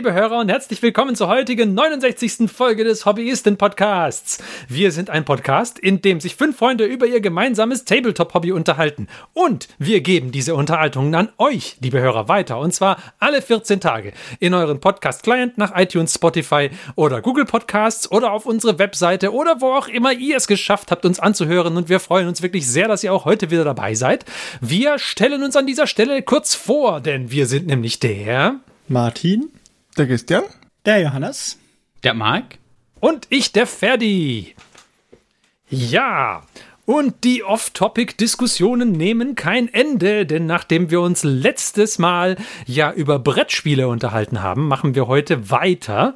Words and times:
Liebe 0.00 0.14
Hörer 0.14 0.38
und 0.38 0.48
herzlich 0.48 0.80
willkommen 0.80 1.14
zur 1.14 1.28
heutigen 1.28 1.74
69. 1.74 2.50
Folge 2.50 2.84
des 2.84 3.04
Hobbyisten-Podcasts. 3.04 4.42
Wir 4.66 4.92
sind 4.92 5.10
ein 5.10 5.26
Podcast, 5.26 5.78
in 5.78 6.00
dem 6.00 6.20
sich 6.20 6.36
fünf 6.36 6.56
Freunde 6.56 6.86
über 6.86 7.04
ihr 7.04 7.20
gemeinsames 7.20 7.84
Tabletop-Hobby 7.84 8.52
unterhalten. 8.52 9.08
Und 9.34 9.68
wir 9.78 10.00
geben 10.00 10.32
diese 10.32 10.54
Unterhaltungen 10.54 11.14
an 11.14 11.28
euch, 11.36 11.76
liebe 11.82 12.00
Hörer, 12.00 12.28
weiter. 12.28 12.58
Und 12.60 12.72
zwar 12.72 12.96
alle 13.18 13.42
14 13.42 13.82
Tage 13.82 14.14
in 14.38 14.54
euren 14.54 14.80
Podcast-Client 14.80 15.58
nach 15.58 15.76
iTunes, 15.76 16.14
Spotify 16.14 16.70
oder 16.94 17.20
Google 17.20 17.44
Podcasts 17.44 18.10
oder 18.10 18.32
auf 18.32 18.46
unsere 18.46 18.78
Webseite 18.78 19.34
oder 19.34 19.60
wo 19.60 19.66
auch 19.66 19.88
immer 19.88 20.14
ihr 20.14 20.38
es 20.38 20.46
geschafft 20.46 20.90
habt, 20.92 21.04
uns 21.04 21.20
anzuhören. 21.20 21.76
Und 21.76 21.90
wir 21.90 22.00
freuen 22.00 22.26
uns 22.26 22.40
wirklich 22.40 22.66
sehr, 22.66 22.88
dass 22.88 23.04
ihr 23.04 23.12
auch 23.12 23.26
heute 23.26 23.50
wieder 23.50 23.64
dabei 23.64 23.92
seid. 23.94 24.24
Wir 24.62 24.98
stellen 24.98 25.42
uns 25.42 25.56
an 25.56 25.66
dieser 25.66 25.86
Stelle 25.86 26.22
kurz 26.22 26.54
vor, 26.54 27.02
denn 27.02 27.30
wir 27.30 27.44
sind 27.44 27.66
nämlich 27.66 28.00
der 28.00 28.60
Martin, 28.88 29.50
der 30.00 30.06
Christian, 30.06 30.44
der 30.86 31.02
Johannes, 31.02 31.58
der 32.04 32.14
Marc 32.14 32.56
und 33.00 33.26
ich, 33.28 33.52
der 33.52 33.66
Ferdi. 33.66 34.54
Ja, 35.68 36.42
und 36.86 37.22
die 37.22 37.44
Off-Topic-Diskussionen 37.44 38.92
nehmen 38.92 39.34
kein 39.34 39.68
Ende, 39.68 40.24
denn 40.24 40.46
nachdem 40.46 40.90
wir 40.90 41.02
uns 41.02 41.22
letztes 41.22 41.98
Mal 41.98 42.36
ja 42.64 42.90
über 42.90 43.18
Brettspiele 43.18 43.88
unterhalten 43.88 44.42
haben, 44.42 44.68
machen 44.68 44.94
wir 44.94 45.06
heute 45.06 45.50
weiter 45.50 46.14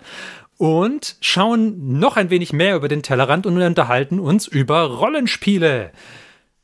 und 0.57 1.17
schauen 1.21 1.99
noch 1.99 2.17
ein 2.17 2.31
wenig 2.31 2.55
mehr 2.55 2.77
über 2.77 2.89
den 2.89 3.03
Tellerrand 3.03 3.45
und 3.45 3.61
unterhalten 3.61 4.19
uns 4.19 4.47
über 4.47 4.85
Rollenspiele, 4.85 5.93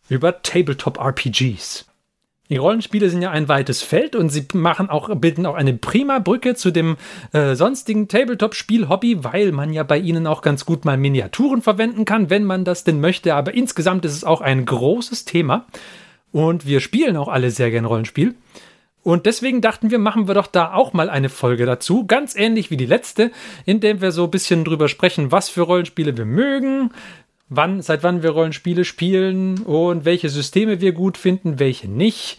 über 0.08 0.40
Tabletop-RPGs. 0.40 1.89
Die 2.50 2.56
Rollenspiele 2.56 3.08
sind 3.08 3.22
ja 3.22 3.30
ein 3.30 3.48
weites 3.48 3.80
Feld 3.80 4.16
und 4.16 4.28
sie 4.28 4.44
machen 4.54 4.90
auch, 4.90 5.14
bilden 5.14 5.46
auch 5.46 5.54
eine 5.54 5.72
prima 5.72 6.18
Brücke 6.18 6.56
zu 6.56 6.72
dem 6.72 6.96
äh, 7.32 7.54
sonstigen 7.54 8.08
Tabletop-Spiel-Hobby, 8.08 9.22
weil 9.22 9.52
man 9.52 9.72
ja 9.72 9.84
bei 9.84 9.98
ihnen 9.98 10.26
auch 10.26 10.42
ganz 10.42 10.66
gut 10.66 10.84
mal 10.84 10.96
Miniaturen 10.96 11.62
verwenden 11.62 12.04
kann, 12.04 12.28
wenn 12.28 12.42
man 12.42 12.64
das 12.64 12.82
denn 12.82 13.00
möchte. 13.00 13.36
Aber 13.36 13.54
insgesamt 13.54 14.04
ist 14.04 14.14
es 14.14 14.24
auch 14.24 14.40
ein 14.40 14.66
großes 14.66 15.24
Thema 15.24 15.66
und 16.32 16.66
wir 16.66 16.80
spielen 16.80 17.16
auch 17.16 17.28
alle 17.28 17.52
sehr 17.52 17.70
gern 17.70 17.84
Rollenspiel. 17.84 18.34
Und 19.02 19.24
deswegen 19.24 19.62
dachten 19.62 19.90
wir, 19.90 19.98
machen 19.98 20.28
wir 20.28 20.34
doch 20.34 20.46
da 20.46 20.74
auch 20.74 20.92
mal 20.92 21.08
eine 21.08 21.30
Folge 21.30 21.64
dazu, 21.64 22.06
ganz 22.06 22.36
ähnlich 22.36 22.70
wie 22.70 22.76
die 22.76 22.86
letzte, 22.86 23.30
in 23.64 23.80
der 23.80 24.02
wir 24.02 24.12
so 24.12 24.24
ein 24.24 24.30
bisschen 24.30 24.62
drüber 24.62 24.88
sprechen, 24.88 25.32
was 25.32 25.48
für 25.48 25.62
Rollenspiele 25.62 26.18
wir 26.18 26.26
mögen, 26.26 26.90
wann, 27.50 27.82
seit 27.82 28.02
wann 28.02 28.22
wir 28.22 28.30
Rollenspiele 28.30 28.84
spielen 28.84 29.58
und 29.58 30.06
welche 30.06 30.30
Systeme 30.30 30.80
wir 30.80 30.92
gut 30.92 31.18
finden, 31.18 31.58
welche 31.58 31.90
nicht 31.90 32.38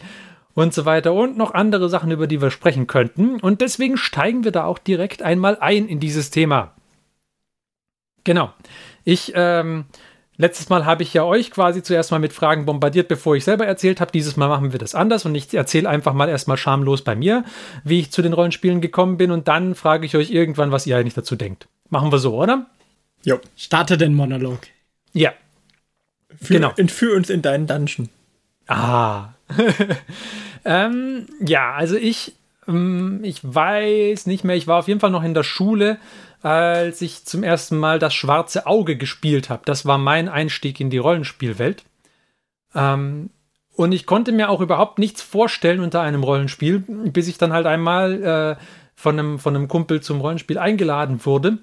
und 0.54 0.74
so 0.74 0.84
weiter 0.84 1.12
und 1.12 1.36
noch 1.36 1.54
andere 1.54 1.88
Sachen, 1.88 2.10
über 2.10 2.26
die 2.26 2.42
wir 2.42 2.50
sprechen 2.50 2.86
könnten. 2.86 3.38
Und 3.40 3.60
deswegen 3.60 3.96
steigen 3.96 4.42
wir 4.44 4.52
da 4.52 4.64
auch 4.64 4.78
direkt 4.78 5.22
einmal 5.22 5.58
ein 5.60 5.86
in 5.86 6.00
dieses 6.00 6.30
Thema. 6.30 6.74
Genau. 8.24 8.52
Ich, 9.04 9.32
ähm, 9.34 9.86
letztes 10.36 10.68
Mal 10.68 10.84
habe 10.86 11.02
ich 11.02 11.12
ja 11.12 11.24
euch 11.24 11.50
quasi 11.50 11.82
zuerst 11.82 12.10
mal 12.10 12.20
mit 12.20 12.32
Fragen 12.32 12.64
bombardiert, 12.64 13.08
bevor 13.08 13.34
ich 13.34 13.44
selber 13.44 13.66
erzählt 13.66 14.00
habe. 14.00 14.12
Dieses 14.12 14.36
Mal 14.36 14.48
machen 14.48 14.72
wir 14.72 14.78
das 14.78 14.94
anders 14.94 15.24
und 15.26 15.34
ich 15.34 15.52
erzähle 15.52 15.88
einfach 15.88 16.14
mal 16.14 16.28
erstmal 16.28 16.56
schamlos 16.56 17.02
bei 17.02 17.16
mir, 17.16 17.44
wie 17.84 18.00
ich 18.00 18.12
zu 18.12 18.22
den 18.22 18.32
Rollenspielen 18.32 18.80
gekommen 18.80 19.16
bin 19.16 19.30
und 19.30 19.48
dann 19.48 19.74
frage 19.74 20.06
ich 20.06 20.16
euch 20.16 20.30
irgendwann, 20.30 20.72
was 20.72 20.86
ihr 20.86 20.96
eigentlich 20.96 21.14
dazu 21.14 21.36
denkt. 21.36 21.68
Machen 21.90 22.12
wir 22.12 22.18
so, 22.18 22.40
oder? 22.40 22.66
Jo. 23.24 23.38
Starte 23.56 23.96
den 23.98 24.14
Monolog. 24.14 24.60
Ja. 25.12 25.32
Für, 26.40 26.54
genau. 26.54 26.72
Entführ 26.76 27.16
uns 27.16 27.30
in 27.30 27.42
deinen 27.42 27.66
Dungeon. 27.66 28.08
Ah. 28.66 29.30
ähm, 30.64 31.26
ja, 31.40 31.72
also 31.72 31.96
ich, 31.96 32.34
ähm, 32.66 33.20
ich 33.22 33.40
weiß 33.42 34.26
nicht 34.26 34.44
mehr, 34.44 34.56
ich 34.56 34.66
war 34.66 34.78
auf 34.78 34.88
jeden 34.88 35.00
Fall 35.00 35.10
noch 35.10 35.24
in 35.24 35.34
der 35.34 35.42
Schule, 35.42 35.98
als 36.42 37.02
ich 37.02 37.24
zum 37.24 37.42
ersten 37.42 37.76
Mal 37.76 37.98
das 37.98 38.14
schwarze 38.14 38.66
Auge 38.66 38.96
gespielt 38.96 39.50
habe. 39.50 39.62
Das 39.64 39.86
war 39.86 39.98
mein 39.98 40.28
Einstieg 40.28 40.80
in 40.80 40.90
die 40.90 40.98
Rollenspielwelt. 40.98 41.84
Ähm, 42.74 43.30
und 43.74 43.92
ich 43.92 44.06
konnte 44.06 44.32
mir 44.32 44.50
auch 44.50 44.60
überhaupt 44.60 44.98
nichts 44.98 45.22
vorstellen 45.22 45.80
unter 45.80 46.02
einem 46.02 46.22
Rollenspiel, 46.22 46.80
bis 46.80 47.28
ich 47.28 47.38
dann 47.38 47.52
halt 47.52 47.66
einmal 47.66 48.22
äh, 48.58 48.62
von, 48.94 49.18
einem, 49.18 49.38
von 49.38 49.56
einem 49.56 49.68
Kumpel 49.68 50.00
zum 50.00 50.20
Rollenspiel 50.20 50.58
eingeladen 50.58 51.24
wurde. 51.24 51.58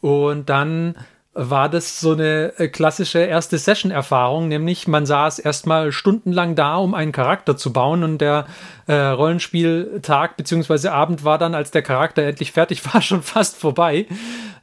Und 0.00 0.48
dann 0.48 0.94
war 1.42 1.70
das 1.70 2.00
so 2.00 2.12
eine 2.12 2.52
äh, 2.58 2.68
klassische 2.68 3.20
erste 3.20 3.56
Session-Erfahrung, 3.56 4.48
nämlich 4.48 4.86
man 4.86 5.06
saß 5.06 5.38
erstmal 5.38 5.90
stundenlang 5.90 6.54
da, 6.54 6.76
um 6.76 6.94
einen 6.94 7.12
Charakter 7.12 7.56
zu 7.56 7.72
bauen 7.72 8.04
und 8.04 8.18
der 8.18 8.46
äh, 8.86 8.94
Rollenspieltag 8.94 10.36
bzw. 10.36 10.88
Abend 10.88 11.24
war 11.24 11.38
dann, 11.38 11.54
als 11.54 11.70
der 11.70 11.80
Charakter 11.80 12.22
endlich 12.22 12.52
fertig 12.52 12.84
war, 12.92 13.00
schon 13.00 13.22
fast 13.22 13.56
vorbei. 13.56 14.06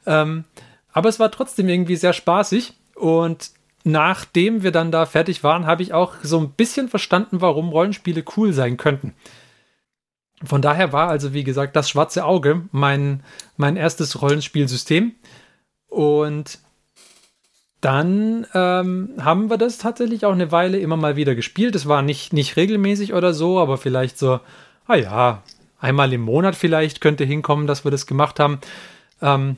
Ähm, 0.06 0.44
aber 0.92 1.08
es 1.08 1.18
war 1.18 1.32
trotzdem 1.32 1.68
irgendwie 1.68 1.96
sehr 1.96 2.12
spaßig 2.12 2.74
und 2.94 3.50
nachdem 3.82 4.62
wir 4.62 4.70
dann 4.70 4.92
da 4.92 5.04
fertig 5.04 5.42
waren, 5.42 5.66
habe 5.66 5.82
ich 5.82 5.92
auch 5.92 6.14
so 6.22 6.38
ein 6.38 6.52
bisschen 6.52 6.88
verstanden, 6.88 7.40
warum 7.40 7.70
Rollenspiele 7.70 8.22
cool 8.36 8.52
sein 8.52 8.76
könnten. 8.76 9.14
Von 10.44 10.62
daher 10.62 10.92
war 10.92 11.08
also, 11.08 11.32
wie 11.34 11.42
gesagt, 11.42 11.74
das 11.74 11.90
schwarze 11.90 12.24
Auge 12.24 12.68
mein, 12.70 13.24
mein 13.56 13.76
erstes 13.76 14.22
Rollenspielsystem. 14.22 15.16
Und 15.88 16.60
dann 17.80 18.46
ähm, 18.54 19.10
haben 19.20 19.50
wir 19.50 19.56
das 19.56 19.78
tatsächlich 19.78 20.24
auch 20.26 20.32
eine 20.32 20.50
Weile 20.50 20.78
immer 20.78 20.96
mal 20.96 21.16
wieder 21.16 21.34
gespielt. 21.34 21.76
Es 21.76 21.86
war 21.86 22.02
nicht, 22.02 22.32
nicht 22.32 22.56
regelmäßig 22.56 23.14
oder 23.14 23.32
so, 23.32 23.60
aber 23.60 23.78
vielleicht 23.78 24.18
so, 24.18 24.40
ah 24.86 24.96
ja, 24.96 25.42
einmal 25.78 26.12
im 26.12 26.22
Monat 26.22 26.56
vielleicht 26.56 27.00
könnte 27.00 27.24
hinkommen, 27.24 27.66
dass 27.66 27.84
wir 27.84 27.90
das 27.90 28.06
gemacht 28.06 28.40
haben. 28.40 28.58
Ähm, 29.22 29.56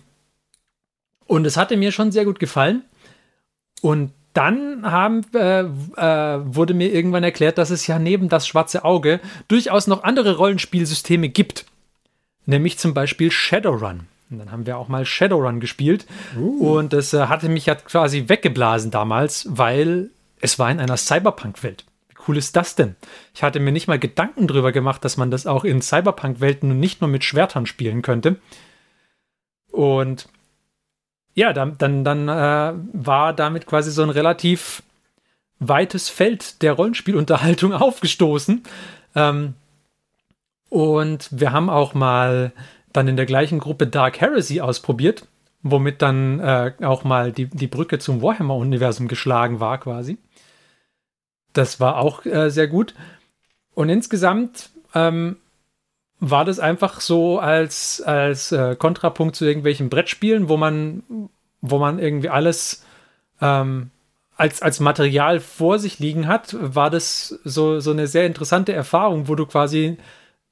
und 1.27 1.47
es 1.47 1.57
hatte 1.57 1.77
mir 1.77 1.93
schon 1.93 2.13
sehr 2.13 2.25
gut 2.25 2.39
gefallen. 2.39 2.83
Und 3.81 4.13
dann 4.35 4.83
haben, 4.91 5.23
äh, 5.35 5.61
äh, 5.61 6.41
wurde 6.45 6.75
mir 6.75 6.93
irgendwann 6.93 7.25
erklärt, 7.25 7.59
dass 7.59 7.71
es 7.71 7.87
ja 7.87 7.99
neben 7.99 8.29
das 8.29 8.47
schwarze 8.47 8.85
Auge 8.85 9.21
durchaus 9.49 9.87
noch 9.87 10.05
andere 10.05 10.37
Rollenspielsysteme 10.37 11.29
gibt. 11.31 11.65
Nämlich 12.47 12.79
zum 12.79 12.95
Beispiel 12.95 13.31
Shadowrun. 13.31 14.07
Und 14.31 14.39
dann 14.39 14.53
haben 14.53 14.67
wir 14.67 14.79
auch 14.79 14.89
mal 14.89 15.05
Shadowrun 15.05 15.61
gespielt. 15.61 16.07
Uh. 16.37 16.77
Und 16.77 16.93
das 16.93 17.13
äh, 17.13 17.27
hatte 17.27 17.49
mich 17.49 17.67
ja 17.67 17.75
quasi 17.75 18.29
weggeblasen 18.29 18.91
damals, 18.91 19.47
weil 19.51 20.11
es 20.41 20.59
war 20.59 20.71
in 20.71 20.79
einer 20.79 20.97
Cyberpunk-Welt. 20.97 21.85
Wie 22.09 22.15
cool 22.29 22.37
ist 22.37 22.55
das 22.55 22.77
denn? 22.77 22.95
Ich 23.35 23.43
hatte 23.43 23.61
mir 23.61 23.73
nicht 23.73 23.89
mal 23.89 23.99
Gedanken 23.99 24.47
drüber 24.47 24.73
gemacht, 24.73 25.05
dass 25.05 25.17
man 25.17 25.31
das 25.31 25.47
auch 25.47 25.65
in 25.65 25.83
Cyberpunk-Welten 25.83 26.71
und 26.71 26.79
nicht 26.79 27.01
nur 27.01 27.09
mit 27.09 27.25
Schwertern 27.25 27.67
spielen 27.67 28.03
könnte. 28.03 28.37
Und 29.73 30.29
ja, 31.35 31.53
dann, 31.53 31.77
dann, 31.79 32.05
dann 32.05 32.29
äh, 32.29 32.75
war 32.93 33.33
damit 33.33 33.67
quasi 33.67 33.91
so 33.91 34.03
ein 34.03 34.11
relativ 34.11 34.83
weites 35.59 36.09
Feld 36.09 36.63
der 36.63 36.73
Rollenspielunterhaltung 36.73 37.73
aufgestoßen. 37.75 38.63
Ähm, 39.15 39.55
und 40.69 41.29
wir 41.33 41.53
haben 41.53 41.69
auch 41.69 41.95
mal 41.95 42.53
dann 42.93 43.09
in 43.09 43.17
der 43.17 43.27
gleichen 43.27 43.59
Gruppe 43.59 43.87
Dark 43.87 44.21
Heresy 44.21 44.61
ausprobiert, 44.61 45.27
womit 45.63 46.03
dann 46.03 46.41
äh, 46.41 46.73
auch 46.83 47.05
mal 47.05 47.33
die, 47.33 47.47
die 47.47 47.67
Brücke 47.67 47.99
zum 47.99 48.23
Warhammer-Universum 48.23 49.09
geschlagen 49.09 49.61
war 49.61 49.79
quasi. 49.79 50.19
Das 51.53 51.81
war 51.81 51.97
auch 51.99 52.25
äh, 52.25 52.51
sehr 52.51 52.69
gut. 52.69 52.95
Und 53.75 53.89
insgesamt 53.89 54.71
ähm, 54.95 55.37
war 56.19 56.45
das 56.45 56.59
einfach 56.59 57.01
so 57.01 57.39
als, 57.39 58.03
als 58.03 58.53
äh, 58.53 58.77
Kontrapunkt 58.77 59.37
zu 59.37 59.45
irgendwelchen 59.45 59.89
Brettspielen, 59.89 60.49
wo 60.49 60.57
man, 60.57 61.03
wo 61.61 61.79
man 61.79 61.99
irgendwie 61.99 62.29
alles 62.29 62.85
ähm, 63.41 63.91
als, 64.37 64.63
als 64.63 64.81
Material 64.81 65.39
vor 65.41 65.79
sich 65.79 65.99
liegen 65.99 66.27
hat, 66.27 66.57
war 66.59 66.89
das 66.89 67.41
so, 67.45 67.81
so 67.81 67.91
eine 67.91 68.07
sehr 68.07 68.27
interessante 68.27 68.73
Erfahrung, 68.73 69.29
wo 69.29 69.35
du 69.35 69.45
quasi 69.45 69.99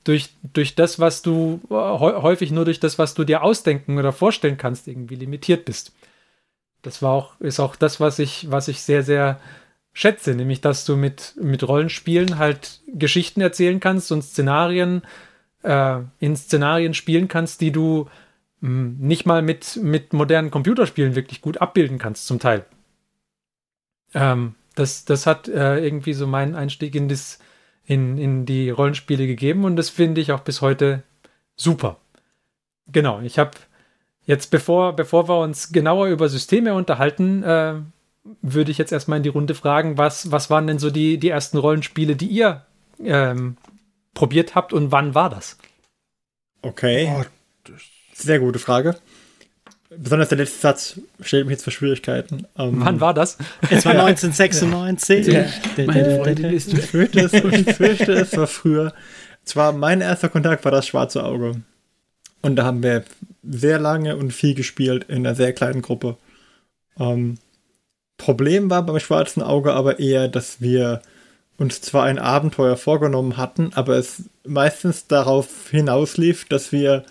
durch, 0.09 0.31
durch 0.55 0.75
das, 0.75 0.99
was 0.99 1.21
du 1.21 1.61
häufig 1.69 2.51
nur 2.51 2.65
durch 2.65 2.81
das, 2.81 2.99
was 2.99 3.13
du 3.13 3.25
dir 3.25 3.43
ausdenken 3.43 3.99
oder 3.99 4.13
vorstellen 4.13 4.57
kannst, 4.57 4.89
irgendwie 4.89 5.17
limitiert 5.17 5.67
bist. 5.67 5.93
Das 6.81 7.03
war 7.03 7.13
auch, 7.13 7.39
ist 7.41 7.61
auch 7.61 7.77
das, 7.77 8.01
was 8.01 8.19
ich, 8.19 8.51
was 8.51 8.69
ich 8.69 8.81
sehr, 8.81 9.03
sehr 9.03 9.39
schätze, 9.93 10.35
nämlich, 10.35 10.63
dass 10.63 10.87
du 10.87 10.97
mit, 10.97 11.35
mit 11.41 11.67
Rollenspielen 11.67 12.39
halt 12.39 12.81
Geschichten 12.87 13.43
erzählen 13.43 13.81
kannst 13.81 14.11
und 14.11 14.23
Szenarien, 14.23 15.03
äh, 15.63 15.99
in 16.21 16.37
Szenarien 16.37 16.95
spielen 16.95 17.29
kannst, 17.29 17.61
die 17.61 17.73
du 17.73 18.09
mh, 18.61 18.69
hm, 18.69 18.97
nicht 19.01 19.27
mal 19.27 19.43
mit, 19.43 19.77
mit 19.77 20.15
modernen 20.15 20.51
Computerspielen 20.51 21.17
wirklich 21.17 21.43
gut 21.43 21.61
abbilden 21.61 21.99
kannst, 21.99 22.27
zum 22.27 22.39
Teil. 22.39 22.65
Ähm, 24.15 24.55
das, 24.75 25.05
das 25.05 25.27
hat 25.27 25.49
äh, 25.49 25.85
irgendwie 25.85 26.15
so 26.15 26.27
meinen 26.27 26.55
Einstieg 26.55 26.95
in 26.95 27.09
das, 27.09 27.41
in, 27.89 28.19
in 28.19 28.45
die 28.45 28.69
Rollenspiele 28.69 29.27
gegeben 29.27 29.65
und 29.65 29.77
das 29.77 29.89
finde 29.89 30.21
ich 30.21 30.31
auch 30.31 30.41
bis 30.41 30.61
heute 30.61 31.03
super. 31.57 31.97
Genau, 32.87 33.21
ich 33.21 33.39
habe 33.39 33.53
jetzt, 34.27 34.51
bevor, 34.51 34.95
bevor 34.95 35.27
wir 35.29 35.39
uns 35.39 35.73
genauer 35.73 36.09
über 36.09 36.29
Systeme 36.29 36.75
unterhalten, 36.75 37.43
äh, 37.43 37.75
würde 38.43 38.71
ich 38.71 38.77
jetzt 38.77 38.93
erstmal 38.93 39.17
in 39.17 39.23
die 39.23 39.31
Runde 39.31 39.55
fragen, 39.55 39.97
was, 39.97 40.31
was 40.31 40.51
waren 40.51 40.67
denn 40.67 40.79
so 40.79 40.91
die, 40.91 41.19
die 41.19 41.31
ersten 41.31 41.57
Rollenspiele, 41.57 42.15
die 42.15 42.27
ihr 42.27 42.67
ähm, 43.03 43.57
probiert 44.13 44.55
habt 44.55 44.75
und 44.75 44.93
wann 44.93 45.15
war 45.15 45.31
das? 45.31 45.57
Okay. 46.61 47.11
Oh, 47.17 47.73
Sehr 48.13 48.39
gute 48.39 48.59
Frage. 48.59 48.99
Besonders 49.91 50.29
der 50.29 50.39
letzte 50.39 50.61
Satz 50.61 51.01
stellt 51.21 51.47
mich 51.47 51.53
jetzt 51.53 51.65
für 51.65 51.71
Schwierigkeiten. 51.71 52.47
Um, 52.55 52.75
ähm, 52.75 52.81
Wann 52.85 53.01
war 53.01 53.15
das? 53.15 53.39
Es 53.71 53.85
war 53.85 53.93
1996. 54.07 55.27
ja. 55.27 55.47
Meine 55.87 56.17
Freundin 56.17 56.53
ist 56.53 56.73
ich 56.73 56.85
fürchte, 56.85 57.21
es, 57.21 57.33
ich 57.33 57.75
fürchte, 57.75 58.13
es 58.13 58.37
war 58.37 58.47
früher. 58.47 58.93
Zwar 59.45 59.73
mein 59.73 60.01
erster 60.03 60.29
Kontakt 60.29 60.65
war 60.65 60.73
das 60.73 60.87
schwarze 60.87 61.25
Auge. 61.25 61.63
Und 62.43 62.57
da 62.57 62.65
haben 62.65 62.83
wir 62.83 63.05
sehr 63.43 63.79
lange 63.79 64.17
und 64.17 64.33
viel 64.33 64.55
gespielt 64.55 65.05
in 65.09 65.27
einer 65.27 65.35
sehr 65.35 65.53
kleinen 65.53 65.83
Gruppe. 65.83 66.17
Um, 66.95 67.39
Problem 68.19 68.69
war 68.69 68.85
beim 68.85 69.01
schwarzen 69.01 69.43
Auge 69.43 69.73
aber 69.73 70.01
eher, 70.01 70.29
dass 70.29 70.61
wir 70.61 71.01
uns 71.57 71.81
zwar 71.81 72.05
ein 72.05 72.19
Abenteuer 72.19 72.77
vorgenommen 72.77 73.37
hatten, 73.37 73.71
aber 73.75 73.97
es 73.97 74.25
meistens 74.45 75.07
darauf 75.07 75.71
hinauslief, 75.71 76.45
dass 76.45 76.73
wir, 76.73 77.05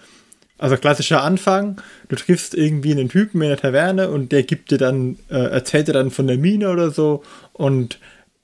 also 0.57 0.77
klassischer 0.77 1.23
Anfang, 1.23 1.81
du 2.09 2.15
triffst 2.15 2.55
irgendwie 2.55 2.91
einen 2.91 3.09
Typen 3.09 3.41
in 3.41 3.49
der 3.49 3.57
Taverne 3.57 4.09
und 4.09 4.31
der 4.31 4.43
gibt 4.43 4.71
dir 4.71 4.77
dann, 4.77 5.17
äh, 5.29 5.35
erzählt 5.35 5.87
dir 5.87 5.93
dann 5.93 6.11
von 6.11 6.27
der 6.27 6.37
Mine 6.37 6.69
oder 6.69 6.91
so 6.91 7.23
und 7.53 7.99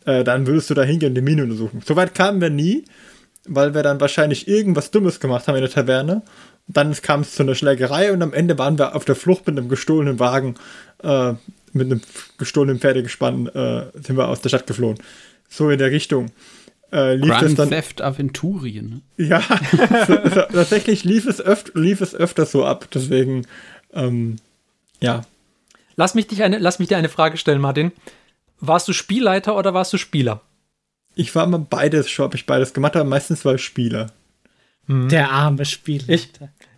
äh, 0.06 0.24
dann 0.24 0.48
würdest 0.48 0.70
du 0.70 0.74
da 0.74 0.84
hingehen 0.84 1.10
und 1.10 1.16
die 1.16 1.22
Mine 1.22 1.44
untersuchen. 1.44 1.82
Soweit 1.86 2.14
kamen 2.14 2.42
wir 2.42 2.50
nie, 2.50 2.86
weil 3.48 3.74
wir 3.74 3.84
dann 3.84 4.00
wahrscheinlich 4.00 4.48
irgendwas 4.48 4.92
Dummes 4.92 5.20
gemacht 5.20 5.48
haben 5.48 5.56
in 5.56 5.62
der 5.62 5.72
Taverne. 5.72 6.22
Dann 6.68 6.94
kam 7.02 7.22
es 7.22 7.36
zu 7.36 7.44
einer 7.44 7.56
Schlägerei 7.56 8.14
und 8.14 8.22
am 8.22 8.34
Ende 8.34 8.58
waren 8.58 8.78
wir 8.78 8.96
auf 8.96 9.06
der 9.06 9.16
Flucht 9.16 9.48
mit 9.48 9.58
einem 9.58 9.68
gestohlenen 9.68 10.20
Wagen, 10.20 10.56
äh, 11.04 11.34
mit 11.74 11.88
einem 11.88 12.02
gestohlenen 12.38 12.80
Pferdegespann, 12.80 13.48
äh, 13.48 13.86
sind 13.96 14.16
wir 14.16 14.28
aus 14.28 14.42
der 14.42 14.50
Stadt 14.50 14.68
geflohen 14.68 14.98
so 15.54 15.70
in 15.70 15.80
der 15.80 15.92
Richtung. 15.92 16.32
Äh, 16.94 17.16
lief 17.16 17.30
Grand 17.30 17.58
dann, 17.58 17.70
Theft 17.70 18.02
Aventurien. 18.02 19.02
Ne? 19.18 19.26
Ja, 19.26 19.40
tatsächlich 20.54 21.04
lief 21.04 21.26
es, 21.26 21.44
öf 21.44 21.66
lief 21.74 22.02
es 22.02 22.14
öfter 22.14 22.46
so 22.46 22.66
ab. 22.66 22.88
Deswegen, 22.94 23.48
ähm, 23.94 24.36
ja. 25.00 25.24
Lass 25.96 26.14
mich, 26.14 26.28
dich 26.28 26.44
eine, 26.44 26.60
lass 26.60 26.78
mich 26.78 26.90
dir 26.90 26.98
eine 26.98 27.10
Frage 27.10 27.38
stellen, 27.38 27.62
Martin. 27.62 27.92
Warst 28.60 28.88
du 28.88 28.94
Spielleiter 28.94 29.58
oder 29.58 29.74
warst 29.74 29.92
du 29.94 29.98
Spieler? 29.98 30.42
Ich 31.16 31.34
war 31.34 31.46
immer 31.46 31.60
beides, 31.60 32.10
schon 32.10 32.26
habe 32.26 32.36
ich 32.36 32.46
beides 32.46 32.74
gemacht, 32.74 32.96
aber 32.96 33.10
meistens 33.10 33.44
war 33.44 33.56
ich 33.56 33.64
Spieler. 33.64 34.12
Hm. 34.88 35.10
Der 35.10 35.32
arme 35.32 35.66
Spieler. 35.66 36.10
Ich, 36.10 36.30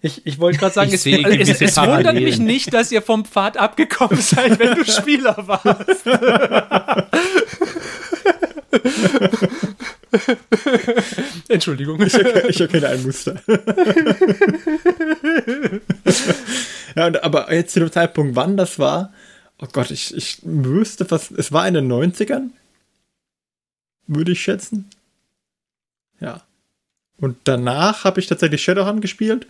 ich, 0.01 0.25
ich 0.25 0.39
wollte 0.39 0.59
gerade 0.59 0.73
sagen, 0.73 0.93
es, 0.93 1.05
es, 1.05 1.61
es 1.61 1.77
wundert 1.77 2.15
mich 2.15 2.39
nicht, 2.39 2.73
dass 2.73 2.91
ihr 2.91 3.01
vom 3.01 3.25
Pfad 3.25 3.57
abgekommen 3.57 4.19
seid, 4.19 4.59
wenn 4.59 4.75
du 4.75 4.85
Spieler 4.89 5.35
warst. 5.45 6.05
Entschuldigung. 11.47 12.01
Ich 12.01 12.13
erkenne, 12.13 12.49
ich 12.49 12.61
erkenne 12.61 12.89
ein 12.89 13.03
Muster. 13.03 13.41
ja, 16.95 17.07
und, 17.07 17.23
aber 17.23 17.53
jetzt 17.53 17.73
zu 17.73 17.79
dem 17.79 17.91
Zeitpunkt, 17.91 18.35
wann 18.35 18.57
das 18.57 18.79
war, 18.79 19.13
oh 19.61 19.67
Gott, 19.71 19.91
ich, 19.91 20.15
ich 20.15 20.39
wüsste 20.43 21.09
was, 21.11 21.31
es 21.31 21.51
war 21.51 21.67
in 21.67 21.73
den 21.73 21.91
90ern, 21.91 22.49
würde 24.07 24.31
ich 24.31 24.41
schätzen. 24.41 24.89
Ja. 26.19 26.41
Und 27.17 27.37
danach 27.45 28.03
habe 28.03 28.19
ich 28.19 28.27
tatsächlich 28.27 28.63
Shadowrun 28.63 29.01
gespielt. 29.01 29.47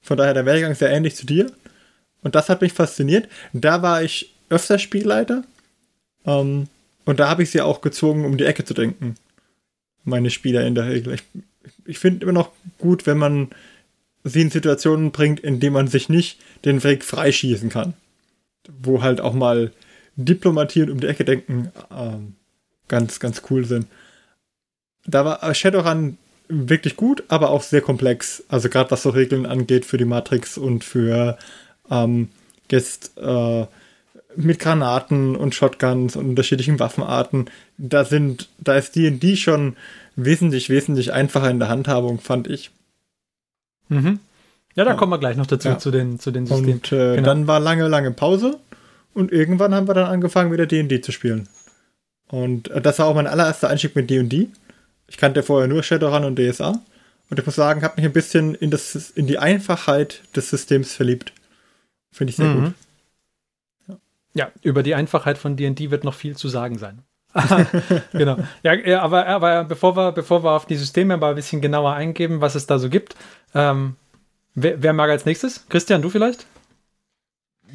Von 0.00 0.16
daher 0.16 0.34
der 0.34 0.46
Werdegang 0.46 0.74
sehr 0.74 0.90
ähnlich 0.90 1.16
zu 1.16 1.26
dir. 1.26 1.50
Und 2.22 2.34
das 2.34 2.48
hat 2.48 2.60
mich 2.60 2.72
fasziniert. 2.72 3.28
Da 3.52 3.82
war 3.82 4.02
ich 4.02 4.34
öfter 4.48 4.78
Spielleiter. 4.78 5.44
Ähm, 6.24 6.68
und 7.04 7.20
da 7.20 7.28
habe 7.28 7.42
ich 7.42 7.50
sie 7.50 7.60
auch 7.60 7.80
gezwungen, 7.80 8.24
um 8.24 8.36
die 8.36 8.44
Ecke 8.44 8.64
zu 8.64 8.74
denken. 8.74 9.16
Meine 10.08 10.30
Spieler 10.30 10.66
in 10.66 10.74
der 10.74 10.88
Regel. 10.88 11.14
Ich, 11.14 11.22
ich 11.84 11.98
finde 11.98 12.24
immer 12.24 12.32
noch 12.32 12.50
gut, 12.78 13.06
wenn 13.06 13.18
man 13.18 13.48
sie 14.24 14.42
in 14.42 14.50
Situationen 14.50 15.10
bringt, 15.10 15.40
in 15.40 15.60
denen 15.60 15.74
man 15.74 15.88
sich 15.88 16.08
nicht 16.08 16.40
den 16.64 16.82
Weg 16.84 17.04
freischießen 17.04 17.68
kann. 17.68 17.94
Wo 18.82 19.02
halt 19.02 19.20
auch 19.20 19.34
mal 19.34 19.72
Diplomatie 20.16 20.82
und 20.82 20.90
um 20.90 21.00
die 21.00 21.06
Ecke 21.06 21.24
denken 21.24 21.70
ähm, 21.90 22.34
ganz, 22.88 23.20
ganz 23.20 23.42
cool 23.50 23.64
sind. 23.64 23.86
Da 25.06 25.24
war 25.24 25.54
Shadowrun 25.54 26.18
wirklich 26.48 26.96
gut, 26.96 27.24
aber 27.28 27.50
auch 27.50 27.62
sehr 27.62 27.80
komplex. 27.80 28.42
Also 28.48 28.68
gerade 28.68 28.90
was 28.90 29.02
so 29.02 29.10
Regeln 29.10 29.46
angeht 29.46 29.84
für 29.84 29.98
die 29.98 30.04
Matrix 30.04 30.58
und 30.58 30.84
für 30.84 31.38
ähm, 31.90 32.28
jetzt 32.70 33.16
äh, 33.18 33.66
mit 34.36 34.58
Granaten 34.58 35.36
und 35.36 35.54
Shotguns 35.54 36.16
und 36.16 36.28
unterschiedlichen 36.28 36.78
Waffenarten. 36.78 37.50
Da 37.76 38.04
sind, 38.04 38.48
da 38.58 38.76
ist 38.76 38.94
D&D 38.94 39.36
schon 39.36 39.76
wesentlich, 40.16 40.68
wesentlich 40.68 41.12
einfacher 41.12 41.50
in 41.50 41.58
der 41.58 41.68
Handhabung, 41.68 42.20
fand 42.20 42.48
ich. 42.48 42.70
Mhm. 43.88 44.20
Ja, 44.74 44.84
da 44.84 44.90
ja. 44.90 44.96
kommen 44.96 45.12
wir 45.12 45.18
gleich 45.18 45.36
noch 45.36 45.46
dazu, 45.46 45.68
ja. 45.68 45.78
zu, 45.78 45.90
den, 45.90 46.20
zu 46.20 46.30
den 46.30 46.46
Systemen. 46.46 46.74
Und 46.74 46.92
äh, 46.92 47.16
genau. 47.16 47.26
dann 47.26 47.46
war 47.46 47.58
lange, 47.58 47.88
lange 47.88 48.10
Pause 48.10 48.58
und 49.14 49.32
irgendwann 49.32 49.74
haben 49.74 49.88
wir 49.88 49.94
dann 49.94 50.06
angefangen, 50.06 50.52
wieder 50.52 50.66
D&D 50.66 51.00
zu 51.00 51.10
spielen. 51.10 51.48
Und 52.28 52.70
äh, 52.70 52.80
das 52.80 52.98
war 52.98 53.06
auch 53.06 53.14
mein 53.14 53.26
allererster 53.26 53.68
Einstieg 53.68 53.96
mit 53.96 54.10
D&D. 54.10 54.48
Ich 55.08 55.16
kannte 55.16 55.42
vorher 55.42 55.68
nur 55.68 55.82
Shadowrun 55.82 56.24
und 56.24 56.38
DSA. 56.38 56.80
Und 57.30 57.38
ich 57.38 57.44
muss 57.44 57.56
sagen, 57.56 57.82
habe 57.82 57.96
mich 57.96 58.04
ein 58.04 58.12
bisschen 58.12 58.54
in, 58.54 58.70
das, 58.70 59.10
in 59.10 59.26
die 59.26 59.38
Einfachheit 59.38 60.22
des 60.36 60.50
Systems 60.50 60.94
verliebt. 60.94 61.32
Finde 62.12 62.30
ich 62.30 62.36
sehr 62.36 62.46
mhm. 62.46 62.64
gut. 62.66 62.74
Ja, 64.38 64.52
über 64.62 64.84
die 64.84 64.94
Einfachheit 64.94 65.36
von 65.36 65.56
D&D 65.56 65.90
wird 65.90 66.04
noch 66.04 66.14
viel 66.14 66.36
zu 66.36 66.46
sagen 66.46 66.78
sein. 66.78 67.02
genau. 68.12 68.36
Ja, 68.62 69.02
aber, 69.02 69.26
aber 69.26 69.64
bevor, 69.64 69.96
wir, 69.96 70.12
bevor 70.12 70.44
wir 70.44 70.52
auf 70.52 70.64
die 70.64 70.76
Systeme 70.76 71.16
mal 71.16 71.30
ein 71.30 71.34
bisschen 71.34 71.60
genauer 71.60 71.94
eingeben, 71.94 72.40
was 72.40 72.54
es 72.54 72.68
da 72.68 72.78
so 72.78 72.88
gibt, 72.88 73.16
ähm, 73.52 73.96
wer, 74.54 74.80
wer, 74.80 74.92
mag 74.92 75.10
als 75.10 75.24
nächstes? 75.24 75.66
Christian, 75.68 76.02
du 76.02 76.08
vielleicht? 76.08 76.46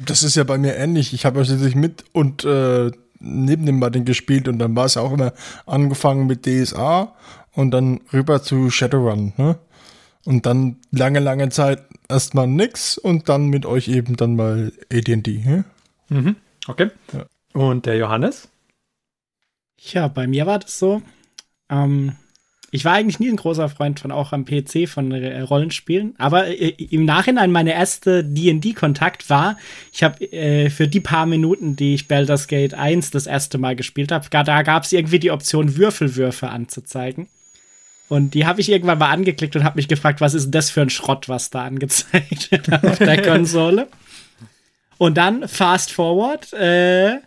Das 0.06 0.22
ist 0.22 0.36
ja 0.36 0.44
bei 0.44 0.56
mir 0.56 0.74
ähnlich. 0.74 1.12
Ich 1.12 1.26
habe 1.26 1.40
ja 1.40 1.44
schließlich 1.44 1.74
mit 1.74 2.02
und 2.12 2.46
äh, 2.46 2.92
neben 3.20 3.66
dem 3.66 3.78
Martin 3.78 4.06
gespielt 4.06 4.48
und 4.48 4.58
dann 4.58 4.74
war 4.74 4.86
es 4.86 4.94
ja 4.94 5.02
auch 5.02 5.12
immer 5.12 5.34
angefangen 5.66 6.26
mit 6.26 6.46
DSA 6.46 7.14
und 7.52 7.72
dann 7.72 8.00
rüber 8.10 8.42
zu 8.42 8.70
Shadowrun. 8.70 9.34
Ne? 9.36 9.58
Und 10.24 10.46
dann 10.46 10.78
lange, 10.92 11.20
lange 11.20 11.50
Zeit 11.50 11.82
erstmal 12.08 12.46
nix 12.46 12.96
und 12.96 13.28
dann 13.28 13.48
mit 13.48 13.66
euch 13.66 13.88
eben 13.88 14.16
dann 14.16 14.34
mal 14.34 14.72
AD&D. 14.90 15.42
Ne? 15.44 15.64
Mhm. 16.08 16.36
Okay. 16.66 16.90
Ja. 17.12 17.26
Und 17.52 17.86
der 17.86 17.96
Johannes? 17.96 18.48
Ja, 19.78 20.08
bei 20.08 20.26
mir 20.26 20.46
war 20.46 20.58
das 20.58 20.78
so. 20.78 21.02
Ähm, 21.68 22.16
ich 22.74 22.84
war 22.84 22.94
eigentlich 22.94 23.20
nie 23.20 23.28
ein 23.28 23.36
großer 23.36 23.68
Freund 23.68 24.00
von 24.00 24.10
auch 24.10 24.32
am 24.32 24.44
PC 24.44 24.88
von 24.88 25.12
äh, 25.12 25.40
Rollenspielen, 25.42 26.14
aber 26.18 26.48
äh, 26.48 26.70
im 26.70 27.04
Nachhinein 27.04 27.52
meine 27.52 27.72
erste 27.72 28.24
D&D-Kontakt 28.24 29.30
war, 29.30 29.56
ich 29.92 30.02
habe 30.02 30.24
äh, 30.32 30.70
für 30.70 30.88
die 30.88 31.00
paar 31.00 31.26
Minuten, 31.26 31.76
die 31.76 31.94
ich 31.94 32.08
Baldur's 32.08 32.48
Gate 32.48 32.74
1 32.74 33.12
das 33.12 33.28
erste 33.28 33.58
Mal 33.58 33.76
gespielt 33.76 34.10
habe, 34.10 34.26
da 34.28 34.62
gab 34.62 34.82
es 34.82 34.92
irgendwie 34.92 35.20
die 35.20 35.30
Option 35.30 35.76
Würfelwürfe 35.76 36.48
anzuzeigen. 36.48 37.28
Und 38.08 38.34
die 38.34 38.44
habe 38.44 38.60
ich 38.60 38.68
irgendwann 38.68 38.98
mal 38.98 39.10
angeklickt 39.10 39.56
und 39.56 39.64
habe 39.64 39.76
mich 39.76 39.88
gefragt, 39.88 40.20
was 40.20 40.34
ist 40.34 40.46
denn 40.46 40.52
das 40.52 40.70
für 40.70 40.82
ein 40.82 40.90
Schrott, 40.90 41.28
was 41.28 41.50
da 41.50 41.62
angezeigt 41.64 42.50
wird 42.50 42.72
auf 42.72 42.98
der 42.98 43.22
Konsole. 43.30 43.88
Und 44.98 45.16
dann 45.16 45.48
fast 45.48 45.92
forward, 45.92 46.52
äh, 46.52 47.18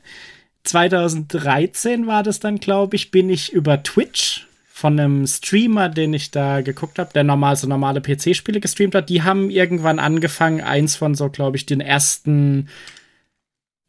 2013 0.63 2.07
war 2.07 2.24
das 2.24 2.39
dann, 2.39 2.59
glaube 2.59 2.95
ich, 2.95 3.12
bin 3.12 3.29
ich 3.29 3.51
über 3.53 3.83
Twitch 3.83 4.47
von 4.67 5.00
einem 5.00 5.25
Streamer, 5.25 5.89
den 5.89 6.13
ich 6.13 6.29
da 6.29 6.62
geguckt 6.62 7.00
habe, 7.00 7.12
der 7.13 7.24
normal 7.24 7.55
so 7.55 7.67
normale 7.67 8.01
PC-Spiele 8.01 8.59
gestreamt 8.59 8.93
hat. 8.93 9.09
Die 9.09 9.24
haben 9.24 9.50
irgendwann 9.50 9.97
angefangen, 9.97 10.62
eins 10.62 10.95
von 10.95 11.15
so, 11.15 11.29
glaube 11.29 11.57
ich, 11.57 11.65
den 11.65 11.81
ersten 11.81 12.69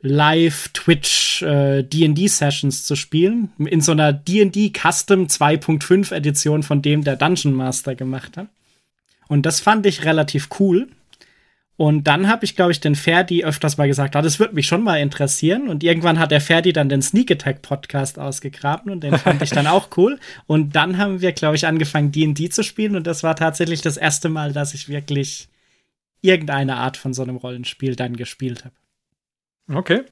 Live-Twitch 0.00 1.42
äh, 1.42 1.82
D&D-Sessions 1.82 2.84
zu 2.84 2.96
spielen. 2.96 3.52
In 3.58 3.80
so 3.80 3.92
einer 3.92 4.12
D&D 4.12 4.72
Custom 4.72 5.26
2.5 5.26 6.14
Edition 6.14 6.62
von 6.62 6.80
dem 6.80 7.04
der 7.04 7.16
Dungeon 7.16 7.52
Master 7.52 7.94
gemacht 7.94 8.36
hat. 8.36 8.46
Und 9.26 9.44
das 9.44 9.60
fand 9.60 9.84
ich 9.84 10.04
relativ 10.04 10.48
cool. 10.58 10.88
Und 11.78 12.08
dann 12.08 12.26
habe 12.28 12.44
ich, 12.44 12.56
glaube 12.56 12.72
ich, 12.72 12.80
den 12.80 12.96
Ferdi 12.96 13.44
öfters 13.44 13.76
mal 13.76 13.86
gesagt, 13.86 14.16
ah, 14.16 14.20
das 14.20 14.40
würde 14.40 14.52
mich 14.52 14.66
schon 14.66 14.82
mal 14.82 14.96
interessieren. 14.96 15.68
Und 15.68 15.84
irgendwann 15.84 16.18
hat 16.18 16.32
der 16.32 16.40
Ferdi 16.40 16.72
dann 16.72 16.88
den 16.88 17.02
Sneak 17.02 17.30
Attack 17.30 17.62
Podcast 17.62 18.18
ausgegraben 18.18 18.90
und 18.90 19.04
den 19.04 19.16
fand 19.16 19.42
ich 19.42 19.50
dann 19.50 19.66
auch 19.68 19.88
cool. 19.96 20.18
Und 20.48 20.74
dann 20.74 20.98
haben 20.98 21.20
wir, 21.20 21.30
glaube 21.30 21.54
ich, 21.54 21.68
angefangen, 21.68 22.10
D&D 22.10 22.50
zu 22.50 22.64
spielen. 22.64 22.96
Und 22.96 23.06
das 23.06 23.22
war 23.22 23.36
tatsächlich 23.36 23.80
das 23.80 23.96
erste 23.96 24.28
Mal, 24.28 24.52
dass 24.52 24.74
ich 24.74 24.88
wirklich 24.88 25.48
irgendeine 26.20 26.78
Art 26.78 26.96
von 26.96 27.14
so 27.14 27.22
einem 27.22 27.36
Rollenspiel 27.36 27.94
dann 27.94 28.16
gespielt 28.16 28.64
habe. 28.64 28.74
Okay. 29.72 30.02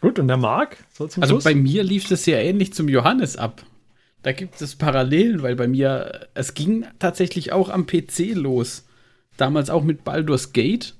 Gut, 0.00 0.20
und 0.20 0.28
der 0.28 0.36
Marc? 0.36 0.76
So 0.92 1.06
also 1.06 1.20
Schluss? 1.24 1.42
bei 1.42 1.56
mir 1.56 1.82
lief 1.82 2.06
das 2.06 2.22
sehr 2.22 2.44
ähnlich 2.44 2.74
zum 2.74 2.88
Johannes 2.88 3.36
ab. 3.36 3.66
Da 4.22 4.30
gibt 4.30 4.62
es 4.62 4.76
Parallelen, 4.76 5.42
weil 5.42 5.56
bei 5.56 5.66
mir, 5.66 6.28
es 6.34 6.54
ging 6.54 6.86
tatsächlich 7.00 7.50
auch 7.50 7.70
am 7.70 7.88
PC 7.88 8.34
los. 8.34 8.86
Damals 9.36 9.68
auch 9.68 9.82
mit 9.82 10.04
Baldur's 10.04 10.52
Gate. 10.52 10.94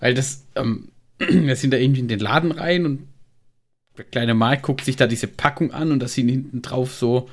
Weil 0.00 0.14
das, 0.14 0.46
ähm, 0.56 0.88
wir 1.18 1.56
sind 1.56 1.72
da 1.72 1.76
irgendwie 1.76 2.00
in 2.00 2.08
den 2.08 2.20
Laden 2.20 2.52
rein 2.52 2.86
und 2.86 3.06
der 3.96 4.04
kleine 4.04 4.34
Mark 4.34 4.62
guckt 4.62 4.84
sich 4.84 4.96
da 4.96 5.06
diese 5.06 5.26
Packung 5.26 5.72
an 5.72 5.92
und 5.92 6.00
da 6.00 6.08
sind 6.08 6.28
hinten 6.28 6.62
drauf 6.62 6.94
so 6.94 7.28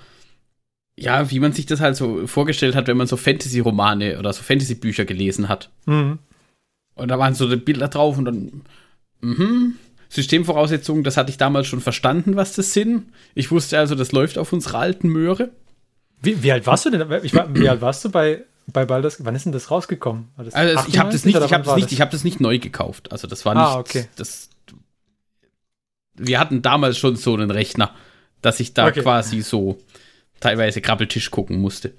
ja, 1.00 1.30
wie 1.30 1.40
man 1.40 1.54
sich 1.54 1.68
das 1.68 1.80
halt 1.80 1.96
so 1.96 2.26
vorgestellt 2.26 2.76
hat, 2.76 2.88
wenn 2.88 2.98
man 2.98 3.08
so 3.08 3.18
Fantasy-Romane 3.18 4.18
oder 4.18 4.34
so 4.34 4.42
Fantasy-Bücher 4.42 5.06
gelesen 5.06 5.48
hat. 5.48 5.70
Mhm. 5.86 6.18
Und 6.96 7.10
da 7.10 7.20
waren 7.20 7.36
so 7.36 7.48
die 7.48 7.56
Bilder 7.56 7.88
drauf 7.88 8.18
und 8.18 8.26
dann, 8.26 8.62
mhm, 9.22 9.76
Systemvoraussetzungen, 10.10 11.04
das 11.04 11.16
hatte 11.16 11.30
ich 11.30 11.38
damals 11.38 11.68
schon 11.68 11.82
verstanden, 11.82 12.36
was 12.36 12.54
das 12.54 12.74
sind. 12.74 13.06
Ich 13.36 13.52
wusste 13.52 13.78
also, 13.78 13.94
das 13.94 14.12
läuft 14.12 14.40
auf 14.40 14.52
unserer 14.52 14.80
alten 14.80 15.10
Möhre. 15.10 15.52
Wie, 16.22 16.42
wie 16.42 16.52
alt 16.52 16.66
warst 16.66 16.86
du 16.86 16.90
denn? 16.90 17.06
Ich 17.24 17.36
war, 17.36 17.54
wie 17.56 17.70
alt 17.70 17.82
warst 17.82 18.04
du 18.04 18.10
bei, 18.10 18.44
bei 18.68 18.86
Baldur's? 18.86 19.24
Wann 19.24 19.36
ist 19.36 19.46
denn 19.46 19.52
das 19.54 19.72
rausgekommen? 19.72 20.30
Das 20.38 20.54
Also 20.54 20.88
ich 20.88 21.00
habe 21.00 21.12
das 21.12 21.26
98 21.26 21.26
nicht, 21.26 21.36
ich 21.46 21.54
habe 21.54 21.64
das 21.64 21.76
nicht, 21.76 21.92
ich 21.92 22.02
habe 22.02 22.12
das 22.12 22.24
nicht 22.24 22.40
neu 22.40 22.60
gekauft. 22.60 23.12
Also 23.12 23.28
das 23.28 23.46
war 23.46 23.54
nicht, 23.56 23.64
Ah, 23.64 23.80
okay. 23.80 24.08
das. 24.16 24.50
Wir 26.16 26.40
hatten 26.40 26.62
damals 26.62 26.98
schon 26.98 27.16
so 27.16 27.34
einen 27.34 27.52
Rechner, 27.52 27.94
dass 28.42 28.60
ich 28.60 28.74
da 28.74 28.88
Okay. 28.88 29.02
quasi 29.02 29.42
so 29.42 29.78
teilweise 30.40 30.82
Krabbeltisch 30.82 31.32
gucken 31.32 31.60
musste. 31.60 31.94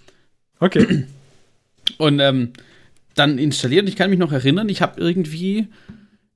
Okay. 0.60 1.06
Und 1.98 2.20
ähm, 2.20 2.52
dann 3.14 3.38
installiert. 3.38 3.82
Und 3.82 3.88
ich 3.88 3.96
kann 3.96 4.10
mich 4.10 4.18
noch 4.18 4.32
erinnern, 4.32 4.68
ich 4.68 4.82
habe 4.82 5.00
irgendwie, 5.00 5.68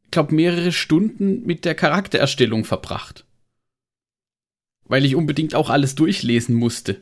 ich 0.05 0.11
glaube, 0.11 0.35
mehrere 0.35 0.73
Stunden 0.73 1.45
mit 1.45 1.65
der 1.65 1.75
Charaktererstellung 1.75 2.65
verbracht. 2.65 3.25
Weil 4.85 5.05
ich 5.05 5.15
unbedingt 5.17 5.55
auch 5.55 5.71
alles 5.71 5.95
durchlesen 5.95 6.55
musste. 6.55 7.01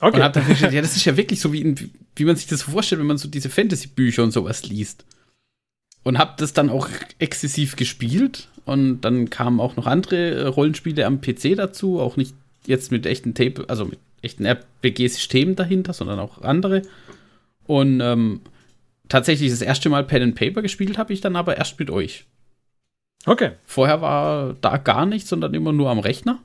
Und 0.00 0.08
Okay. 0.08 0.22
hab 0.22 0.32
dann 0.32 0.44
festgestellt, 0.44 0.74
ja, 0.74 0.80
das 0.82 0.96
ist 0.96 1.04
ja 1.04 1.16
wirklich 1.16 1.40
so, 1.40 1.52
wie, 1.52 1.60
in, 1.60 1.90
wie 2.14 2.24
man 2.24 2.36
sich 2.36 2.46
das 2.46 2.62
vorstellt, 2.62 3.00
wenn 3.00 3.06
man 3.08 3.18
so 3.18 3.28
diese 3.28 3.50
Fantasy-Bücher 3.50 4.22
und 4.22 4.30
sowas 4.30 4.66
liest. 4.66 5.04
Und 6.04 6.18
hab 6.18 6.36
das 6.36 6.52
dann 6.52 6.70
auch 6.70 6.88
exzessiv 7.18 7.76
gespielt. 7.76 8.48
Und 8.64 9.00
dann 9.00 9.30
kamen 9.30 9.60
auch 9.60 9.76
noch 9.76 9.86
andere 9.86 10.30
äh, 10.30 10.46
Rollenspiele 10.46 11.04
am 11.06 11.20
PC 11.20 11.56
dazu, 11.56 12.00
auch 12.00 12.16
nicht 12.16 12.34
jetzt 12.66 12.92
mit 12.92 13.06
echten 13.06 13.34
Tape, 13.34 13.64
also 13.68 13.86
mit 13.86 13.98
echten 14.22 14.44
RPG-Systemen 14.44 15.56
dahinter, 15.56 15.92
sondern 15.92 16.18
auch 16.18 16.42
andere. 16.42 16.82
Und 17.64 18.00
ähm, 18.00 18.40
tatsächlich 19.08 19.50
das 19.50 19.62
erste 19.62 19.88
Mal 19.88 20.04
Pen 20.04 20.22
and 20.22 20.34
Paper 20.34 20.62
gespielt 20.62 20.98
habe 20.98 21.12
ich 21.12 21.20
dann 21.20 21.36
aber 21.36 21.56
erst 21.56 21.78
mit 21.78 21.90
euch. 21.90 22.24
Okay. 23.26 23.52
Vorher 23.64 24.00
war 24.00 24.54
da 24.60 24.76
gar 24.76 25.06
nichts, 25.06 25.28
sondern 25.28 25.54
immer 25.54 25.72
nur 25.72 25.90
am 25.90 25.98
Rechner. 25.98 26.40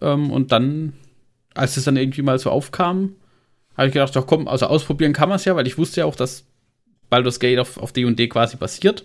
Ähm, 0.00 0.30
und 0.30 0.52
dann, 0.52 0.94
als 1.54 1.76
es 1.76 1.84
dann 1.84 1.96
irgendwie 1.96 2.22
mal 2.22 2.38
so 2.38 2.50
aufkam, 2.50 3.16
habe 3.76 3.88
ich 3.88 3.94
gedacht, 3.94 4.14
doch 4.16 4.26
komm, 4.26 4.48
also 4.48 4.66
ausprobieren 4.66 5.12
kann 5.12 5.28
man 5.28 5.36
es 5.36 5.44
ja, 5.44 5.56
weil 5.56 5.66
ich 5.66 5.78
wusste 5.78 6.00
ja 6.00 6.06
auch, 6.06 6.16
dass 6.16 6.44
Baldur's 7.08 7.40
Gate 7.40 7.58
auf, 7.58 7.76
auf 7.78 7.92
D&D 7.92 8.28
quasi 8.28 8.56
basiert. 8.56 9.04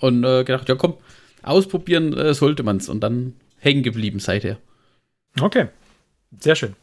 Und 0.00 0.24
äh, 0.24 0.44
gedacht, 0.44 0.68
ja 0.68 0.76
komm, 0.76 0.94
ausprobieren 1.42 2.14
äh, 2.14 2.32
sollte 2.32 2.62
man 2.62 2.78
es. 2.78 2.88
Und 2.88 3.00
dann 3.00 3.34
hängen 3.58 3.82
geblieben 3.82 4.18
seither. 4.18 4.58
Okay. 5.38 5.68
Sehr 6.38 6.56
schön. 6.56 6.74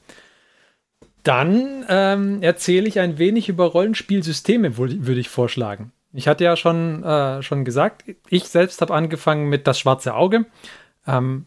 Dann 1.24 1.86
ähm, 1.90 2.42
erzähle 2.42 2.88
ich 2.88 3.00
ein 3.00 3.18
wenig 3.18 3.50
über 3.50 3.66
Rollenspielsysteme, 3.66 4.78
würde 4.78 5.20
ich 5.20 5.30
vorschlagen. 5.30 5.92
Ich 6.14 6.28
hatte 6.28 6.44
ja 6.44 6.56
schon, 6.56 7.04
äh, 7.04 7.42
schon 7.44 7.66
gesagt, 7.66 8.06
ich 8.30 8.46
selbst 8.46 8.82
habe 8.82 8.94
angefangen 8.94 9.50
mit 9.50 9.68
das 9.68 9.78
schwarze 9.78 10.16
Auge. 10.16 10.46
Ähm, 11.06 11.46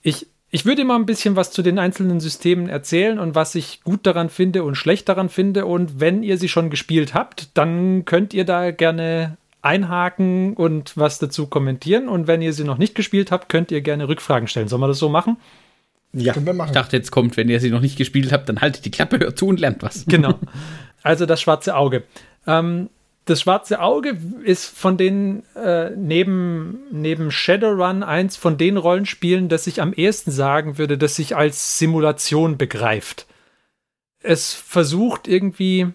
ich, 0.00 0.28
ich 0.56 0.64
würde 0.64 0.80
immer 0.80 0.94
ein 0.94 1.04
bisschen 1.04 1.36
was 1.36 1.50
zu 1.50 1.60
den 1.60 1.78
einzelnen 1.78 2.18
Systemen 2.18 2.70
erzählen 2.70 3.18
und 3.18 3.34
was 3.34 3.54
ich 3.54 3.82
gut 3.84 4.06
daran 4.06 4.30
finde 4.30 4.64
und 4.64 4.74
schlecht 4.74 5.06
daran 5.06 5.28
finde. 5.28 5.66
Und 5.66 6.00
wenn 6.00 6.22
ihr 6.22 6.38
sie 6.38 6.48
schon 6.48 6.70
gespielt 6.70 7.12
habt, 7.12 7.50
dann 7.58 8.06
könnt 8.06 8.32
ihr 8.32 8.46
da 8.46 8.70
gerne 8.70 9.36
einhaken 9.60 10.54
und 10.54 10.96
was 10.96 11.18
dazu 11.18 11.46
kommentieren. 11.46 12.08
Und 12.08 12.26
wenn 12.26 12.40
ihr 12.40 12.54
sie 12.54 12.64
noch 12.64 12.78
nicht 12.78 12.94
gespielt 12.94 13.30
habt, 13.30 13.50
könnt 13.50 13.70
ihr 13.70 13.82
gerne 13.82 14.08
Rückfragen 14.08 14.48
stellen. 14.48 14.66
Sollen 14.68 14.80
wir 14.80 14.88
das 14.88 14.98
so 14.98 15.10
machen? 15.10 15.36
Ja. 16.14 16.32
Können 16.32 16.46
wir 16.46 16.54
machen. 16.54 16.70
Ich 16.70 16.74
dachte, 16.74 16.96
jetzt 16.96 17.10
kommt, 17.10 17.36
wenn 17.36 17.50
ihr 17.50 17.60
sie 17.60 17.68
noch 17.68 17.82
nicht 17.82 17.98
gespielt 17.98 18.32
habt, 18.32 18.48
dann 18.48 18.62
haltet 18.62 18.86
die 18.86 18.90
Klappe, 18.90 19.18
hört 19.18 19.38
zu 19.38 19.48
und 19.48 19.60
lernt 19.60 19.82
was. 19.82 20.06
Genau. 20.06 20.38
Also 21.02 21.26
das 21.26 21.42
schwarze 21.42 21.76
Auge. 21.76 22.04
Ähm, 22.46 22.88
das 23.26 23.40
schwarze 23.40 23.80
Auge 23.80 24.16
ist 24.44 24.66
von 24.66 24.96
den 24.96 25.42
äh, 25.56 25.90
neben, 25.90 26.78
neben 26.92 27.32
Shadowrun 27.32 28.04
eins 28.04 28.36
von 28.36 28.56
den 28.56 28.76
Rollenspielen, 28.76 29.48
das 29.48 29.66
ich 29.66 29.82
am 29.82 29.92
ehesten 29.92 30.30
sagen 30.30 30.78
würde, 30.78 30.96
dass 30.96 31.16
sich 31.16 31.36
als 31.36 31.78
Simulation 31.78 32.56
begreift. 32.56 33.26
Es 34.22 34.54
versucht 34.54 35.26
irgendwie 35.26 35.88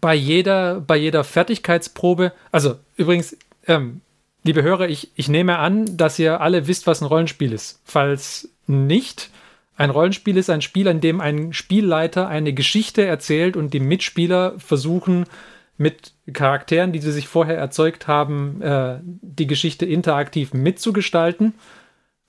bei 0.00 0.14
jeder, 0.14 0.80
bei 0.80 0.96
jeder 0.96 1.22
Fertigkeitsprobe, 1.22 2.32
also 2.50 2.76
übrigens, 2.96 3.36
ähm, 3.68 4.00
liebe 4.42 4.64
Hörer, 4.64 4.88
ich, 4.88 5.12
ich 5.14 5.28
nehme 5.28 5.58
an, 5.58 5.96
dass 5.96 6.18
ihr 6.18 6.40
alle 6.40 6.66
wisst, 6.66 6.88
was 6.88 7.00
ein 7.00 7.06
Rollenspiel 7.06 7.52
ist. 7.52 7.80
Falls 7.84 8.48
nicht, 8.66 9.30
ein 9.76 9.90
Rollenspiel 9.90 10.36
ist 10.36 10.50
ein 10.50 10.62
Spiel, 10.62 10.88
in 10.88 11.00
dem 11.00 11.20
ein 11.20 11.52
Spielleiter 11.52 12.26
eine 12.26 12.52
Geschichte 12.52 13.06
erzählt 13.06 13.56
und 13.56 13.72
die 13.72 13.80
Mitspieler 13.80 14.58
versuchen, 14.58 15.26
mit 15.78 16.12
Charakteren, 16.32 16.92
die 16.92 16.98
sie 16.98 17.12
sich 17.12 17.28
vorher 17.28 17.56
erzeugt 17.56 18.06
haben, 18.08 18.60
äh, 18.60 18.98
die 19.02 19.46
Geschichte 19.46 19.86
interaktiv 19.86 20.52
mitzugestalten, 20.52 21.54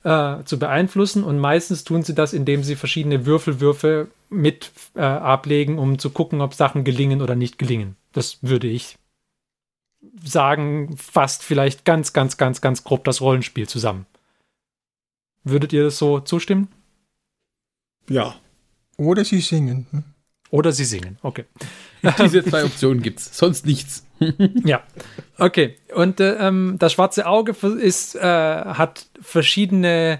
äh, 0.03 0.43
zu 0.45 0.59
beeinflussen. 0.59 1.23
Und 1.23 1.39
meistens 1.39 1.83
tun 1.83 2.03
sie 2.03 2.15
das, 2.15 2.33
indem 2.33 2.63
sie 2.63 2.75
verschiedene 2.75 3.25
Würfelwürfe 3.25 4.07
mit 4.29 4.71
äh, 4.95 5.01
ablegen, 5.01 5.79
um 5.79 5.99
zu 5.99 6.11
gucken, 6.11 6.41
ob 6.41 6.53
Sachen 6.53 6.83
gelingen 6.83 7.21
oder 7.21 7.35
nicht 7.35 7.57
gelingen. 7.57 7.95
Das 8.13 8.37
würde 8.41 8.67
ich 8.67 8.97
sagen, 10.23 10.95
fasst 10.95 11.43
vielleicht 11.43 11.83
ganz, 11.85 12.13
ganz, 12.13 12.37
ganz, 12.37 12.61
ganz 12.61 12.83
grob 12.83 13.03
das 13.03 13.19
Rollenspiel 13.19 13.67
zusammen. 13.67 14.05
Würdet 15.43 15.73
ihr 15.73 15.83
das 15.83 15.97
so 15.97 16.19
zustimmen? 16.19 16.67
Ja. 18.07 18.35
Oder 18.97 19.25
sie 19.25 19.41
singen. 19.41 19.87
hm? 19.91 20.03
Oder 20.51 20.71
sie 20.71 20.85
singen. 20.85 21.17
Okay. 21.21 21.45
Diese 22.19 22.43
zwei 22.43 22.63
Optionen 22.63 23.03
gibt's, 23.03 23.37
sonst 23.37 23.65
nichts. 23.65 24.05
Ja, 24.65 24.83
okay. 25.37 25.75
Und 25.95 26.19
äh, 26.19 26.33
ähm, 26.45 26.75
das 26.77 26.91
schwarze 26.91 27.25
Auge 27.25 27.55
ist, 27.79 28.15
äh, 28.15 28.19
hat 28.21 29.05
verschiedene 29.21 30.19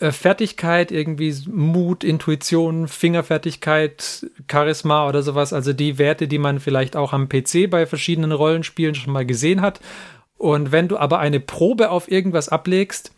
äh, 0.00 0.12
Fertigkeit, 0.12 0.92
irgendwie 0.92 1.34
Mut, 1.46 2.04
Intuition, 2.04 2.86
Fingerfertigkeit, 2.86 4.26
Charisma 4.50 5.08
oder 5.08 5.22
sowas. 5.22 5.52
Also 5.52 5.72
die 5.72 5.98
Werte, 5.98 6.28
die 6.28 6.38
man 6.38 6.60
vielleicht 6.60 6.96
auch 6.96 7.12
am 7.12 7.28
PC 7.28 7.70
bei 7.70 7.86
verschiedenen 7.86 8.32
Rollenspielen 8.32 8.94
schon 8.94 9.12
mal 9.12 9.26
gesehen 9.26 9.60
hat. 9.60 9.80
Und 10.36 10.70
wenn 10.70 10.86
du 10.88 10.98
aber 10.98 11.18
eine 11.18 11.40
Probe 11.40 11.90
auf 11.90 12.10
irgendwas 12.10 12.48
ablegst, 12.48 13.12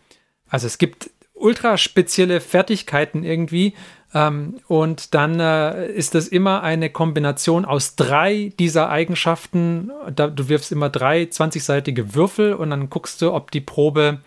also 0.48 0.66
es 0.66 0.78
gibt 0.78 1.10
ultra 1.34 1.76
spezielle 1.76 2.40
Fertigkeiten 2.40 3.24
irgendwie, 3.24 3.74
ähm, 4.12 4.56
und 4.66 5.14
dann 5.14 5.38
äh, 5.38 5.86
ist 5.92 6.14
das 6.14 6.26
immer 6.26 6.62
eine 6.62 6.90
Kombination 6.90 7.64
aus 7.64 7.94
drei 7.94 8.52
dieser 8.58 8.88
Eigenschaften. 8.88 9.90
Da, 10.14 10.26
du 10.26 10.48
wirfst 10.48 10.72
immer 10.72 10.90
drei 10.90 11.22
20-seitige 11.22 12.14
Würfel 12.14 12.54
und 12.54 12.70
dann 12.70 12.90
guckst 12.90 13.22
du, 13.22 13.32
ob 13.32 13.50
die 13.52 13.60
Probe 13.60 14.20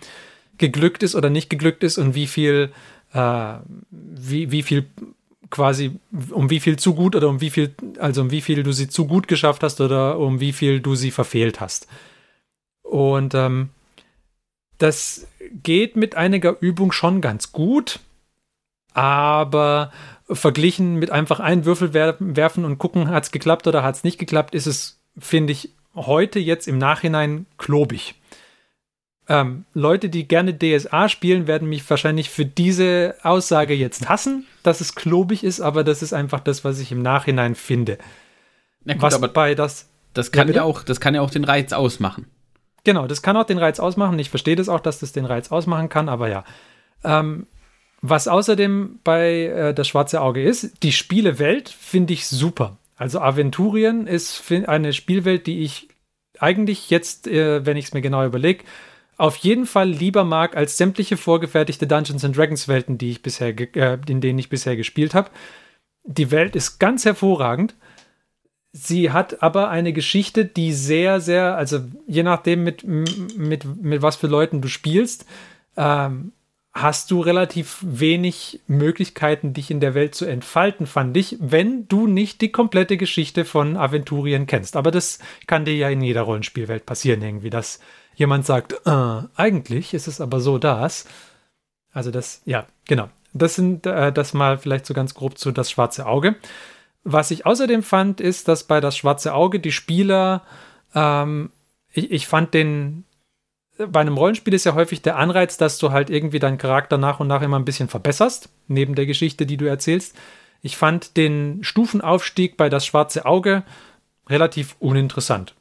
geglückt 0.58 1.04
ist 1.04 1.16
oder 1.16 1.30
nicht 1.30 1.50
geglückt 1.50 1.84
ist 1.84 1.98
und 1.98 2.16
wie 2.16 2.28
viel, 2.28 2.72
äh, 3.14 3.54
wie, 3.92 4.52
wie 4.52 4.64
viel 4.64 4.86
quasi, 5.50 6.00
um 6.32 6.50
wie 6.50 6.62
viel 6.62 6.78
zu 6.78 6.96
gut 6.96 7.16
oder 7.16 7.28
um 7.28 7.42
wie 7.42 7.50
viel, 7.50 7.76
also 8.00 8.22
um 8.22 8.32
wie 8.32 8.42
viel 8.42 8.64
du 8.64 8.72
sie 8.72 8.88
zu 8.88 9.06
gut 9.06 9.28
geschafft 9.28 9.64
hast 9.64 9.82
oder 9.82 10.18
um 10.18 10.40
wie 10.40 10.54
viel 10.54 10.80
du 10.80 10.96
sie 10.96 11.12
verfehlt 11.12 11.60
hast. 11.60 11.88
Und 12.84 13.34
ähm, 13.36 13.70
das 14.78 15.28
geht 15.62 15.98
mit 15.98 16.16
einiger 16.16 16.56
Übung 16.62 16.94
schon 16.94 17.20
ganz 17.20 17.52
gut 17.52 18.00
aber 18.94 19.92
verglichen 20.30 20.96
mit 20.96 21.12
einfach 21.12 21.40
einen 21.40 21.66
Würfel 21.66 21.94
wer 21.94 22.16
werfen 22.20 22.66
und 22.66 22.78
gucken, 22.78 23.10
hat 23.10 23.26
es 23.26 23.32
geklappt 23.32 23.68
oder 23.68 23.84
hat 23.84 23.96
es 23.96 24.04
nicht 24.04 24.18
geklappt, 24.18 24.56
ist 24.56 24.68
es, 24.68 25.00
finde 25.18 25.54
ich, 25.54 25.72
heute 25.96 26.40
jetzt 26.40 26.68
im 26.68 26.78
Nachhinein 26.78 27.46
klobig. 27.58 28.16
Ähm, 29.28 29.66
Leute, 29.74 30.10
die 30.10 30.28
gerne 30.28 30.58
DSA 30.58 31.08
spielen, 31.08 31.48
werden 31.48 31.70
mich 31.70 31.90
wahrscheinlich 31.90 32.30
für 32.30 32.46
diese 32.46 33.16
Aussage 33.24 33.74
jetzt 33.74 34.10
hassen, 34.10 34.46
dass 34.64 34.82
es 34.82 34.96
klobig 34.96 35.44
ist, 35.44 35.62
aber 35.62 35.84
das 35.84 36.02
ist 36.02 36.14
einfach 36.14 36.42
das, 36.42 36.66
was 36.66 36.80
ich 36.80 36.92
im 36.92 37.02
Nachhinein 37.02 37.56
finde. 37.56 37.98
Na 38.84 38.94
gut, 38.94 39.02
was 39.02 39.14
aber 39.14 39.30
bei 39.30 39.56
das 39.56 39.90
das 40.14 40.32
kann 40.32 40.48
Ja, 40.50 40.56
ja, 40.56 40.64
auch, 40.64 40.84
das 40.84 41.00
kann 41.00 41.16
ja 41.16 41.22
auch 41.22 41.32
den 41.32 41.44
Reiz 41.44 41.74
ausmachen. 41.74 42.28
Genau, 42.84 43.08
das 43.08 43.22
kann 43.22 43.38
auch 43.38 43.46
den 43.46 43.58
Reiz 43.58 43.80
ausmachen. 43.80 44.20
Ich 44.20 44.30
verstehe 44.30 44.56
das 44.56 44.70
auch, 44.70 44.80
dass 44.80 45.00
das 45.00 45.14
den 45.14 45.26
Reiz 45.26 45.52
ausmachen 45.52 45.90
kann, 45.90 46.10
aber 46.10 46.28
ja. 46.28 46.44
Ähm, 47.04 47.48
was 48.06 48.28
außerdem 48.28 49.00
bei 49.06 49.46
äh, 49.46 49.74
das 49.74 49.88
schwarze 49.88 50.20
Auge 50.20 50.44
ist, 50.44 50.84
die 50.84 50.92
Spielewelt 50.92 51.70
finde 51.70 52.12
ich 52.12 52.28
super. 52.28 52.78
Also 52.98 53.22
Aventurien 53.22 54.08
ist 54.08 54.44
eine 54.68 54.92
Spielwelt, 54.92 55.48
die 55.48 55.62
ich 55.62 55.88
eigentlich 56.38 56.90
jetzt, 56.90 57.28
äh, 57.28 57.66
wenn 57.66 57.78
ich 57.78 57.86
es 57.86 57.94
mir 57.94 58.02
genau 58.02 58.26
überlege, 58.26 58.66
auf 59.16 59.38
jeden 59.38 59.66
Fall 59.66 59.90
lieber 59.90 60.26
mag 60.26 60.58
als 60.58 60.78
sämtliche 60.78 61.16
vorgefertigte 61.16 61.88
Dungeons 61.88 62.26
and 62.26 62.36
Dragons 62.36 62.68
Welten, 62.68 62.98
die 62.98 63.12
ich 63.12 63.22
bisher, 63.22 63.58
äh, 63.58 63.98
in 64.10 64.20
denen 64.20 64.38
ich 64.38 64.50
bisher 64.50 64.76
gespielt 64.76 65.14
habe. 65.14 65.30
Die 66.04 66.30
Welt 66.30 66.58
ist 66.58 66.80
ganz 66.80 67.06
hervorragend. 67.06 67.74
Sie 68.74 69.12
hat 69.12 69.42
aber 69.42 69.70
eine 69.70 69.94
Geschichte, 69.94 70.44
die 70.44 70.74
sehr, 70.74 71.22
sehr, 71.22 71.56
also 71.56 71.80
je 72.06 72.24
nachdem, 72.24 72.66
mit, 72.66 72.84
mit, 72.86 73.64
mit 73.64 74.02
was 74.02 74.18
für 74.18 74.28
Leuten 74.28 74.62
du 74.62 74.68
spielst, 74.68 75.26
ähm, 75.78 76.34
hast 76.74 77.12
du 77.12 77.22
relativ 77.22 77.78
wenig 77.82 78.62
Möglichkeiten, 78.66 79.54
dich 79.54 79.70
in 79.70 79.80
der 79.80 79.94
Welt 79.94 80.16
zu 80.16 80.26
entfalten, 80.26 80.88
fand 80.88 81.16
ich, 81.16 81.38
wenn 81.40 81.88
du 81.88 82.08
nicht 82.08 82.42
die 82.42 82.52
komplette 82.52 82.98
Geschichte 82.98 83.46
von 83.46 83.78
Aventurien 83.78 84.48
kennst. 84.48 84.76
Aber 84.76 84.90
das 84.90 85.20
kann 85.46 85.66
dir 85.66 85.76
ja 85.76 85.90
in 85.90 86.02
jeder 86.02 86.24
Rollenspielwelt 86.24 86.86
passieren, 86.86 87.22
irgendwie, 87.22 87.52
dass 87.52 87.80
jemand 88.16 88.46
sagt, 88.46 88.74
äh, 88.86 89.22
eigentlich 89.36 89.94
ist 89.94 90.08
es 90.08 90.20
aber 90.20 90.40
so 90.40 90.58
das. 90.58 91.06
Also 91.92 92.10
das, 92.10 92.42
ja, 92.46 92.66
genau. 92.86 93.10
Das 93.34 93.56
sind 93.56 93.86
äh, 93.86 94.12
das 94.12 94.34
mal 94.34 94.58
vielleicht 94.58 94.86
so 94.86 94.94
ganz 94.96 95.14
grob 95.14 95.38
zu 95.38 95.52
das 95.52 95.70
schwarze 95.70 96.08
Auge. 96.08 96.36
Was 97.04 97.32
ich 97.32 97.46
außerdem 97.46 97.84
fand, 97.84 98.20
ist, 98.20 98.48
dass 98.48 98.64
bei 98.64 98.80
das 98.80 98.98
schwarze 98.98 99.34
Auge 99.34 99.60
die 99.60 99.72
Spieler, 99.72 100.44
ähm, 100.96 101.52
ich, 101.92 102.12
ich 102.12 102.28
fand 102.28 102.54
den, 102.54 103.06
bei 103.78 104.02
einem 104.02 104.18
Rollenspiel 104.18 104.54
ist 104.54 104.66
ja 104.66 104.76
häufig 104.76 105.02
der 105.02 105.18
Anreiz, 105.18 105.58
dass 105.58 105.78
du 105.78 105.92
halt 105.92 106.10
irgendwie 106.10 106.40
deinen 106.40 106.58
Charakter 106.58 106.98
nach 106.98 107.20
und 107.20 107.28
nach 107.28 107.42
immer 107.42 107.58
ein 107.58 107.66
bisschen 107.66 107.90
verbesserst, 107.90 108.50
neben 108.68 108.96
der 108.96 109.06
Geschichte, 109.06 109.46
die 109.46 109.58
du 109.58 109.66
erzählst. 109.66 110.16
Ich 110.62 110.78
fand 110.78 111.18
den 111.18 111.64
Stufenaufstieg 111.64 112.56
bei 112.56 112.70
das 112.70 112.86
schwarze 112.86 113.26
Auge 113.26 113.64
relativ 114.30 114.76
uninteressant. 114.80 115.56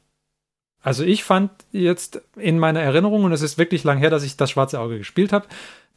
Also 0.81 1.03
ich 1.03 1.23
fand 1.23 1.51
jetzt 1.71 2.21
in 2.35 2.59
meiner 2.59 2.81
Erinnerung, 2.81 3.23
und 3.23 3.31
es 3.31 3.41
ist 3.41 3.57
wirklich 3.57 3.83
lang 3.83 3.97
her, 3.97 4.09
dass 4.09 4.23
ich 4.23 4.37
das 4.37 4.51
schwarze 4.51 4.79
Auge 4.79 4.97
gespielt 4.97 5.33
habe, 5.33 5.47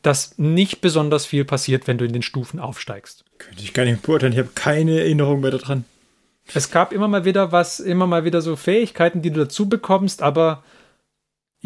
dass 0.02 0.38
nicht 0.38 0.80
besonders 0.80 1.26
viel 1.26 1.44
passiert, 1.44 1.86
wenn 1.86 1.98
du 1.98 2.04
in 2.04 2.12
den 2.12 2.22
Stufen 2.22 2.60
aufsteigst. 2.60 3.24
Könnte 3.38 3.62
ich 3.62 3.74
gar 3.74 3.84
nicht 3.84 4.02
beurteilen, 4.02 4.32
ich 4.32 4.38
habe 4.38 4.50
keine 4.54 5.00
Erinnerung 5.00 5.40
mehr 5.40 5.50
daran. 5.50 5.84
Es 6.54 6.70
gab 6.70 6.92
immer 6.92 7.08
mal 7.08 7.24
wieder 7.24 7.50
was, 7.50 7.80
immer 7.80 8.06
mal 8.06 8.24
wieder 8.24 8.40
so 8.40 8.54
Fähigkeiten, 8.54 9.20
die 9.20 9.30
du 9.30 9.40
dazu 9.40 9.68
bekommst, 9.68 10.22
aber 10.22 10.62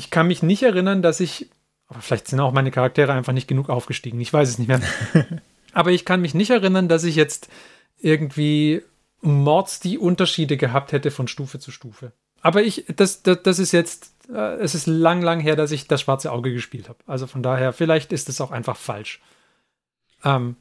ich 0.01 0.09
kann 0.09 0.29
mich 0.29 0.43
nicht 0.43 0.63
erinnern, 0.63 1.03
dass 1.03 1.21
ich, 1.21 1.51
aber 1.87 2.01
vielleicht 2.01 2.27
sind 2.27 2.41
auch 2.41 2.53
meine 2.53 2.71
Charaktere 2.71 3.13
einfach 3.13 3.35
nicht 3.35 3.49
genug 3.49 3.69
aufgestiegen, 3.69 4.19
ich 4.19 4.33
weiß 4.33 4.49
es 4.49 4.59
nicht 4.59 4.69
mehr. 4.69 4.81
aber 5.75 5.91
ich 5.91 6.07
kann 6.07 6.23
mich 6.23 6.33
nicht 6.33 6.49
erinnern, 6.49 6.89
dass 6.89 7.05
ich 7.05 7.17
jetzt 7.17 7.51
irgendwie 7.99 8.83
Mords 9.21 9.79
die 9.79 9.99
Unterschiede 9.99 10.57
gehabt 10.57 10.93
hätte 10.93 11.11
von 11.11 11.29
Stufe 11.29 11.59
zu 11.59 11.71
Stufe. 11.71 12.13
Aber 12.41 12.63
ich, 12.63 12.87
das, 12.97 13.23
das, 13.23 13.43
das 13.43 13.59
ist 13.59 13.73
jetzt, 13.73 14.15
äh, 14.33 14.55
es 14.55 14.75
ist 14.75 14.87
lang, 14.87 15.21
lang 15.21 15.39
her, 15.39 15.55
dass 15.55 15.71
ich 15.71 15.87
das 15.87 16.01
schwarze 16.01 16.33
Auge 16.33 16.51
gespielt 16.51 16.89
habe. 16.89 17.01
Also 17.07 17.27
von 17.27 17.43
daher, 17.43 17.75
vielleicht 17.75 18.11
ist 18.15 18.31
es 18.31 18.41
auch 18.41 18.53
einfach 18.53 18.79
falsch. 18.79 19.21
Ähm, 20.25 20.57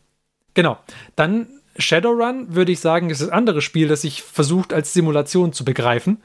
genau. 0.53 0.77
Dann 1.15 1.47
Shadowrun, 1.77 2.53
würde 2.53 2.73
ich 2.73 2.81
sagen, 2.81 3.09
ist 3.09 3.21
das 3.21 3.29
andere 3.29 3.61
Spiel, 3.61 3.87
das 3.87 4.01
sich 4.01 4.21
versucht 4.21 4.73
als 4.73 4.91
Simulation 4.91 5.53
zu 5.53 5.63
begreifen, 5.63 6.21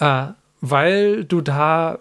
äh, 0.00 0.26
weil 0.60 1.24
du 1.24 1.40
da 1.40 2.00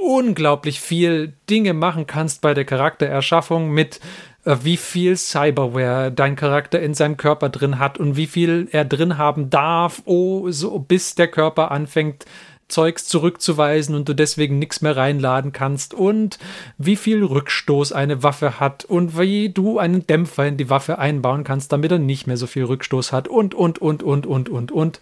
unglaublich 0.00 0.80
viel 0.80 1.34
Dinge 1.50 1.74
machen 1.74 2.06
kannst 2.06 2.40
bei 2.40 2.54
der 2.54 2.64
Charaktererschaffung 2.64 3.70
mit 3.70 4.00
äh, 4.44 4.56
wie 4.62 4.76
viel 4.76 5.16
Cyberware 5.16 6.12
dein 6.12 6.36
Charakter 6.36 6.80
in 6.80 6.94
seinem 6.94 7.16
Körper 7.16 7.48
drin 7.48 7.78
hat 7.78 7.98
und 7.98 8.16
wie 8.16 8.26
viel 8.26 8.68
er 8.72 8.84
drin 8.84 9.18
haben 9.18 9.50
darf, 9.50 10.02
oh, 10.04 10.50
so 10.50 10.78
bis 10.78 11.14
der 11.14 11.28
Körper 11.28 11.70
anfängt 11.70 12.24
Zeugs 12.68 13.06
zurückzuweisen 13.06 13.94
und 13.94 14.08
du 14.08 14.14
deswegen 14.14 14.58
nichts 14.58 14.82
mehr 14.82 14.94
reinladen 14.94 15.52
kannst 15.52 15.94
und 15.94 16.38
wie 16.76 16.96
viel 16.96 17.24
Rückstoß 17.24 17.92
eine 17.92 18.22
Waffe 18.22 18.60
hat 18.60 18.84
und 18.84 19.18
wie 19.18 19.48
du 19.48 19.78
einen 19.78 20.06
Dämpfer 20.06 20.46
in 20.46 20.58
die 20.58 20.68
Waffe 20.68 20.98
einbauen 20.98 21.44
kannst, 21.44 21.72
damit 21.72 21.92
er 21.92 21.98
nicht 21.98 22.26
mehr 22.26 22.36
so 22.36 22.46
viel 22.46 22.64
Rückstoß 22.64 23.10
hat 23.10 23.26
und, 23.26 23.54
und, 23.54 23.78
und, 23.78 24.02
und, 24.02 24.26
und, 24.26 24.50
und, 24.50 24.70
und. 24.70 25.00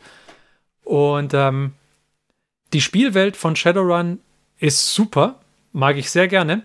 Und 0.85 1.35
ähm, 1.35 1.73
die 2.73 2.81
Spielwelt 2.81 3.37
von 3.37 3.57
Shadowrun 3.57 4.21
ist 4.59 4.95
super, 4.95 5.41
mag 5.73 5.97
ich 5.97 6.11
sehr 6.11 6.29
gerne. 6.29 6.63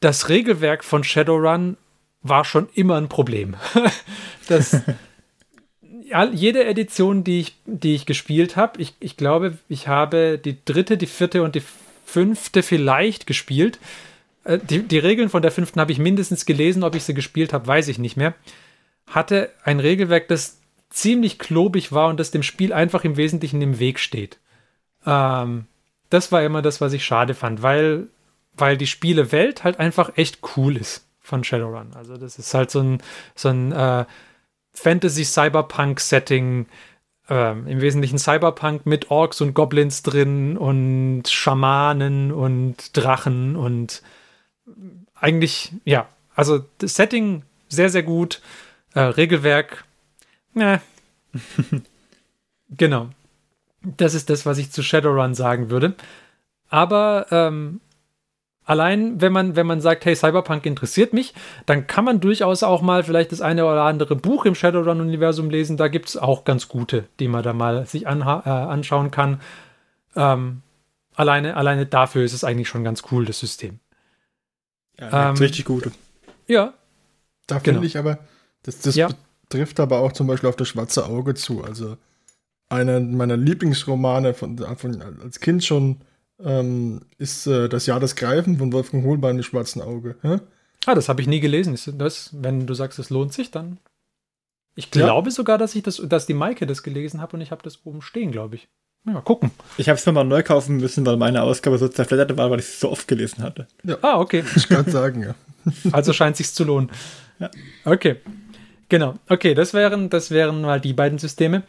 Das 0.00 0.28
Regelwerk 0.28 0.84
von 0.84 1.04
Shadowrun 1.04 1.76
war 2.22 2.44
schon 2.44 2.68
immer 2.74 2.96
ein 2.96 3.08
Problem. 3.08 3.56
das, 4.48 4.82
jede 6.32 6.64
Edition, 6.64 7.24
die 7.24 7.40
ich, 7.40 7.56
die 7.66 7.94
ich 7.94 8.06
gespielt 8.06 8.56
habe, 8.56 8.80
ich, 8.80 8.94
ich 9.00 9.16
glaube, 9.16 9.58
ich 9.68 9.88
habe 9.88 10.38
die 10.42 10.64
dritte, 10.64 10.96
die 10.96 11.06
vierte 11.06 11.42
und 11.42 11.54
die 11.54 11.62
fünfte 12.04 12.62
vielleicht 12.62 13.26
gespielt. 13.26 13.78
Äh, 14.44 14.58
die, 14.58 14.82
die 14.82 14.98
Regeln 14.98 15.28
von 15.28 15.42
der 15.42 15.52
fünften 15.52 15.80
habe 15.80 15.92
ich 15.92 15.98
mindestens 15.98 16.46
gelesen, 16.46 16.82
ob 16.82 16.94
ich 16.94 17.04
sie 17.04 17.14
gespielt 17.14 17.52
habe, 17.52 17.66
weiß 17.66 17.88
ich 17.88 17.98
nicht 17.98 18.16
mehr. 18.16 18.34
Hatte 19.06 19.50
ein 19.64 19.80
Regelwerk, 19.80 20.28
das 20.28 20.60
ziemlich 20.90 21.38
klobig 21.38 21.92
war 21.92 22.08
und 22.08 22.18
das 22.18 22.30
dem 22.30 22.42
Spiel 22.42 22.72
einfach 22.72 23.04
im 23.04 23.16
Wesentlichen 23.16 23.62
im 23.62 23.78
Weg 23.78 24.00
steht. 24.00 24.38
Ähm, 25.06 25.66
das 26.10 26.32
war 26.32 26.42
immer 26.42 26.60
das, 26.60 26.80
was 26.80 26.92
ich 26.92 27.04
schade 27.04 27.34
fand, 27.34 27.62
weil, 27.62 28.08
weil 28.54 28.76
die 28.76 28.86
Spielewelt 28.86 29.64
halt 29.64 29.78
einfach 29.80 30.16
echt 30.16 30.40
cool 30.56 30.76
ist 30.76 31.06
von 31.20 31.44
Shadowrun. 31.44 31.92
Also 31.94 32.16
das 32.16 32.38
ist 32.38 32.52
halt 32.52 32.70
so 32.70 32.80
ein, 32.80 33.02
so 33.34 33.48
ein 33.48 33.72
äh, 33.72 34.04
Fantasy-Cyberpunk-Setting, 34.74 36.66
ähm, 37.28 37.66
im 37.68 37.80
Wesentlichen 37.80 38.18
Cyberpunk 38.18 38.86
mit 38.86 39.10
Orks 39.10 39.40
und 39.40 39.54
Goblins 39.54 40.02
drin 40.02 40.56
und 40.56 41.28
Schamanen 41.28 42.32
und 42.32 42.96
Drachen 42.96 43.54
und 43.54 44.02
eigentlich, 45.14 45.72
ja, 45.84 46.08
also 46.34 46.64
das 46.78 46.94
Setting 46.94 47.42
sehr, 47.68 47.90
sehr 47.90 48.02
gut. 48.02 48.42
Äh, 48.94 49.00
Regelwerk, 49.00 49.84
ne. 50.54 50.80
genau 52.70 53.10
das 53.82 54.14
ist 54.14 54.30
das, 54.30 54.46
was 54.46 54.58
ich 54.58 54.70
zu 54.70 54.82
Shadowrun 54.82 55.34
sagen 55.34 55.70
würde. 55.70 55.94
Aber 56.68 57.26
ähm, 57.30 57.80
allein, 58.64 59.20
wenn 59.20 59.32
man, 59.32 59.56
wenn 59.56 59.66
man 59.66 59.80
sagt, 59.80 60.04
hey, 60.04 60.14
Cyberpunk 60.14 60.66
interessiert 60.66 61.12
mich, 61.12 61.34
dann 61.66 61.86
kann 61.86 62.04
man 62.04 62.20
durchaus 62.20 62.62
auch 62.62 62.82
mal 62.82 63.02
vielleicht 63.02 63.32
das 63.32 63.40
eine 63.40 63.64
oder 63.64 63.82
andere 63.82 64.16
Buch 64.16 64.44
im 64.44 64.54
Shadowrun-Universum 64.54 65.50
lesen. 65.50 65.76
Da 65.76 65.88
gibt 65.88 66.08
es 66.08 66.16
auch 66.16 66.44
ganz 66.44 66.68
gute, 66.68 67.06
die 67.18 67.28
man 67.28 67.42
da 67.42 67.52
mal 67.52 67.86
sich 67.86 68.04
äh, 68.04 68.08
anschauen 68.08 69.10
kann. 69.10 69.40
Ähm, 70.14 70.62
alleine, 71.14 71.56
alleine 71.56 71.86
dafür 71.86 72.24
ist 72.24 72.32
es 72.32 72.44
eigentlich 72.44 72.68
schon 72.68 72.84
ganz 72.84 73.02
cool, 73.10 73.24
das 73.24 73.40
System. 73.40 73.80
Ja, 74.98 75.30
ähm, 75.30 75.36
richtig 75.36 75.64
gut. 75.64 75.90
Ja. 76.46 76.74
Da 77.46 77.56
finde 77.56 77.80
genau. 77.80 77.86
ich 77.86 77.98
aber, 77.98 78.18
das, 78.62 78.80
das 78.80 78.94
ja. 78.94 79.08
betrifft 79.48 79.80
aber 79.80 79.98
auch 80.00 80.12
zum 80.12 80.26
Beispiel 80.26 80.48
auf 80.48 80.56
das 80.56 80.68
schwarze 80.68 81.06
Auge 81.06 81.34
zu. 81.34 81.64
Also 81.64 81.96
einer 82.70 83.00
meiner 83.00 83.36
Lieblingsromane 83.36 84.32
von, 84.34 84.58
von 84.58 85.02
als 85.22 85.40
Kind 85.40 85.64
schon 85.64 86.00
ähm, 86.42 87.02
ist 87.18 87.46
äh, 87.46 87.68
Das 87.68 87.86
Jahr 87.86 88.00
des 88.00 88.16
Greifen 88.16 88.58
von 88.58 88.72
Wolfgang 88.72 89.04
Hohlbein 89.04 89.36
im 89.36 89.42
schwarzen 89.42 89.82
Auge. 89.82 90.16
Hä? 90.22 90.38
Ah, 90.86 90.94
das 90.94 91.08
habe 91.08 91.20
ich 91.20 91.26
nie 91.26 91.40
gelesen. 91.40 91.74
Ist 91.74 91.92
das, 91.98 92.30
wenn 92.32 92.66
du 92.66 92.74
sagst, 92.74 92.98
es 92.98 93.10
lohnt 93.10 93.32
sich, 93.32 93.50
dann. 93.50 93.78
Ich 94.74 94.90
glaube 94.90 95.28
ja. 95.28 95.32
sogar, 95.32 95.58
dass 95.58 95.74
ich 95.74 95.82
das, 95.82 96.00
dass 96.06 96.26
die 96.26 96.34
Maike 96.34 96.66
das 96.66 96.82
gelesen 96.82 97.20
habe 97.20 97.36
und 97.36 97.42
ich 97.42 97.50
habe 97.50 97.62
das 97.62 97.84
oben 97.84 98.00
stehen, 98.00 98.32
glaube 98.32 98.54
ich. 98.54 98.68
Mal 99.04 99.20
gucken. 99.22 99.50
Ich 99.78 99.88
habe 99.88 99.98
es 99.98 100.06
nochmal 100.06 100.24
neu 100.24 100.42
kaufen 100.42 100.76
müssen, 100.76 101.04
weil 101.06 101.16
meine 101.16 101.42
Ausgabe 101.42 101.78
so 101.78 101.88
zerfleddert 101.88 102.36
war, 102.36 102.50
weil 102.50 102.60
ich 102.60 102.66
es 102.66 102.80
so 102.80 102.90
oft 102.90 103.08
gelesen 103.08 103.42
hatte. 103.42 103.66
Ja. 103.82 103.96
Ah, 104.02 104.18
okay. 104.18 104.44
Ich 104.56 104.68
kann 104.68 104.90
sagen, 104.90 105.22
ja. 105.22 105.34
Also 105.92 106.12
scheint 106.12 106.34
es 106.34 106.38
sich 106.38 106.54
zu 106.54 106.64
lohnen. 106.64 106.90
Ja. 107.38 107.50
Okay. 107.84 108.16
Genau. 108.88 109.14
Okay, 109.28 109.54
das 109.54 109.72
wären, 109.72 110.10
das 110.10 110.30
wären 110.30 110.62
mal 110.62 110.80
die 110.80 110.92
beiden 110.92 111.18
Systeme. 111.18 111.62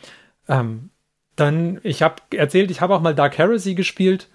Ähm, 0.51 0.89
dann, 1.37 1.79
ich 1.83 2.03
habe 2.03 2.15
erzählt, 2.35 2.69
ich 2.71 2.81
habe 2.81 2.93
auch 2.93 3.01
mal 3.01 3.15
Dark 3.15 3.37
Heresy 3.37 3.73
gespielt. 3.73 4.27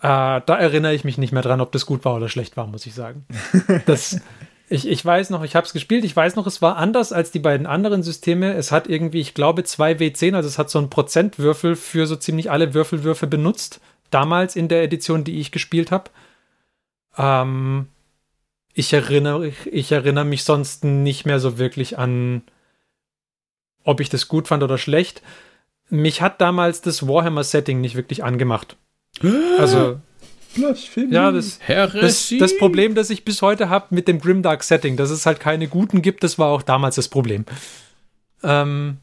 Äh, 0.00 0.40
da 0.46 0.56
erinnere 0.58 0.94
ich 0.94 1.04
mich 1.04 1.18
nicht 1.18 1.32
mehr 1.32 1.42
dran, 1.42 1.60
ob 1.60 1.70
das 1.70 1.84
gut 1.84 2.04
war 2.04 2.16
oder 2.16 2.30
schlecht 2.30 2.56
war, 2.56 2.66
muss 2.66 2.86
ich 2.86 2.94
sagen. 2.94 3.26
Das, 3.86 4.20
ich, 4.70 4.88
ich 4.88 5.04
weiß 5.04 5.30
noch, 5.30 5.42
ich 5.42 5.54
habe 5.54 5.66
es 5.66 5.72
gespielt, 5.72 6.04
ich 6.04 6.16
weiß 6.16 6.36
noch, 6.36 6.46
es 6.46 6.62
war 6.62 6.76
anders 6.76 7.12
als 7.12 7.30
die 7.30 7.40
beiden 7.40 7.66
anderen 7.66 8.02
Systeme. 8.02 8.54
Es 8.54 8.72
hat 8.72 8.88
irgendwie, 8.88 9.20
ich 9.20 9.34
glaube, 9.34 9.62
zwei 9.64 9.92
W10, 9.92 10.34
also 10.34 10.48
es 10.48 10.58
hat 10.58 10.70
so 10.70 10.78
einen 10.78 10.90
Prozentwürfel 10.90 11.76
für 11.76 12.06
so 12.06 12.16
ziemlich 12.16 12.50
alle 12.50 12.72
Würfelwürfe 12.72 13.26
benutzt. 13.26 13.80
Damals 14.10 14.56
in 14.56 14.68
der 14.68 14.82
Edition, 14.82 15.24
die 15.24 15.40
ich 15.40 15.52
gespielt 15.52 15.90
habe. 15.90 16.10
Ähm, 17.18 17.88
ich 18.72 18.92
erinnere, 18.92 19.48
ich, 19.48 19.66
ich 19.66 19.92
erinnere 19.92 20.24
mich 20.24 20.44
sonst 20.44 20.84
nicht 20.84 21.26
mehr 21.26 21.38
so 21.38 21.58
wirklich 21.58 21.98
an, 21.98 22.42
ob 23.84 24.00
ich 24.00 24.08
das 24.08 24.26
gut 24.26 24.48
fand 24.48 24.62
oder 24.62 24.78
schlecht 24.78 25.22
mich 25.90 26.22
hat 26.22 26.40
damals 26.40 26.80
das 26.80 27.06
Warhammer-Setting 27.06 27.80
nicht 27.80 27.96
wirklich 27.96 28.24
angemacht. 28.24 28.76
Also. 29.58 30.00
Blasphemie. 30.54 31.14
Ja, 31.14 31.30
das, 31.30 31.60
das, 31.68 32.34
das, 32.36 32.58
Problem, 32.58 32.96
das 32.96 33.10
ich 33.10 33.24
bis 33.24 33.40
heute 33.40 33.68
habe 33.68 33.86
mit 33.90 34.08
dem 34.08 34.20
Grimdark-Setting, 34.20 34.96
dass 34.96 35.10
es 35.10 35.24
halt 35.24 35.38
keine 35.38 35.68
guten 35.68 36.02
gibt, 36.02 36.24
das 36.24 36.38
war 36.38 36.48
auch 36.48 36.62
damals 36.62 36.96
das 36.96 37.08
Problem. 37.08 37.44
Ähm, 38.42 38.96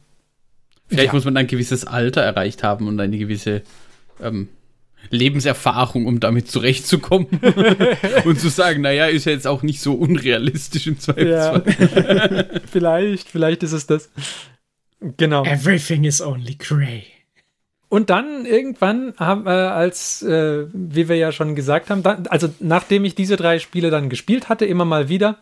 Vielleicht 0.88 1.08
ja. 1.08 1.12
muss 1.14 1.24
man 1.24 1.36
ein 1.36 1.46
gewisses 1.46 1.86
Alter 1.86 2.22
erreicht 2.22 2.62
haben 2.62 2.86
und 2.86 2.98
eine 3.00 3.16
gewisse 3.16 3.62
ähm, 4.22 4.48
Lebenserfahrung, 5.10 6.06
um 6.06 6.20
damit 6.20 6.50
zurechtzukommen 6.50 7.28
und 8.24 8.40
zu 8.40 8.48
sagen, 8.48 8.82
naja, 8.82 9.06
ist 9.06 9.26
ja 9.26 9.32
jetzt 9.32 9.46
auch 9.46 9.62
nicht 9.62 9.80
so 9.80 9.94
unrealistisch 9.94 10.86
im 10.86 10.98
Zweifelsfall. 10.98 11.64
Ja. 11.66 12.60
vielleicht, 12.70 13.28
vielleicht 13.28 13.62
ist 13.62 13.72
es 13.72 13.86
das. 13.86 14.10
Genau. 15.00 15.44
Everything 15.44 16.04
is 16.04 16.20
only 16.20 16.54
gray. 16.56 17.04
und 17.88 18.10
dann 18.10 18.44
irgendwann, 18.44 19.14
haben, 19.16 19.46
äh, 19.46 19.50
als, 19.50 20.22
äh, 20.22 20.66
wie 20.72 21.08
wir 21.08 21.16
ja 21.16 21.32
schon 21.32 21.54
gesagt 21.54 21.88
haben, 21.90 22.02
dann, 22.02 22.26
also 22.26 22.48
nachdem 22.60 23.04
ich 23.04 23.14
diese 23.14 23.36
drei 23.36 23.58
Spiele 23.58 23.90
dann 23.90 24.10
gespielt 24.10 24.48
hatte, 24.48 24.66
immer 24.66 24.84
mal 24.84 25.08
wieder, 25.08 25.38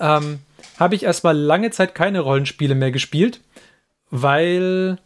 ähm, 0.00 0.38
habe 0.78 0.94
ich 0.94 1.02
erstmal 1.04 1.36
lange 1.36 1.70
Zeit 1.70 1.94
keine 1.94 2.20
Rollenspiele 2.20 2.74
mehr 2.74 2.90
gespielt, 2.90 3.40
weil 4.10 4.98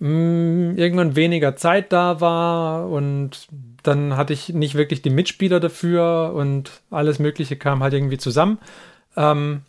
mh, 0.00 0.08
mm, 0.08 0.78
irgendwann 0.78 1.16
weniger 1.16 1.56
Zeit 1.56 1.92
da 1.92 2.20
war 2.20 2.88
und 2.88 3.46
dann 3.82 4.16
hatte 4.16 4.32
ich 4.32 4.50
nicht 4.50 4.74
wirklich 4.74 5.02
die 5.02 5.10
Mitspieler 5.10 5.60
dafür 5.60 6.32
und 6.34 6.82
alles 6.90 7.18
Mögliche 7.18 7.56
kam 7.56 7.82
halt 7.82 7.94
irgendwie 7.94 8.18
zusammen. 8.18 8.58
Ähm, 9.16 9.62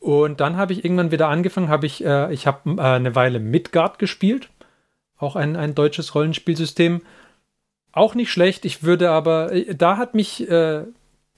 und 0.00 0.40
dann 0.40 0.56
habe 0.56 0.72
ich 0.72 0.84
irgendwann 0.84 1.10
wieder 1.10 1.28
angefangen, 1.28 1.68
habe 1.68 1.86
ich, 1.86 2.04
äh, 2.04 2.32
ich 2.32 2.46
habe 2.46 2.70
äh, 2.76 2.80
eine 2.80 3.14
Weile 3.14 3.40
Midgard 3.40 3.98
gespielt, 3.98 4.48
auch 5.16 5.36
ein, 5.36 5.56
ein 5.56 5.74
deutsches 5.74 6.14
Rollenspielsystem. 6.14 7.02
Auch 7.92 8.14
nicht 8.14 8.30
schlecht, 8.30 8.64
ich 8.64 8.82
würde 8.82 9.10
aber, 9.10 9.52
äh, 9.52 9.74
da 9.74 9.96
hat 9.96 10.14
mich 10.14 10.48
äh, 10.48 10.84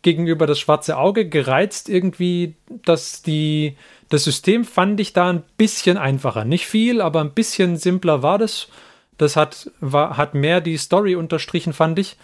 gegenüber 0.03 0.47
das 0.47 0.59
schwarze 0.59 0.97
Auge 0.99 1.29
gereizt 1.29 1.89
irgendwie, 1.89 2.57
dass 2.85 3.23
die, 3.23 3.77
das 4.09 4.25
System 4.25 4.65
fand 4.65 5.01
ich 5.01 5.13
da 5.13 5.31
ein 5.31 5.43
bisschen 5.57 5.97
einfacher. 5.97 6.45
Nicht 6.45 6.67
viel, 6.67 7.01
aber 7.01 7.21
ein 7.21 7.33
bisschen 7.33 7.77
simpler 7.77 8.23
war 8.23 8.39
das. 8.39 8.69
Das 9.17 9.37
hat, 9.37 9.71
war, 9.81 10.17
hat 10.17 10.35
mehr 10.35 10.61
die 10.61 10.79
Story 10.79 11.15
unterstrichen, 11.15 11.73
fand 11.73 11.99
ich. 11.99 12.17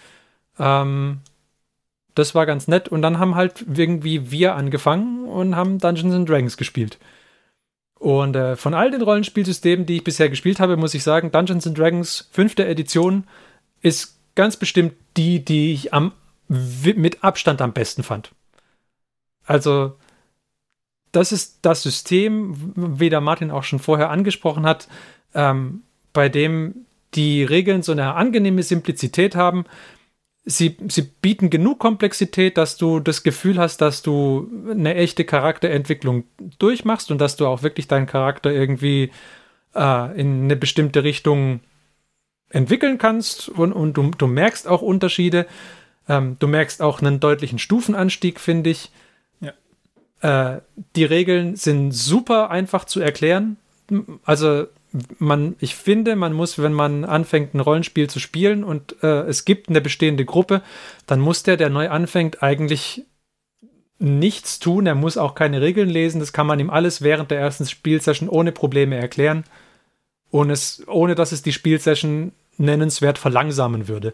Ähm, 0.59 1.19
das 2.17 2.35
war 2.35 2.45
ganz 2.45 2.67
nett. 2.67 2.89
Und 2.89 3.01
dann 3.01 3.19
haben 3.19 3.35
halt 3.35 3.65
irgendwie 3.73 4.31
wir 4.31 4.55
angefangen 4.55 5.25
und 5.27 5.55
haben 5.55 5.79
Dungeons 5.79 6.13
and 6.13 6.29
Dragons 6.29 6.57
gespielt. 6.57 6.97
Und 7.99 8.35
äh, 8.35 8.55
von 8.55 8.73
all 8.73 8.91
den 8.91 9.01
Rollenspielsystemen, 9.01 9.85
die 9.85 9.97
ich 9.97 10.03
bisher 10.03 10.29
gespielt 10.29 10.59
habe, 10.59 10.77
muss 10.77 10.93
ich 10.93 11.03
sagen, 11.03 11.31
Dungeons 11.31 11.65
and 11.65 11.77
Dragons 11.77 12.29
fünfte 12.31 12.65
Edition 12.65 13.25
ist 13.81 14.19
ganz 14.35 14.57
bestimmt 14.57 14.93
die, 15.17 15.43
die 15.43 15.73
ich 15.73 15.93
am, 15.93 16.11
mit 16.47 17.23
Abstand 17.23 17.61
am 17.61 17.73
besten 17.73 18.03
fand. 18.03 18.31
Also, 19.45 19.95
das 21.11 21.31
ist 21.31 21.59
das 21.63 21.81
System, 21.81 22.73
wie 22.75 23.09
der 23.09 23.21
Martin 23.21 23.49
auch 23.49 23.63
schon 23.63 23.79
vorher 23.79 24.11
angesprochen 24.11 24.65
hat, 24.65 24.87
ähm, 25.33 25.81
bei 26.13 26.29
dem 26.29 26.85
die 27.15 27.43
Regeln 27.43 27.81
so 27.81 27.93
eine 27.93 28.13
angenehme 28.13 28.61
Simplizität 28.61 29.35
haben. 29.35 29.65
Sie, 30.49 30.77
sie 30.87 31.01
bieten 31.01 31.49
genug 31.49 31.79
Komplexität, 31.79 32.57
dass 32.57 32.77
du 32.77 33.01
das 33.01 33.23
Gefühl 33.23 33.57
hast, 33.57 33.81
dass 33.81 34.01
du 34.01 34.49
eine 34.69 34.95
echte 34.95 35.25
Charakterentwicklung 35.25 36.23
durchmachst 36.57 37.11
und 37.11 37.19
dass 37.19 37.35
du 37.35 37.45
auch 37.47 37.63
wirklich 37.63 37.87
deinen 37.89 38.05
Charakter 38.05 38.49
irgendwie 38.49 39.11
äh, 39.75 40.19
in 40.19 40.43
eine 40.43 40.55
bestimmte 40.55 41.03
Richtung 41.03 41.59
entwickeln 42.49 42.97
kannst 42.97 43.49
und, 43.49 43.73
und 43.73 43.93
du, 43.93 44.11
du 44.11 44.27
merkst 44.27 44.67
auch 44.67 44.81
Unterschiede. 44.81 45.47
Ähm, 46.07 46.37
du 46.39 46.47
merkst 46.47 46.81
auch 46.81 47.01
einen 47.01 47.19
deutlichen 47.19 47.59
Stufenanstieg, 47.59 48.39
finde 48.39 48.69
ich. 48.69 48.91
Ja. 49.41 50.55
Äh, 50.55 50.61
die 50.95 51.05
Regeln 51.05 51.55
sind 51.55 51.91
super 51.91 52.49
einfach 52.49 52.85
zu 52.85 53.01
erklären. 53.01 53.57
Also 54.23 54.67
man, 55.19 55.55
ich 55.59 55.75
finde, 55.75 56.15
man 56.15 56.33
muss, 56.33 56.61
wenn 56.61 56.73
man 56.73 57.05
anfängt, 57.05 57.53
ein 57.53 57.59
Rollenspiel 57.59 58.09
zu 58.09 58.19
spielen 58.19 58.63
und 58.63 59.01
äh, 59.03 59.21
es 59.21 59.45
gibt 59.45 59.69
eine 59.69 59.81
bestehende 59.81 60.25
Gruppe, 60.25 60.61
dann 61.05 61.19
muss 61.19 61.43
der, 61.43 61.57
der 61.57 61.69
neu 61.69 61.89
anfängt, 61.89 62.43
eigentlich 62.43 63.05
nichts 63.99 64.59
tun. 64.59 64.85
Er 64.85 64.95
muss 64.95 65.17
auch 65.17 65.35
keine 65.35 65.61
Regeln 65.61 65.89
lesen. 65.89 66.19
Das 66.19 66.33
kann 66.33 66.47
man 66.47 66.59
ihm 66.59 66.69
alles 66.69 67.01
während 67.01 67.31
der 67.31 67.39
ersten 67.39 67.65
Spielsession 67.65 68.29
ohne 68.29 68.51
Probleme 68.51 68.95
erklären. 68.95 69.43
Und 70.29 70.49
es, 70.49 70.83
ohne 70.87 71.15
dass 71.15 71.31
es 71.31 71.41
die 71.41 71.53
Spielsession 71.53 72.31
nennenswert 72.57 73.17
verlangsamen 73.17 73.87
würde. 73.87 74.13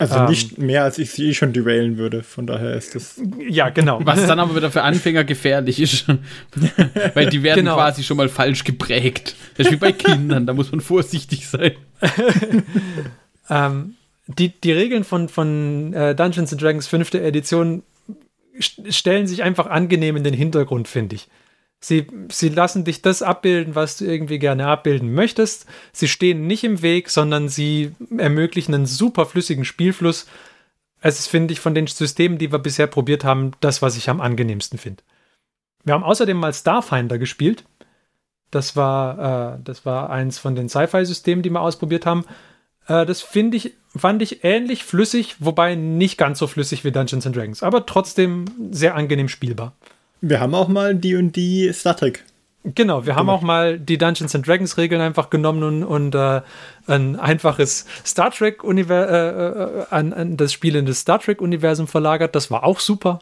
Also 0.00 0.16
ähm, 0.16 0.30
nicht 0.30 0.56
mehr, 0.56 0.82
als 0.82 0.96
ich 0.96 1.10
sie 1.10 1.28
eh 1.28 1.34
schon 1.34 1.52
derailen 1.52 1.98
würde. 1.98 2.22
Von 2.22 2.46
daher 2.46 2.74
ist 2.74 2.94
das. 2.94 3.20
Ja, 3.46 3.68
genau. 3.68 4.00
Was 4.02 4.26
dann 4.26 4.38
aber 4.38 4.56
wieder 4.56 4.70
für 4.70 4.80
Anfänger 4.80 5.24
gefährlich 5.24 5.78
ist. 5.78 6.06
Weil 7.14 7.28
die 7.28 7.42
werden 7.42 7.66
genau. 7.66 7.74
quasi 7.74 8.02
schon 8.02 8.16
mal 8.16 8.30
falsch 8.30 8.64
geprägt. 8.64 9.36
Das 9.58 9.66
ist 9.66 9.72
wie 9.74 9.76
bei 9.76 9.92
Kindern, 9.92 10.46
da 10.46 10.54
muss 10.54 10.72
man 10.72 10.80
vorsichtig 10.80 11.46
sein. 11.46 11.72
ähm, 13.50 13.94
die, 14.26 14.48
die 14.48 14.72
Regeln 14.72 15.04
von, 15.04 15.28
von 15.28 15.92
äh, 15.92 16.14
Dungeons 16.14 16.56
Dragons 16.56 16.86
5. 16.86 17.12
Edition 17.14 17.82
stellen 18.58 19.26
sich 19.26 19.42
einfach 19.42 19.66
angenehm 19.66 20.16
in 20.16 20.24
den 20.24 20.34
Hintergrund, 20.34 20.88
finde 20.88 21.16
ich. 21.16 21.28
Sie, 21.82 22.06
sie 22.30 22.50
lassen 22.50 22.84
dich 22.84 23.00
das 23.00 23.22
abbilden, 23.22 23.74
was 23.74 23.96
du 23.96 24.04
irgendwie 24.04 24.38
gerne 24.38 24.66
abbilden 24.66 25.14
möchtest. 25.14 25.66
Sie 25.92 26.08
stehen 26.08 26.46
nicht 26.46 26.62
im 26.62 26.82
Weg, 26.82 27.08
sondern 27.08 27.48
sie 27.48 27.92
ermöglichen 28.18 28.74
einen 28.74 28.86
super 28.86 29.24
flüssigen 29.24 29.64
Spielfluss. 29.64 30.26
Es 31.00 31.18
ist, 31.18 31.28
finde 31.28 31.52
ich, 31.52 31.60
von 31.60 31.74
den 31.74 31.86
Systemen, 31.86 32.36
die 32.36 32.52
wir 32.52 32.58
bisher 32.58 32.86
probiert 32.86 33.24
haben, 33.24 33.52
das, 33.60 33.80
was 33.80 33.96
ich 33.96 34.10
am 34.10 34.20
angenehmsten 34.20 34.78
finde. 34.78 35.02
Wir 35.82 35.94
haben 35.94 36.04
außerdem 36.04 36.36
mal 36.36 36.52
Starfinder 36.52 37.16
gespielt. 37.16 37.64
Das 38.50 38.76
war, 38.76 39.54
äh, 39.54 39.58
das 39.64 39.86
war 39.86 40.10
eins 40.10 40.38
von 40.38 40.54
den 40.54 40.68
Sci-Fi-Systemen, 40.68 41.42
die 41.42 41.50
wir 41.50 41.62
ausprobiert 41.62 42.04
haben. 42.04 42.26
Äh, 42.88 43.06
das 43.06 43.26
ich, 43.34 43.74
fand 43.96 44.20
ich 44.20 44.44
ähnlich 44.44 44.84
flüssig, 44.84 45.36
wobei 45.38 45.76
nicht 45.76 46.18
ganz 46.18 46.38
so 46.38 46.46
flüssig 46.46 46.84
wie 46.84 46.92
Dungeons 46.92 47.26
and 47.26 47.36
Dragons, 47.36 47.62
aber 47.62 47.86
trotzdem 47.86 48.44
sehr 48.70 48.94
angenehm 48.94 49.28
spielbar. 49.28 49.74
Wir 50.20 50.40
haben 50.40 50.54
auch 50.54 50.68
mal 50.68 50.94
die 50.94 51.14
und 51.14 51.34
die 51.36 51.72
Star 51.72 51.96
Trek. 51.96 52.24
Genau, 52.62 53.06
wir 53.06 53.16
haben 53.16 53.26
genau. 53.26 53.38
auch 53.38 53.42
mal 53.42 53.78
die 53.78 53.96
Dungeons 53.96 54.34
and 54.34 54.46
Dragons 54.46 54.76
Regeln 54.76 55.00
einfach 55.00 55.30
genommen 55.30 55.62
und, 55.62 55.82
und 55.82 56.14
äh, 56.14 56.42
ein 56.86 57.18
einfaches 57.18 57.86
Star 58.04 58.30
Trek 58.30 58.62
Universum, 58.62 59.14
äh, 59.14 59.80
äh, 59.80 59.86
an, 59.88 60.12
an, 60.12 60.36
das 60.36 60.52
Spiel 60.52 60.76
in 60.76 60.84
das 60.84 61.00
Star 61.00 61.18
Trek 61.18 61.40
Universum 61.40 61.88
verlagert. 61.88 62.34
Das 62.34 62.50
war 62.50 62.64
auch 62.64 62.78
super. 62.78 63.20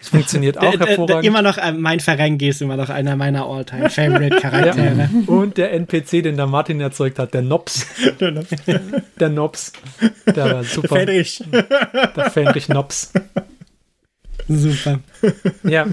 Das 0.00 0.10
funktioniert 0.10 0.58
auch 0.58 0.78
hervorragend. 0.78 1.24
immer 1.24 1.40
noch, 1.40 1.56
äh, 1.56 1.72
mein 1.72 1.98
Ferengi 1.98 2.48
ist 2.48 2.60
immer 2.60 2.76
noch 2.76 2.90
einer 2.90 3.16
meiner 3.16 3.46
All-Time 3.46 3.88
Favorite 3.88 4.36
Charaktere. 4.36 5.08
Ja. 5.12 5.32
Und 5.32 5.56
der 5.56 5.72
NPC, 5.72 6.22
den 6.22 6.36
der 6.36 6.46
Martin 6.46 6.78
erzeugt 6.82 7.18
hat, 7.18 7.32
der 7.32 7.40
Nops. 7.40 7.86
der 8.20 8.32
Nops. 8.32 8.50
Der 9.18 9.28
Nops. 9.30 9.72
Der 10.26 10.56
war 10.56 10.64
super. 10.64 10.88
Der 10.88 11.06
Fenrich. 11.06 11.42
Der 11.50 12.30
Fenrich 12.30 12.68
Nops. 12.68 13.14
Super. 14.46 15.00
Ja. 15.62 15.86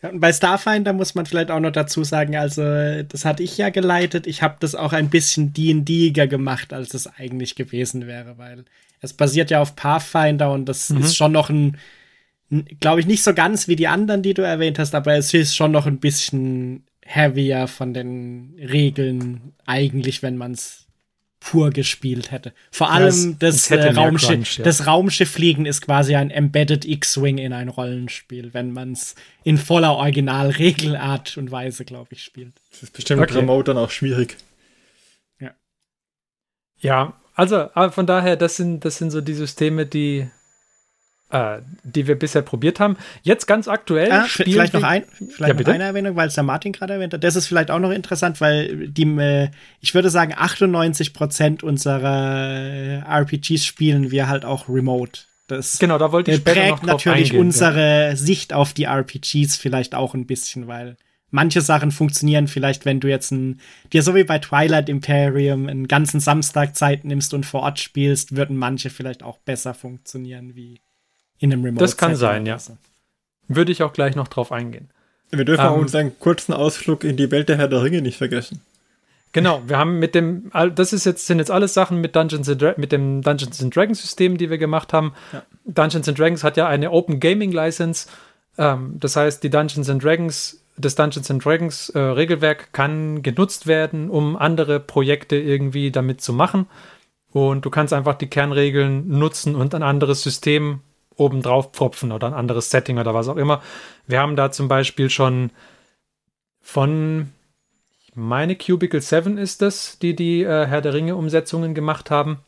Bei 0.00 0.32
Starfinder 0.32 0.92
muss 0.94 1.14
man 1.14 1.26
vielleicht 1.26 1.50
auch 1.50 1.60
noch 1.60 1.72
dazu 1.72 2.04
sagen, 2.04 2.34
also 2.34 2.62
das 3.02 3.24
hatte 3.24 3.42
ich 3.42 3.58
ja 3.58 3.68
geleitet. 3.68 4.26
Ich 4.26 4.42
habe 4.42 4.56
das 4.60 4.74
auch 4.74 4.94
ein 4.94 5.10
bisschen 5.10 5.52
D&Diger 5.52 6.26
gemacht, 6.26 6.72
als 6.72 6.94
es 6.94 7.06
eigentlich 7.06 7.54
gewesen 7.54 8.06
wäre, 8.06 8.38
weil 8.38 8.64
es 9.00 9.12
basiert 9.12 9.50
ja 9.50 9.60
auf 9.60 9.76
Pathfinder 9.76 10.52
und 10.52 10.66
das 10.66 10.90
mhm. 10.90 11.02
ist 11.02 11.16
schon 11.16 11.32
noch 11.32 11.50
ein, 11.50 11.76
glaube 12.80 13.00
ich, 13.00 13.06
nicht 13.06 13.22
so 13.22 13.34
ganz 13.34 13.68
wie 13.68 13.76
die 13.76 13.88
anderen, 13.88 14.22
die 14.22 14.34
du 14.34 14.42
erwähnt 14.42 14.78
hast, 14.78 14.94
aber 14.94 15.14
es 15.16 15.34
ist 15.34 15.54
schon 15.54 15.72
noch 15.72 15.86
ein 15.86 15.98
bisschen 15.98 16.84
heavier 17.04 17.66
von 17.66 17.92
den 17.92 18.54
Regeln 18.58 19.52
eigentlich, 19.66 20.22
wenn 20.22 20.36
man 20.36 20.52
es 20.52 20.86
pur 21.40 21.70
gespielt 21.70 22.30
hätte. 22.30 22.52
Vor 22.70 22.90
allem 22.90 23.38
das, 23.38 23.68
das, 23.68 23.70
äh, 23.70 23.90
Raumschiff, 23.90 24.28
Crunch, 24.28 24.58
ja. 24.58 24.64
das 24.64 24.86
Raumschifffliegen 24.86 25.66
ist 25.66 25.80
quasi 25.80 26.14
ein 26.14 26.30
Embedded 26.30 26.84
X-Wing 26.84 27.38
in 27.38 27.52
ein 27.52 27.68
Rollenspiel, 27.68 28.52
wenn 28.52 28.72
man 28.72 28.92
es 28.92 29.14
in 29.42 29.56
voller 29.56 29.94
Originalregelart 29.96 31.38
und 31.38 31.50
Weise, 31.50 31.84
glaube 31.84 32.08
ich, 32.12 32.22
spielt. 32.22 32.52
Das 32.70 32.82
ist 32.82 32.92
bestimmt 32.92 33.22
okay. 33.22 33.32
mit 33.32 33.42
Remote 33.42 33.72
dann 33.72 33.82
auch 33.82 33.90
schwierig. 33.90 34.36
Ja. 35.40 35.54
Ja, 36.78 37.20
also 37.34 37.70
von 37.90 38.06
daher, 38.06 38.36
das 38.36 38.56
sind, 38.56 38.84
das 38.84 38.98
sind 38.98 39.10
so 39.10 39.22
die 39.22 39.34
Systeme, 39.34 39.86
die 39.86 40.28
äh, 41.30 41.58
die 41.84 42.06
wir 42.06 42.18
bisher 42.18 42.42
probiert 42.42 42.80
haben. 42.80 42.96
Jetzt 43.22 43.46
ganz 43.46 43.68
aktuell. 43.68 44.10
Ah, 44.10 44.24
vielleicht 44.28 44.74
noch, 44.74 44.82
ein, 44.82 45.04
vielleicht 45.12 45.58
ja, 45.58 45.66
noch 45.66 45.74
eine 45.74 45.84
Erwähnung, 45.84 46.16
weil 46.16 46.28
es 46.28 46.34
der 46.34 46.44
Martin 46.44 46.72
gerade 46.72 46.94
erwähnt 46.94 47.14
hat. 47.14 47.24
Das 47.24 47.36
ist 47.36 47.46
vielleicht 47.46 47.70
auch 47.70 47.78
noch 47.78 47.92
interessant, 47.92 48.40
weil 48.40 48.88
die, 48.88 49.04
äh, 49.18 49.48
ich 49.80 49.94
würde 49.94 50.10
sagen, 50.10 50.34
98 50.36 51.14
Prozent 51.14 51.62
unserer 51.62 53.04
RPGs 53.08 53.64
spielen 53.64 54.10
wir 54.10 54.28
halt 54.28 54.44
auch 54.44 54.68
remote. 54.68 55.22
Das 55.46 55.78
genau, 55.78 55.98
da 55.98 56.12
wollte 56.12 56.30
ich 56.30 56.38
später 56.38 56.60
prägt 56.60 56.84
natürlich 56.84 57.30
eingehen, 57.30 57.40
unsere 57.40 58.08
ja. 58.10 58.16
Sicht 58.16 58.52
auf 58.52 58.72
die 58.72 58.84
RPGs 58.84 59.56
vielleicht 59.56 59.96
auch 59.96 60.14
ein 60.14 60.26
bisschen, 60.26 60.68
weil 60.68 60.96
manche 61.30 61.60
Sachen 61.60 61.90
funktionieren 61.90 62.46
vielleicht, 62.46 62.84
wenn 62.84 63.00
du 63.00 63.08
jetzt 63.08 63.32
ein, 63.32 63.60
dir 63.92 64.02
so 64.02 64.14
wie 64.14 64.24
bei 64.24 64.38
Twilight 64.38 64.88
Imperium 64.88 65.68
einen 65.68 65.88
ganzen 65.88 66.20
Samstag 66.20 66.76
Zeit 66.76 67.04
nimmst 67.04 67.34
und 67.34 67.46
vor 67.46 67.62
Ort 67.62 67.80
spielst, 67.80 68.36
würden 68.36 68.56
manche 68.56 68.90
vielleicht 68.90 69.24
auch 69.24 69.38
besser 69.38 69.74
funktionieren 69.74 70.54
wie 70.54 70.80
in 71.40 71.52
einem 71.52 71.64
Remote. 71.64 71.84
Das 71.84 71.96
kann 71.96 72.14
sein, 72.14 72.46
ja. 72.46 72.58
Würde 73.48 73.72
ich 73.72 73.82
auch 73.82 73.92
gleich 73.92 74.14
noch 74.14 74.28
drauf 74.28 74.52
eingehen. 74.52 74.90
Wir 75.30 75.44
dürfen 75.44 75.66
ähm, 75.66 75.72
unseren 75.72 76.18
kurzen 76.20 76.52
Ausflug 76.52 77.02
in 77.02 77.16
die 77.16 77.30
Welt 77.30 77.48
der 77.48 77.58
Herr 77.58 77.68
der 77.68 77.82
Ringe 77.82 78.02
nicht 78.02 78.18
vergessen. 78.18 78.60
Genau, 79.32 79.62
wir 79.66 79.78
haben 79.78 80.00
mit 80.00 80.14
dem, 80.14 80.50
das 80.74 80.92
ist 80.92 81.06
jetzt, 81.06 81.26
sind 81.26 81.38
jetzt 81.38 81.52
alles 81.52 81.72
Sachen 81.72 82.00
mit 82.00 82.16
Dungeons 82.16 82.48
mit 82.76 82.90
dem 82.90 83.22
Dungeons 83.22 83.62
and 83.62 83.74
Dragons 83.74 84.02
System, 84.02 84.36
die 84.38 84.50
wir 84.50 84.58
gemacht 84.58 84.92
haben. 84.92 85.14
Ja. 85.32 85.42
Dungeons 85.66 86.08
and 86.08 86.18
Dragons 86.18 86.42
hat 86.42 86.56
ja 86.56 86.66
eine 86.66 86.90
Open 86.90 87.20
Gaming 87.20 87.52
License. 87.52 88.08
Ähm, 88.58 88.96
das 88.98 89.14
heißt, 89.14 89.42
die 89.42 89.50
Dungeons 89.50 89.88
and 89.88 90.02
Dragons 90.02 90.60
das 90.80 90.94
Dungeons 90.94 91.30
and 91.30 91.44
Dragons 91.44 91.90
äh, 91.90 91.98
Regelwerk 91.98 92.72
kann 92.72 93.22
genutzt 93.22 93.66
werden, 93.66 94.10
um 94.10 94.36
andere 94.36 94.80
Projekte 94.80 95.36
irgendwie 95.36 95.90
damit 95.90 96.20
zu 96.20 96.32
machen. 96.32 96.66
Und 97.32 97.64
du 97.64 97.70
kannst 97.70 97.92
einfach 97.92 98.14
die 98.14 98.28
Kernregeln 98.28 99.06
nutzen 99.08 99.54
und 99.54 99.74
ein 99.74 99.82
anderes 99.82 100.22
System 100.22 100.80
obendrauf 101.20 101.72
pfropfen 101.72 102.10
oder 102.10 102.26
ein 102.26 102.34
anderes 102.34 102.70
Setting 102.70 102.98
oder 102.98 103.14
was 103.14 103.28
auch 103.28 103.36
immer. 103.36 103.62
Wir 104.06 104.20
haben 104.20 104.36
da 104.36 104.50
zum 104.50 104.66
Beispiel 104.66 105.10
schon 105.10 105.50
von, 106.60 107.30
ich 108.06 108.16
meine, 108.16 108.56
Cubicle 108.56 109.00
7 109.00 109.38
ist 109.38 109.62
das, 109.62 109.98
die 109.98 110.16
die 110.16 110.42
äh, 110.42 110.66
Herr 110.66 110.80
der 110.80 110.94
Ringe-Umsetzungen 110.94 111.74
gemacht 111.74 112.10
haben. 112.10 112.38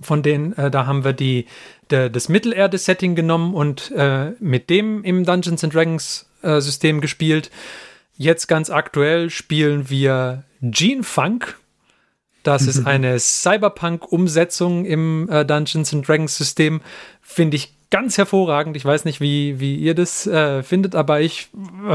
Von 0.00 0.22
denen, 0.22 0.52
äh, 0.54 0.70
da 0.70 0.86
haben 0.86 1.04
wir 1.04 1.12
die, 1.12 1.46
der, 1.90 2.08
das 2.08 2.28
Mittelerde-Setting 2.28 3.14
genommen 3.14 3.54
und 3.54 3.90
äh, 3.92 4.30
mit 4.38 4.70
dem 4.70 5.04
im 5.04 5.24
Dungeons 5.24 5.62
and 5.64 5.74
Dragons 5.74 6.30
äh, 6.42 6.60
gespielt. 7.00 7.50
Jetzt 8.16 8.46
ganz 8.46 8.70
aktuell 8.70 9.30
spielen 9.30 9.90
wir 9.90 10.44
Gene 10.60 11.02
Funk. 11.02 11.58
Das 12.42 12.66
ist 12.66 12.86
eine 12.86 13.18
Cyberpunk-Umsetzung 13.18 14.84
im 14.84 15.28
äh, 15.30 15.44
Dungeons 15.44 15.94
and 15.94 16.06
Dragons 16.06 16.36
System. 16.36 16.80
Finde 17.20 17.56
ich 17.56 17.74
ganz 17.90 18.18
hervorragend. 18.18 18.76
Ich 18.76 18.84
weiß 18.84 19.04
nicht, 19.04 19.20
wie, 19.20 19.60
wie 19.60 19.76
ihr 19.76 19.94
das 19.94 20.26
äh, 20.26 20.62
findet, 20.62 20.94
aber 20.94 21.20
ich 21.20 21.50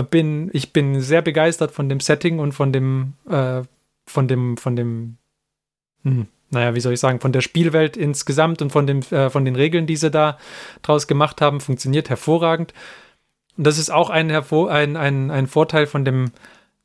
bin, 0.09 0.49
ich 0.53 0.71
bin 0.71 1.01
sehr 1.01 1.21
begeistert 1.21 1.71
von 1.71 1.89
dem 1.89 1.99
Setting 1.99 2.39
und 2.39 2.53
von 2.53 2.71
dem, 2.71 3.13
äh, 3.29 3.63
von 4.05 4.27
dem, 4.27 4.57
von 4.57 4.75
dem, 4.75 5.17
hm, 6.03 6.27
naja, 6.49 6.75
wie 6.75 6.79
soll 6.79 6.93
ich 6.93 6.99
sagen, 6.99 7.19
von 7.19 7.33
der 7.33 7.41
Spielwelt 7.41 7.97
insgesamt 7.97 8.61
und 8.61 8.71
von, 8.71 8.87
dem, 8.87 9.01
äh, 9.11 9.29
von 9.29 9.43
den 9.43 9.55
Regeln, 9.55 9.87
die 9.87 9.97
sie 9.97 10.11
da 10.11 10.37
draus 10.81 11.07
gemacht 11.07 11.41
haben, 11.41 11.59
funktioniert 11.59 12.09
hervorragend. 12.09 12.73
Und 13.57 13.65
das 13.65 13.77
ist 13.77 13.89
auch 13.89 14.09
ein, 14.09 14.29
Hervor 14.29 14.71
ein, 14.71 14.95
ein, 14.95 15.31
ein 15.31 15.47
Vorteil 15.47 15.87
von 15.87 16.05
dem 16.05 16.31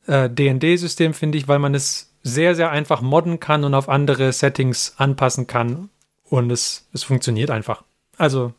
äh, 0.07 0.29
DD-System, 0.31 1.15
finde 1.15 1.39
ich, 1.39 1.49
weil 1.49 1.59
man 1.59 1.75
es 1.75 2.12
sehr, 2.23 2.55
sehr 2.55 2.71
einfach 2.71 3.03
modden 3.03 3.41
kann 3.41 3.65
und 3.65 3.75
auf 3.75 3.89
andere 3.89 4.33
Settings 4.33 4.95
anpassen 4.97 5.47
kann. 5.47 5.91
Und 6.25 6.51
es, 6.51 6.89
es 6.93 7.03
funktioniert 7.03 7.51
einfach. 7.51 7.85
Also. 8.17 8.55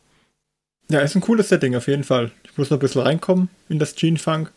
Ja, 0.90 1.00
ist 1.00 1.14
ein 1.14 1.22
cooles 1.22 1.48
Setting 1.48 1.74
auf 1.74 1.88
jeden 1.88 2.04
Fall. 2.04 2.30
Ich 2.44 2.56
muss 2.56 2.70
noch 2.70 2.76
ein 2.76 2.80
bisschen 2.80 3.02
reinkommen 3.02 3.48
in 3.68 3.78
das 3.78 3.94
Gene 3.94 4.18
Funk. 4.18 4.52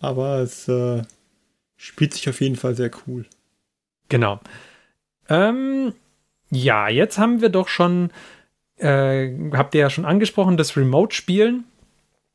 Aber 0.00 0.38
es 0.38 0.68
äh, 0.68 1.02
spielt 1.76 2.14
sich 2.14 2.28
auf 2.28 2.40
jeden 2.40 2.56
Fall 2.56 2.74
sehr 2.74 2.90
cool. 3.06 3.26
Genau. 4.08 4.40
Ähm, 5.28 5.94
ja, 6.50 6.88
jetzt 6.88 7.18
haben 7.18 7.40
wir 7.40 7.48
doch 7.48 7.68
schon, 7.68 8.10
äh, 8.76 9.30
habt 9.52 9.74
ihr 9.74 9.82
ja 9.82 9.90
schon 9.90 10.04
angesprochen, 10.04 10.56
das 10.56 10.76
Remote-Spielen. 10.76 11.64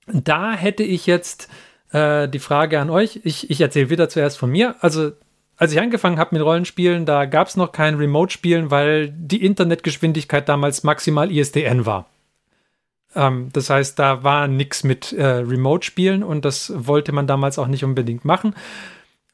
Da 0.08 0.54
hätte 0.54 0.84
ich 0.84 1.06
jetzt 1.06 1.50
äh, 1.92 2.28
die 2.28 2.40
Frage 2.40 2.80
an 2.80 2.90
euch. 2.90 3.22
Ich, 3.24 3.50
ich 3.50 3.62
erzähle 3.62 3.90
wieder 3.90 4.10
zuerst 4.10 4.38
von 4.38 4.50
mir. 4.50 4.76
Also, 4.82 5.12
als 5.60 5.74
ich 5.74 5.80
angefangen 5.82 6.18
habe 6.18 6.36
mit 6.36 6.44
Rollenspielen, 6.44 7.06
da 7.06 7.26
gab 7.26 7.48
es 7.48 7.58
noch 7.58 7.74
kein 7.74 7.96
Remote-Spielen, 7.96 8.72
weil 8.72 9.10
die 9.10 9.44
Internetgeschwindigkeit 9.46 10.48
damals 10.48 10.84
maximal 10.84 11.30
ISDN 11.30 11.86
war. 11.86 12.06
Ähm, 13.14 13.50
das 13.52 13.70
heißt, 13.70 14.00
da 14.00 14.24
war 14.24 14.48
nichts 14.48 14.86
mit 14.86 15.12
äh, 15.12 15.26
Remote-Spielen 15.26 16.24
und 16.24 16.46
das 16.46 16.72
wollte 16.74 17.12
man 17.12 17.28
damals 17.28 17.60
auch 17.60 17.68
nicht 17.68 17.84
unbedingt 17.84 18.24
machen. 18.24 18.56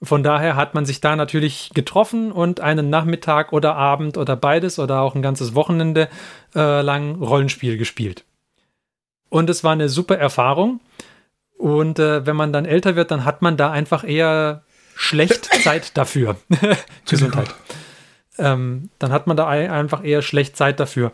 Von 0.02 0.24
daher 0.24 0.56
hat 0.56 0.74
man 0.74 0.86
sich 0.86 1.00
da 1.00 1.16
natürlich 1.16 1.70
getroffen 1.76 2.32
und 2.32 2.60
einen 2.60 2.90
Nachmittag 2.90 3.54
oder 3.54 3.76
Abend 3.76 4.18
oder 4.18 4.36
beides 4.36 4.80
oder 4.80 5.02
auch 5.02 5.14
ein 5.14 5.22
ganzes 5.22 5.54
Wochenende 5.54 6.10
äh, 6.56 6.82
lang 6.82 7.22
Rollenspiel 7.22 7.78
gespielt. 7.78 8.26
Und 9.30 9.48
es 9.48 9.64
war 9.64 9.74
eine 9.74 9.90
super 9.90 10.18
Erfahrung. 10.18 10.80
Und 11.56 12.00
äh, 12.00 12.26
wenn 12.26 12.36
man 12.36 12.52
dann 12.52 12.66
älter 12.66 12.96
wird, 12.96 13.12
dann 13.12 13.26
hat 13.26 13.44
man 13.44 13.58
da 13.58 13.70
einfach 13.70 14.04
eher 14.04 14.64
schlecht 14.96 15.46
Zeit 15.64 15.98
dafür. 15.98 16.38
Gesundheit. 17.10 17.54
Ähm, 18.38 18.90
dann 19.00 19.12
hat 19.12 19.28
man 19.28 19.38
da 19.38 19.48
einfach 19.48 20.04
eher 20.04 20.22
schlecht 20.22 20.58
Zeit 20.58 20.80
dafür. 20.80 21.12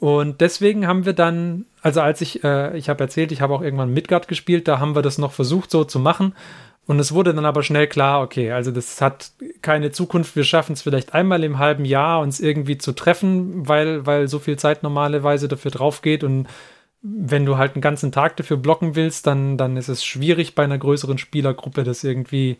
Und 0.00 0.40
deswegen 0.40 0.86
haben 0.86 1.04
wir 1.04 1.12
dann, 1.12 1.66
also 1.82 2.00
als 2.00 2.20
ich, 2.20 2.44
äh, 2.44 2.76
ich 2.76 2.88
habe 2.88 3.02
erzählt, 3.02 3.32
ich 3.32 3.40
habe 3.40 3.54
auch 3.54 3.62
irgendwann 3.62 3.92
Midgard 3.92 4.28
gespielt, 4.28 4.68
da 4.68 4.78
haben 4.78 4.94
wir 4.94 5.02
das 5.02 5.18
noch 5.18 5.32
versucht 5.32 5.70
so 5.70 5.84
zu 5.84 5.98
machen. 5.98 6.34
Und 6.86 6.98
es 7.00 7.12
wurde 7.12 7.34
dann 7.34 7.44
aber 7.44 7.62
schnell 7.62 7.86
klar, 7.86 8.22
okay, 8.22 8.52
also 8.52 8.70
das 8.70 9.02
hat 9.02 9.32
keine 9.60 9.90
Zukunft. 9.90 10.36
Wir 10.36 10.44
schaffen 10.44 10.72
es 10.72 10.82
vielleicht 10.82 11.12
einmal 11.12 11.44
im 11.44 11.58
halben 11.58 11.84
Jahr, 11.84 12.20
uns 12.20 12.40
irgendwie 12.40 12.78
zu 12.78 12.92
treffen, 12.92 13.68
weil, 13.68 14.06
weil 14.06 14.26
so 14.26 14.38
viel 14.38 14.58
Zeit 14.58 14.82
normalerweise 14.82 15.48
dafür 15.48 15.70
drauf 15.70 16.00
geht. 16.00 16.24
Und 16.24 16.46
wenn 17.02 17.44
du 17.44 17.58
halt 17.58 17.74
einen 17.74 17.82
ganzen 17.82 18.10
Tag 18.10 18.36
dafür 18.38 18.56
blocken 18.56 18.94
willst, 18.94 19.26
dann, 19.26 19.58
dann 19.58 19.76
ist 19.76 19.88
es 19.88 20.02
schwierig 20.02 20.54
bei 20.54 20.64
einer 20.64 20.78
größeren 20.78 21.18
Spielergruppe, 21.18 21.84
das 21.84 22.04
irgendwie 22.04 22.56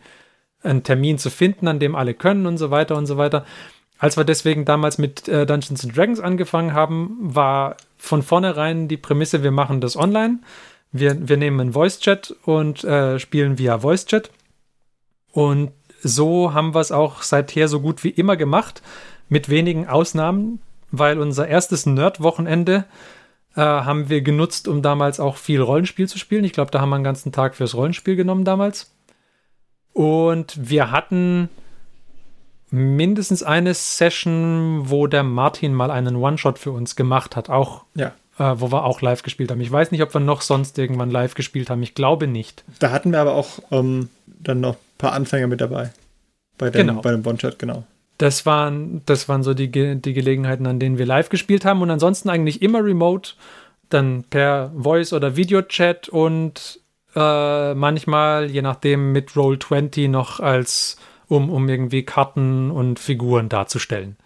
einen 0.62 0.82
Termin 0.82 1.18
zu 1.18 1.30
finden, 1.30 1.68
an 1.68 1.78
dem 1.78 1.94
alle 1.94 2.14
können 2.14 2.46
und 2.46 2.58
so 2.58 2.70
weiter 2.70 2.96
und 2.96 3.06
so 3.06 3.16
weiter. 3.16 3.44
Als 3.98 4.16
wir 4.16 4.24
deswegen 4.24 4.64
damals 4.64 4.98
mit 4.98 5.28
äh, 5.28 5.44
Dungeons 5.44 5.84
and 5.84 5.96
Dragons 5.96 6.20
angefangen 6.20 6.72
haben, 6.72 7.16
war 7.20 7.76
von 7.96 8.22
vornherein 8.22 8.88
die 8.88 8.96
Prämisse, 8.96 9.42
wir 9.42 9.50
machen 9.50 9.80
das 9.80 9.96
online. 9.96 10.38
Wir, 10.92 11.28
wir 11.28 11.36
nehmen 11.36 11.60
einen 11.60 11.72
Voice-Chat 11.72 12.34
und 12.44 12.84
äh, 12.84 13.18
spielen 13.18 13.58
via 13.58 13.80
Voice-Chat. 13.80 14.30
Und 15.32 15.72
so 16.00 16.54
haben 16.54 16.74
wir 16.74 16.80
es 16.80 16.92
auch 16.92 17.22
seither 17.22 17.68
so 17.68 17.80
gut 17.80 18.04
wie 18.04 18.10
immer 18.10 18.36
gemacht, 18.36 18.82
mit 19.28 19.48
wenigen 19.48 19.86
Ausnahmen, 19.88 20.60
weil 20.90 21.18
unser 21.18 21.48
erstes 21.48 21.84
Nerd-Wochenende 21.84 22.84
äh, 23.56 23.60
haben 23.60 24.08
wir 24.08 24.22
genutzt, 24.22 24.68
um 24.68 24.80
damals 24.80 25.20
auch 25.20 25.36
viel 25.36 25.60
Rollenspiel 25.60 26.08
zu 26.08 26.18
spielen. 26.18 26.44
Ich 26.44 26.52
glaube, 26.52 26.70
da 26.70 26.80
haben 26.80 26.90
wir 26.90 26.94
einen 26.94 27.04
ganzen 27.04 27.32
Tag 27.32 27.56
fürs 27.56 27.74
Rollenspiel 27.74 28.16
genommen 28.16 28.44
damals. 28.44 28.94
Und 29.92 30.68
wir 30.70 30.90
hatten 30.90 31.48
mindestens 32.70 33.42
eine 33.42 33.74
Session, 33.74 34.82
wo 34.90 35.06
der 35.06 35.22
Martin 35.22 35.72
mal 35.74 35.90
einen 35.90 36.16
One-Shot 36.16 36.58
für 36.58 36.70
uns 36.70 36.96
gemacht 36.96 37.34
hat, 37.34 37.48
auch 37.48 37.84
ja. 37.94 38.12
äh, 38.38 38.54
wo 38.60 38.70
wir 38.70 38.84
auch 38.84 39.00
live 39.00 39.22
gespielt 39.22 39.50
haben. 39.50 39.60
Ich 39.60 39.72
weiß 39.72 39.90
nicht, 39.90 40.02
ob 40.02 40.12
wir 40.14 40.20
noch 40.20 40.42
sonst 40.42 40.78
irgendwann 40.78 41.10
live 41.10 41.34
gespielt 41.34 41.70
haben. 41.70 41.82
Ich 41.82 41.94
glaube 41.94 42.26
nicht. 42.26 42.64
Da 42.78 42.90
hatten 42.90 43.12
wir 43.12 43.20
aber 43.20 43.34
auch 43.34 43.58
ähm, 43.70 44.10
dann 44.26 44.60
noch 44.60 44.74
ein 44.74 44.98
paar 44.98 45.12
Anfänger 45.14 45.46
mit 45.46 45.60
dabei. 45.60 45.92
Bei 46.58 46.70
dem, 46.70 46.86
Genau. 46.88 47.00
bei 47.00 47.10
dem 47.12 47.26
One-Shot, 47.26 47.58
genau. 47.58 47.84
Das 48.18 48.44
waren, 48.44 49.00
das 49.06 49.28
waren 49.28 49.42
so 49.44 49.54
die, 49.54 49.70
Ge- 49.70 49.94
die 49.94 50.12
Gelegenheiten, 50.12 50.66
an 50.66 50.80
denen 50.80 50.98
wir 50.98 51.06
live 51.06 51.28
gespielt 51.28 51.64
haben 51.64 51.80
und 51.82 51.90
ansonsten 51.90 52.28
eigentlich 52.28 52.60
immer 52.62 52.84
remote, 52.84 53.30
dann 53.90 54.24
per 54.24 54.72
Voice 54.76 55.12
oder 55.12 55.36
Videochat 55.36 56.08
und 56.08 56.80
äh, 57.18 57.74
manchmal, 57.74 58.48
je 58.50 58.62
nachdem, 58.62 59.10
mit 59.12 59.30
Roll20 59.30 60.08
noch 60.08 60.38
als, 60.38 60.96
um, 61.26 61.50
um 61.50 61.68
irgendwie 61.68 62.04
Karten 62.04 62.70
und 62.70 63.00
Figuren 63.00 63.48
darzustellen. 63.48 64.16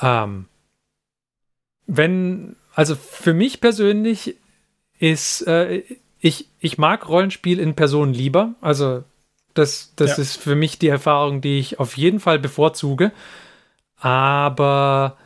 Ähm, 0.00 0.46
wenn, 1.86 2.56
also 2.74 2.94
für 2.94 3.32
mich 3.32 3.60
persönlich 3.60 4.36
ist, 4.98 5.46
äh, 5.46 5.82
ich, 6.20 6.48
ich 6.60 6.76
mag 6.76 7.08
Rollenspiel 7.08 7.58
in 7.58 7.74
Person 7.74 8.12
lieber, 8.12 8.54
also 8.60 9.04
das, 9.54 9.92
das 9.96 10.18
Ja. 10.18 10.22
ist 10.22 10.36
für 10.36 10.54
mich 10.54 10.78
die 10.78 10.88
Erfahrung, 10.88 11.40
die 11.40 11.58
ich 11.58 11.80
auf 11.80 11.96
jeden 11.96 12.20
Fall 12.20 12.38
bevorzuge. 12.38 13.12
Aber 13.96 15.16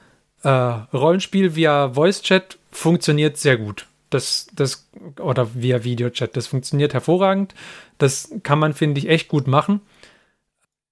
äh, 0.43 0.49
Rollenspiel 0.49 1.55
via 1.55 1.91
Voice-Chat 1.93 2.59
funktioniert 2.71 3.37
sehr 3.37 3.59
gut. 3.59 3.87
Das, 4.15 4.49
das, 4.55 4.89
oder 5.21 5.55
via 5.55 5.85
Videochat, 5.85 6.37
das 6.37 6.47
funktioniert 6.47 6.95
hervorragend. 6.95 7.55
Das 7.99 8.33
kann 8.43 8.59
man, 8.59 8.75
finde 8.75 8.99
ich, 8.99 9.09
echt 9.09 9.29
gut 9.29 9.47
machen. 9.47 9.81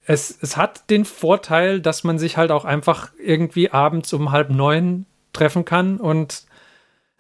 Es, 0.04 0.37
es 0.40 0.56
hat 0.56 0.90
den 0.90 1.04
Vorteil, 1.04 1.80
dass 1.80 2.04
man 2.04 2.18
sich 2.18 2.37
halt 2.37 2.50
auch 2.50 2.64
einfach 2.64 3.12
irgendwie 3.22 3.70
abends 3.70 4.12
um 4.12 4.33
halb 4.33 4.50
neun 4.50 5.06
treffen 5.33 5.64
kann 5.64 5.98
und 5.98 6.44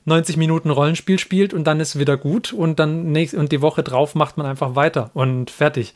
90 0.04 0.36
Minuten 0.36 0.70
Rollenspiel 0.70 1.18
spielt 1.18 1.54
und 1.54 1.64
dann 1.64 1.80
ist 1.80 1.98
wieder 1.98 2.16
gut 2.16 2.52
und 2.52 2.78
dann 2.78 3.12
nächst, 3.12 3.34
und 3.34 3.52
die 3.52 3.62
Woche 3.62 3.82
drauf 3.82 4.14
macht 4.14 4.36
man 4.36 4.46
einfach 4.46 4.74
weiter 4.74 5.10
und 5.14 5.50
fertig. 5.50 5.94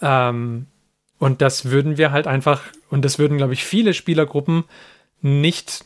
Ähm, 0.00 0.66
und 1.18 1.40
das 1.40 1.66
würden 1.66 1.98
wir 1.98 2.12
halt 2.12 2.26
einfach, 2.26 2.62
und 2.90 3.04
das 3.04 3.18
würden, 3.18 3.36
glaube 3.36 3.52
ich, 3.52 3.64
viele 3.64 3.94
Spielergruppen 3.94 4.64
nicht 5.20 5.84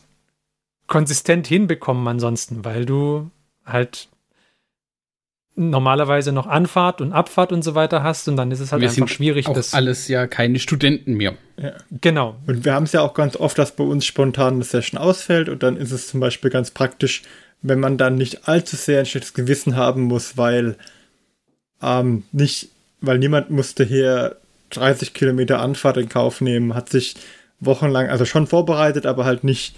konsistent 0.87 1.45
hinbekommen 1.45 2.07
ansonsten, 2.07 2.65
weil 2.65 2.85
du 2.85 3.29
halt 3.67 4.09
normalerweise 5.55 6.31
noch 6.31 6.45
Anfahrt 6.45 7.01
und 7.01 7.13
Abfahrt 7.13 7.51
und 7.51 7.63
so 7.63 7.73
weiter 7.73 8.03
hast 8.03 8.27
und 8.27 8.37
dann 8.37 8.51
ist 8.51 8.59
es 8.59 8.71
halt 8.71 8.81
wir 8.81 8.89
einfach 8.89 9.07
sind 9.07 9.09
schwierig, 9.09 9.47
auch 9.47 9.53
das 9.53 9.73
alles 9.73 10.07
ja 10.07 10.27
keine 10.27 10.59
Studenten 10.59 11.15
mehr. 11.15 11.33
genau 11.89 12.37
Und 12.45 12.63
wir 12.63 12.73
haben 12.73 12.83
es 12.83 12.91
ja 12.91 13.01
auch 13.01 13.15
ganz 13.15 13.35
oft, 13.35 13.57
dass 13.57 13.75
bei 13.75 13.83
uns 13.83 14.05
spontan 14.05 14.55
eine 14.55 14.63
Session 14.63 14.99
ausfällt 14.99 15.49
und 15.49 15.63
dann 15.63 15.75
ist 15.75 15.91
es 15.91 16.07
zum 16.07 16.19
Beispiel 16.19 16.51
ganz 16.51 16.69
praktisch, 16.69 17.23
wenn 17.63 17.79
man 17.79 17.97
dann 17.97 18.15
nicht 18.15 18.47
allzu 18.47 18.75
sehr 18.75 18.99
ein 18.99 19.07
schlechtes 19.07 19.33
Gewissen 19.33 19.75
haben 19.75 20.03
muss, 20.03 20.37
weil 20.37 20.77
ähm, 21.81 22.23
nicht, 22.31 22.69
weil 23.01 23.17
niemand 23.17 23.49
musste 23.49 23.83
hier 23.83 24.37
30 24.69 25.15
Kilometer 25.15 25.59
Anfahrt 25.59 25.97
in 25.97 26.07
Kauf 26.09 26.39
nehmen, 26.39 26.75
hat 26.75 26.89
sich 26.89 27.15
wochenlang, 27.59 28.09
also 28.09 28.25
schon 28.25 28.45
vorbereitet, 28.45 29.07
aber 29.07 29.25
halt 29.25 29.43
nicht, 29.43 29.75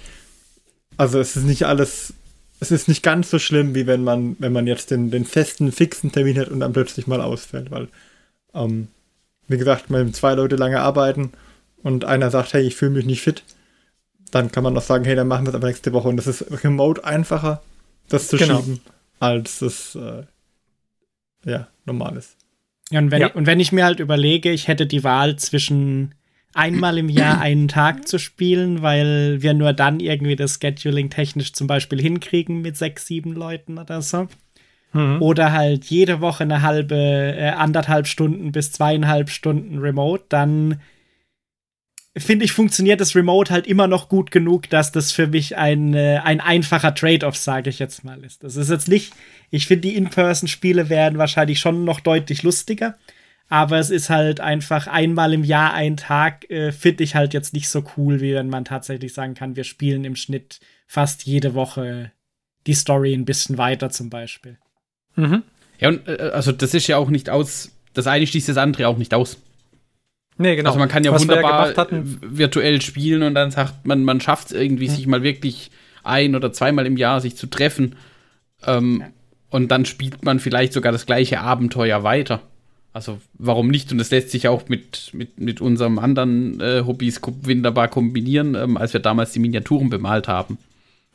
also 0.98 1.20
es 1.20 1.38
ist 1.38 1.44
nicht 1.44 1.64
alles 1.64 2.14
es 2.60 2.72
ist 2.72 2.88
nicht 2.88 3.04
ganz 3.04 3.30
so 3.30 3.40
schlimm, 3.40 3.74
wie 3.76 3.88
wenn 3.88 4.04
man, 4.04 4.36
wenn 4.40 4.52
man 4.52 4.68
jetzt 4.68 4.92
den, 4.92 5.12
den 5.12 5.26
festen, 5.26 5.72
fixen 5.72 6.12
Termin 6.12 6.38
hat 6.38 6.50
und 6.50 6.60
dann 6.60 6.74
plötzlich 6.74 7.08
mal 7.08 7.22
ausfällt, 7.22 7.72
weil, 7.72 7.88
ähm, 8.54 8.88
wie 9.48 9.58
gesagt, 9.58 9.86
wenn 9.90 10.14
zwei 10.14 10.34
Leute 10.34 10.56
lange 10.56 10.82
arbeiten 10.82 11.32
und 11.84 12.06
einer 12.06 12.30
sagt, 12.32 12.54
hey, 12.54 12.62
ich 12.64 12.76
fühle 12.76 12.92
mich 12.92 13.06
nicht 13.06 13.22
fit, 13.22 13.44
dann 14.32 14.52
kann 14.52 14.64
man 14.64 14.74
noch 14.74 14.82
sagen, 14.82 15.06
hey, 15.06 15.16
dann 15.16 15.28
machen 15.28 15.46
wir 15.46 15.50
es 15.50 15.56
aber 15.56 15.68
nächste 15.68 15.94
Woche. 15.94 16.10
Und 16.10 16.18
das 16.18 16.28
ist 16.28 16.46
remote 16.64 17.04
einfacher, 17.04 17.62
das 18.10 18.28
zu 18.28 18.38
genau. 18.38 18.60
schieben, 18.60 18.82
als 19.20 19.62
es 19.62 19.96
äh, 19.96 20.24
ja, 21.46 21.68
normal 21.86 22.18
ist. 22.18 22.36
Ja, 22.92 23.00
und, 23.00 23.12
wenn 23.12 23.22
ja. 23.22 23.28
Ich, 23.28 23.36
und 23.36 23.46
wenn 23.46 23.60
ich 23.60 23.72
mir 23.72 23.86
halt 23.86 24.00
überlege, 24.00 24.52
ich 24.52 24.68
hätte 24.68 24.86
die 24.86 25.04
Wahl 25.04 25.38
zwischen 25.38 26.14
einmal 26.54 26.98
im 26.98 27.10
Jahr 27.10 27.40
einen 27.40 27.68
Tag 27.68 28.08
zu 28.08 28.18
spielen, 28.18 28.82
weil 28.82 29.42
wir 29.42 29.54
nur 29.54 29.74
dann 29.74 30.00
irgendwie 30.00 30.36
das 30.36 30.60
Scheduling 30.62 31.10
technisch 31.10 31.54
zum 31.54 31.68
Beispiel 31.68 32.02
hinkriegen 32.02 32.62
mit 32.62 32.78
sechs, 32.78 33.06
sieben 33.06 33.34
Leuten 33.34 33.78
oder 33.78 34.02
so. 34.02 34.28
Mhm. 34.94 35.22
Oder 35.22 35.52
halt 35.52 35.86
jede 35.86 36.22
Woche 36.22 36.44
eine 36.44 36.62
halbe, 36.62 36.96
äh, 36.96 37.50
anderthalb 37.50 38.08
Stunden 38.08 38.52
bis 38.52 38.72
zweieinhalb 38.72 39.30
Stunden 39.30 39.78
remote, 39.78 40.24
dann 40.30 40.82
finde 42.18 42.46
ich, 42.46 42.52
funktioniert 42.52 43.00
das 43.00 43.16
Remote 43.16 43.54
halt 43.54 43.68
immer 43.68 43.88
noch 43.88 44.10
gut 44.10 44.32
genug, 44.32 44.70
dass 44.70 44.92
das 44.92 45.12
für 45.12 45.28
mich 45.28 45.58
ein, 45.58 45.94
äh, 45.94 46.20
ein 46.24 46.42
einfacher 46.42 46.94
Trade-off, 46.94 47.38
sage 47.38 47.70
ich 47.70 47.80
jetzt 47.80 48.04
mal, 48.04 48.24
ist. 48.24 48.44
Das 48.44 48.56
ist 48.56 48.70
jetzt 48.70 48.88
nicht, 48.88 49.14
ich 49.52 49.68
finde, 49.68 49.88
die 49.88 49.96
In-Person-Spiele 49.96 50.90
werden 50.90 51.20
wahrscheinlich 51.20 51.60
schon 51.60 51.84
noch 51.84 52.00
deutlich 52.00 52.44
lustiger, 52.44 52.98
aber 53.50 53.80
es 53.80 53.90
ist 53.90 54.10
halt 54.10 54.40
einfach 54.40 54.88
einmal 54.88 55.34
im 55.34 55.44
Jahr 55.44 55.74
ein 55.74 55.98
Tag, 55.98 56.50
äh, 56.52 56.72
finde 56.72 57.04
ich 57.04 57.16
halt 57.16 57.34
jetzt 57.34 57.54
nicht 57.54 57.68
so 57.68 57.84
cool, 57.98 58.22
wie 58.22 58.36
wenn 58.36 58.48
man 58.48 58.64
tatsächlich 58.64 59.14
sagen 59.14 59.34
kann, 59.34 59.56
wir 59.56 59.64
spielen 59.64 60.06
im 60.06 60.16
Schnitt 60.16 60.60
fast 60.86 61.26
jede 61.26 61.56
Woche 61.56 62.12
die 62.68 62.76
Story 62.76 63.14
ein 63.14 63.26
bisschen 63.26 63.58
weiter 63.58 63.90
zum 63.90 64.12
Beispiel. 64.12 64.60
Mhm. 65.16 65.44
Ja, 65.80 65.90
und 65.90 66.08
äh, 66.08 66.32
also 66.34 66.52
das 66.52 66.76
ist 66.76 66.88
ja 66.88 66.98
auch 66.98 67.10
nicht 67.10 67.30
aus, 67.30 67.72
das 67.94 68.06
eine 68.06 68.28
schließt 68.28 68.50
das 68.50 68.58
andere 68.58 68.88
auch 68.88 68.98
nicht 68.98 69.14
aus. 69.16 69.38
Nee, 70.38 70.56
genau. 70.56 70.70
Also 70.70 70.80
man 70.80 70.88
kann 70.88 71.04
ja 71.04 71.12
Was 71.12 71.24
wunderbar 71.24 71.76
ja 71.76 71.88
virtuell 72.22 72.82
spielen 72.82 73.24
und 73.24 73.34
dann 73.34 73.52
sagt 73.52 73.86
man, 73.86 74.04
man 74.04 74.22
schafft 74.22 74.48
es 74.48 74.52
irgendwie, 74.54 74.88
mhm. 74.88 74.94
sich 74.94 75.08
mal 75.08 75.24
wirklich 75.24 75.72
ein- 76.04 76.36
oder 76.36 76.54
zweimal 76.54 76.86
im 76.86 76.98
Jahr 76.98 77.20
sich 77.20 77.36
zu 77.36 77.48
treffen. 77.48 77.96
Ähm, 78.66 79.00
ja. 79.02 79.10
Und 79.50 79.70
dann 79.70 79.86
spielt 79.86 80.24
man 80.24 80.40
vielleicht 80.40 80.74
sogar 80.74 80.92
das 80.92 81.08
gleiche 81.08 81.42
Abenteuer 81.42 82.04
weiter. 82.04 82.42
Also 82.92 83.20
warum 83.34 83.68
nicht? 83.68 83.92
Und 83.92 84.00
das 84.00 84.10
lässt 84.10 84.32
sich 84.32 84.48
auch 84.48 84.68
mit, 84.68 85.12
mit, 85.14 85.40
mit 85.40 85.62
unserem 85.62 86.00
anderen 86.00 86.60
äh, 86.60 86.84
Hobbys 86.86 87.22
wunderbar 87.24 87.88
kombinieren, 87.88 88.56
ähm, 88.56 88.78
als 88.78 88.94
wir 88.94 89.00
damals 89.00 89.32
die 89.32 89.40
Miniaturen 89.40 89.90
bemalt 89.90 90.28
haben. 90.28 90.58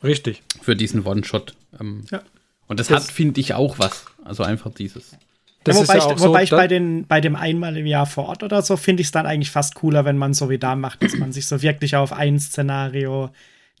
Richtig. 0.03 0.41
Für 0.61 0.75
diesen 0.75 1.05
One-Shot. 1.05 1.55
Ähm, 1.79 2.03
ja. 2.11 2.21
Und 2.67 2.79
das, 2.79 2.87
das 2.87 3.03
hat, 3.03 3.11
finde 3.11 3.39
ich, 3.41 3.53
auch 3.53 3.77
was. 3.77 4.05
Also 4.23 4.43
einfach 4.43 4.73
dieses. 4.73 5.17
Das 5.63 5.75
ja, 5.75 5.81
wobei, 5.83 5.97
ja 5.97 6.11
ich, 6.11 6.19
wobei 6.19 6.39
so, 6.39 6.43
ich 6.43 6.49
bei, 6.51 6.67
den, 6.67 7.07
bei 7.07 7.21
dem 7.21 7.35
einmal 7.35 7.75
im 7.75 7.85
Jahr 7.85 8.05
vor 8.05 8.29
Ort 8.29 8.43
oder 8.43 8.61
so 8.61 8.77
finde 8.77 9.01
ich 9.01 9.07
es 9.07 9.11
dann 9.11 9.25
eigentlich 9.25 9.51
fast 9.51 9.75
cooler, 9.75 10.05
wenn 10.05 10.17
man 10.17 10.33
so 10.33 10.49
wie 10.49 10.59
da 10.59 10.75
macht, 10.75 11.03
dass 11.03 11.15
man 11.15 11.33
sich 11.33 11.47
so 11.47 11.61
wirklich 11.61 11.95
auf 11.95 12.13
ein 12.13 12.39
Szenario 12.39 13.31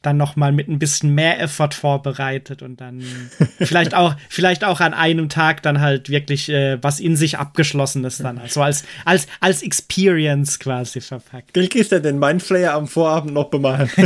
dann 0.05 0.17
noch 0.17 0.35
mal 0.35 0.51
mit 0.51 0.67
ein 0.67 0.79
bisschen 0.79 1.13
mehr 1.13 1.39
Effort 1.39 1.73
vorbereitet 1.73 2.61
und 2.61 2.81
dann 2.81 3.03
vielleicht 3.59 3.95
auch 3.95 4.15
vielleicht 4.29 4.63
auch 4.63 4.79
an 4.79 4.93
einem 4.93 5.29
Tag 5.29 5.63
dann 5.63 5.81
halt 5.81 6.09
wirklich 6.09 6.49
äh, 6.49 6.77
was 6.81 6.99
in 6.99 7.15
sich 7.15 7.37
abgeschlossenes 7.37 8.17
dann 8.17 8.37
also 8.37 8.61
als 8.61 8.83
als 9.05 9.27
als 9.39 9.61
Experience 9.61 10.59
quasi 10.59 11.01
verpackt. 11.01 11.53
Gilk 11.53 11.75
ist 11.75 11.91
ja 11.91 11.99
den 11.99 12.19
Mindflayer 12.19 12.73
am 12.73 12.87
Vorabend 12.87 13.33
noch 13.33 13.49
bemalen. 13.49 13.89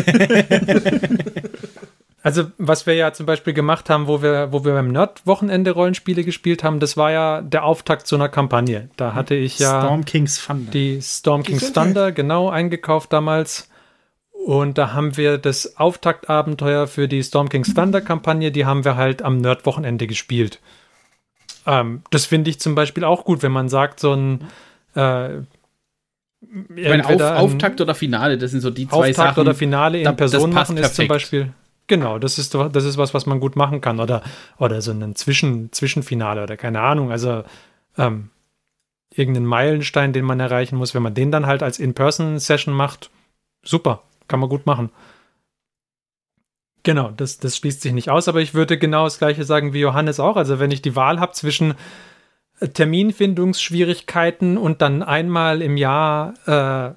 Also, 2.21 2.51
was 2.57 2.85
wir 2.85 2.95
ja 2.95 3.13
zum 3.13 3.25
Beispiel 3.25 3.53
gemacht 3.53 3.89
haben, 3.89 4.07
wo 4.07 4.21
wir, 4.21 4.51
wo 4.51 4.65
wir 4.65 4.73
beim 4.73 4.91
Nerd-Wochenende 4.91 5.71
Rollenspiele 5.71 6.23
gespielt 6.25 6.63
haben, 6.63 6.79
das 6.81 6.97
war 6.97 7.11
ja 7.11 7.41
der 7.41 7.63
Auftakt 7.63 8.07
zu 8.07 8.15
einer 8.15 8.27
Kampagne. 8.27 8.89
Da 8.97 9.13
hatte 9.13 9.35
ich 9.35 9.57
ja 9.57 9.81
Storm 9.81 10.03
King's 10.03 10.45
Thunder. 10.45 10.71
die 10.71 11.01
Storm 11.01 11.43
King's 11.43 11.71
Thunder 11.71 12.11
genau 12.11 12.49
eingekauft 12.49 13.13
damals. 13.13 13.69
Und 14.45 14.77
da 14.77 14.93
haben 14.93 15.17
wir 15.17 15.37
das 15.37 15.77
Auftaktabenteuer 15.77 16.87
für 16.87 17.07
die 17.07 17.21
Storm 17.23 17.49
King's 17.49 17.73
Thunder 17.73 18.01
Kampagne, 18.01 18.51
die 18.51 18.65
haben 18.65 18.85
wir 18.85 18.95
halt 18.95 19.21
am 19.21 19.37
Nerd-Wochenende 19.41 20.07
gespielt. 20.07 20.59
Ähm, 21.65 22.03
das 22.09 22.25
finde 22.25 22.49
ich 22.49 22.59
zum 22.59 22.73
Beispiel 22.73 23.03
auch 23.03 23.25
gut, 23.25 23.43
wenn 23.43 23.51
man 23.51 23.69
sagt, 23.69 23.99
so 23.99 24.13
ein 24.13 24.45
äh, 24.95 25.41
meine, 26.69 27.05
Auf, 27.05 27.21
Auftakt 27.21 27.81
oder 27.81 27.93
Finale, 27.93 28.37
das 28.37 28.51
sind 28.51 28.61
so 28.61 28.69
die 28.69 28.87
zwei 28.87 28.95
Auftakt 28.95 29.15
Sachen. 29.15 29.27
Auftakt 29.27 29.47
oder 29.47 29.55
Finale 29.55 30.01
in 30.01 30.15
Person 30.15 30.53
machen 30.53 30.77
ist 30.77 30.95
zum 30.95 31.07
Beispiel 31.07 31.53
Genau, 31.89 32.19
das 32.19 32.37
ist, 32.37 32.53
das 32.53 32.85
ist 32.85 32.97
was, 32.99 33.15
was 33.15 33.25
man 33.25 33.39
gut 33.39 33.55
machen 33.55 33.81
kann. 33.81 33.99
Oder, 33.99 34.21
oder 34.59 34.79
so 34.81 34.91
ein 34.91 35.15
Zwischen, 35.15 35.71
Zwischenfinale 35.71 36.43
oder 36.43 36.55
keine 36.55 36.81
Ahnung. 36.81 37.11
Also 37.11 37.43
ähm, 37.97 38.29
irgendeinen 39.11 39.47
Meilenstein, 39.47 40.13
den 40.13 40.23
man 40.23 40.39
erreichen 40.39 40.77
muss. 40.77 40.93
Wenn 40.93 41.01
man 41.01 41.15
den 41.15 41.31
dann 41.31 41.47
halt 41.47 41.63
als 41.63 41.79
In-Person-Session 41.79 42.75
macht, 42.75 43.09
super, 43.63 44.03
kann 44.29 44.39
man 44.39 44.49
gut 44.49 44.65
machen. 44.65 44.91
Genau, 46.83 47.11
das, 47.11 47.39
das 47.39 47.57
schließt 47.57 47.81
sich 47.81 47.91
nicht 47.91 48.09
aus, 48.09 48.27
aber 48.27 48.39
ich 48.39 48.53
würde 48.53 48.77
genau 48.77 49.03
das 49.03 49.19
gleiche 49.19 49.43
sagen 49.43 49.73
wie 49.73 49.81
Johannes 49.81 50.19
auch. 50.19 50.37
Also 50.37 50.59
wenn 50.59 50.71
ich 50.71 50.81
die 50.81 50.95
Wahl 50.95 51.19
habe 51.19 51.33
zwischen 51.33 51.75
äh, 52.61 52.69
Terminfindungsschwierigkeiten 52.69 54.57
und 54.57 54.81
dann 54.81 55.03
einmal 55.03 55.61
im 55.61 55.75
Jahr 55.75 56.33
äh, 56.47 56.93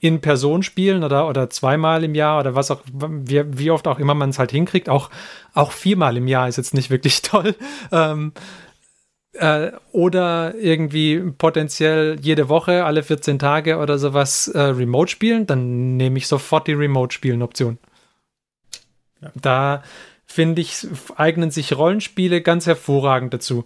in 0.00 0.20
Person 0.20 0.62
spielen 0.62 1.04
oder, 1.04 1.28
oder 1.28 1.50
zweimal 1.50 2.04
im 2.04 2.14
Jahr 2.14 2.40
oder 2.40 2.54
was 2.54 2.70
auch, 2.70 2.80
wie, 2.86 3.44
wie 3.58 3.70
oft 3.70 3.86
auch 3.88 3.98
immer 3.98 4.14
man 4.14 4.30
es 4.30 4.38
halt 4.38 4.52
hinkriegt. 4.52 4.88
Auch, 4.88 5.10
auch 5.54 5.72
viermal 5.72 6.16
im 6.16 6.28
Jahr 6.28 6.48
ist 6.48 6.56
jetzt 6.56 6.74
nicht 6.74 6.90
wirklich 6.90 7.22
toll. 7.22 7.54
Ähm, 7.92 8.32
äh, 9.34 9.72
oder 9.92 10.54
irgendwie 10.54 11.18
potenziell 11.36 12.18
jede 12.20 12.48
Woche, 12.48 12.84
alle 12.84 13.02
14 13.02 13.38
Tage 13.38 13.78
oder 13.78 13.98
sowas 13.98 14.48
äh, 14.48 14.60
Remote 14.60 15.10
spielen, 15.10 15.46
dann 15.46 15.96
nehme 15.96 16.18
ich 16.18 16.26
sofort 16.26 16.66
die 16.66 16.72
Remote-Spielen-Option. 16.72 17.78
Ja. 19.20 19.32
Da 19.34 19.82
finde 20.24 20.60
ich, 20.62 20.86
eignen 21.16 21.50
sich 21.50 21.76
Rollenspiele 21.76 22.42
ganz 22.42 22.66
hervorragend 22.66 23.34
dazu. 23.34 23.64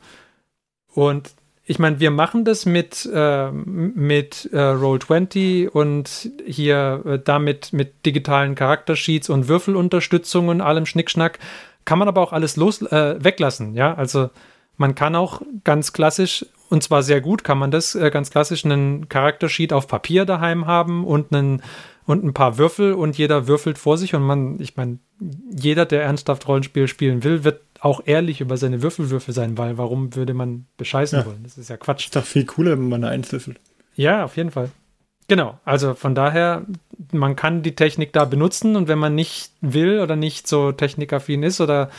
Und 0.95 1.33
ich 1.65 1.79
meine, 1.79 2.01
wir 2.01 2.11
machen 2.11 2.45
das 2.45 2.67
mit, 2.67 3.09
äh, 3.13 3.51
mit 3.51 4.51
äh, 4.53 4.57
Roll20 4.57 5.69
und 5.69 6.31
hier 6.45 7.03
äh, 7.07 7.19
damit 7.19 7.73
mit 7.73 8.05
digitalen 8.05 8.55
Charaktersheets 8.55 9.31
und 9.31 9.49
Würfelunterstützung 9.49 10.49
und 10.49 10.61
allem 10.61 10.87
Schnickschnack. 10.87 11.39
Kann 11.85 11.99
man 11.99 12.09
aber 12.09 12.21
auch 12.21 12.33
alles 12.33 12.57
los, 12.57 12.83
äh, 12.83 13.23
weglassen, 13.23 13.75
ja. 13.75 13.95
Also 13.95 14.31
man 14.77 14.95
kann 14.95 15.15
auch 15.15 15.43
ganz 15.65 15.93
klassisch, 15.93 16.47
und 16.69 16.83
zwar 16.83 17.03
sehr 17.03 17.21
gut, 17.21 17.45
kann 17.45 17.59
man 17.59 17.71
das 17.71 17.95
äh, 17.95 18.11
ganz 18.11 18.31
klassisch 18.31 18.65
einen 18.65 19.09
Charaktersheet 19.09 19.73
auf 19.73 19.87
Papier 19.87 20.25
daheim 20.25 20.67
haben 20.67 21.05
und 21.05 21.35
einen 21.35 21.63
und 22.05 22.25
ein 22.25 22.35
paar 22.35 22.59
Würfel 22.59 22.95
und 22.95 23.17
jeder 23.17 23.47
würfelt 23.47 23.79
vor 23.79 23.97
sich 23.97 24.15
und 24.15 24.23
man, 24.23 24.61
ich 24.61 24.77
meine, 24.77 24.99
jeder, 25.51 25.87
der 25.87 26.03
ernsthaft 26.03 26.49
Rollenspiel 26.49 26.89
spielen 26.89 27.23
will, 27.23 27.45
wird 27.45 27.61
auch 27.81 28.01
ehrlich 28.05 28.41
über 28.41 28.57
seine 28.57 28.83
Würfelwürfel 28.83 29.33
sein, 29.33 29.57
weil 29.57 29.79
warum 29.79 30.15
würde 30.15 30.35
man 30.35 30.67
bescheißen 30.77 31.21
ja. 31.21 31.27
wollen? 31.27 31.43
Das 31.45 31.59
ist 31.59 31.71
ja 31.71 31.77
Quatsch. 31.77 32.07
Ist 32.07 32.17
doch 32.17 32.25
viel 32.25 32.45
cooler, 32.45 32.73
wenn 32.73 32.89
man 32.89 33.05
eine 33.05 33.13
Eins 33.13 33.31
würfelt. 33.33 33.61
Ja, 33.95 34.25
auf 34.25 34.37
jeden 34.37 34.51
Fall. 34.51 34.71
Genau, 35.29 35.59
also 35.65 35.95
von 35.95 36.15
daher, 36.15 36.67
man 37.13 37.37
kann 37.37 37.63
die 37.63 37.77
Technik 37.77 38.13
da 38.13 38.25
benutzen 38.25 38.77
und 38.77 38.89
wenn 38.89 38.99
man 38.99 39.15
nicht 39.15 39.53
will 39.61 40.01
oder 40.01 40.17
nicht 40.17 40.49
so 40.49 40.73
technikaffin 40.73 41.43
ist 41.43 41.61
oder 41.61 41.91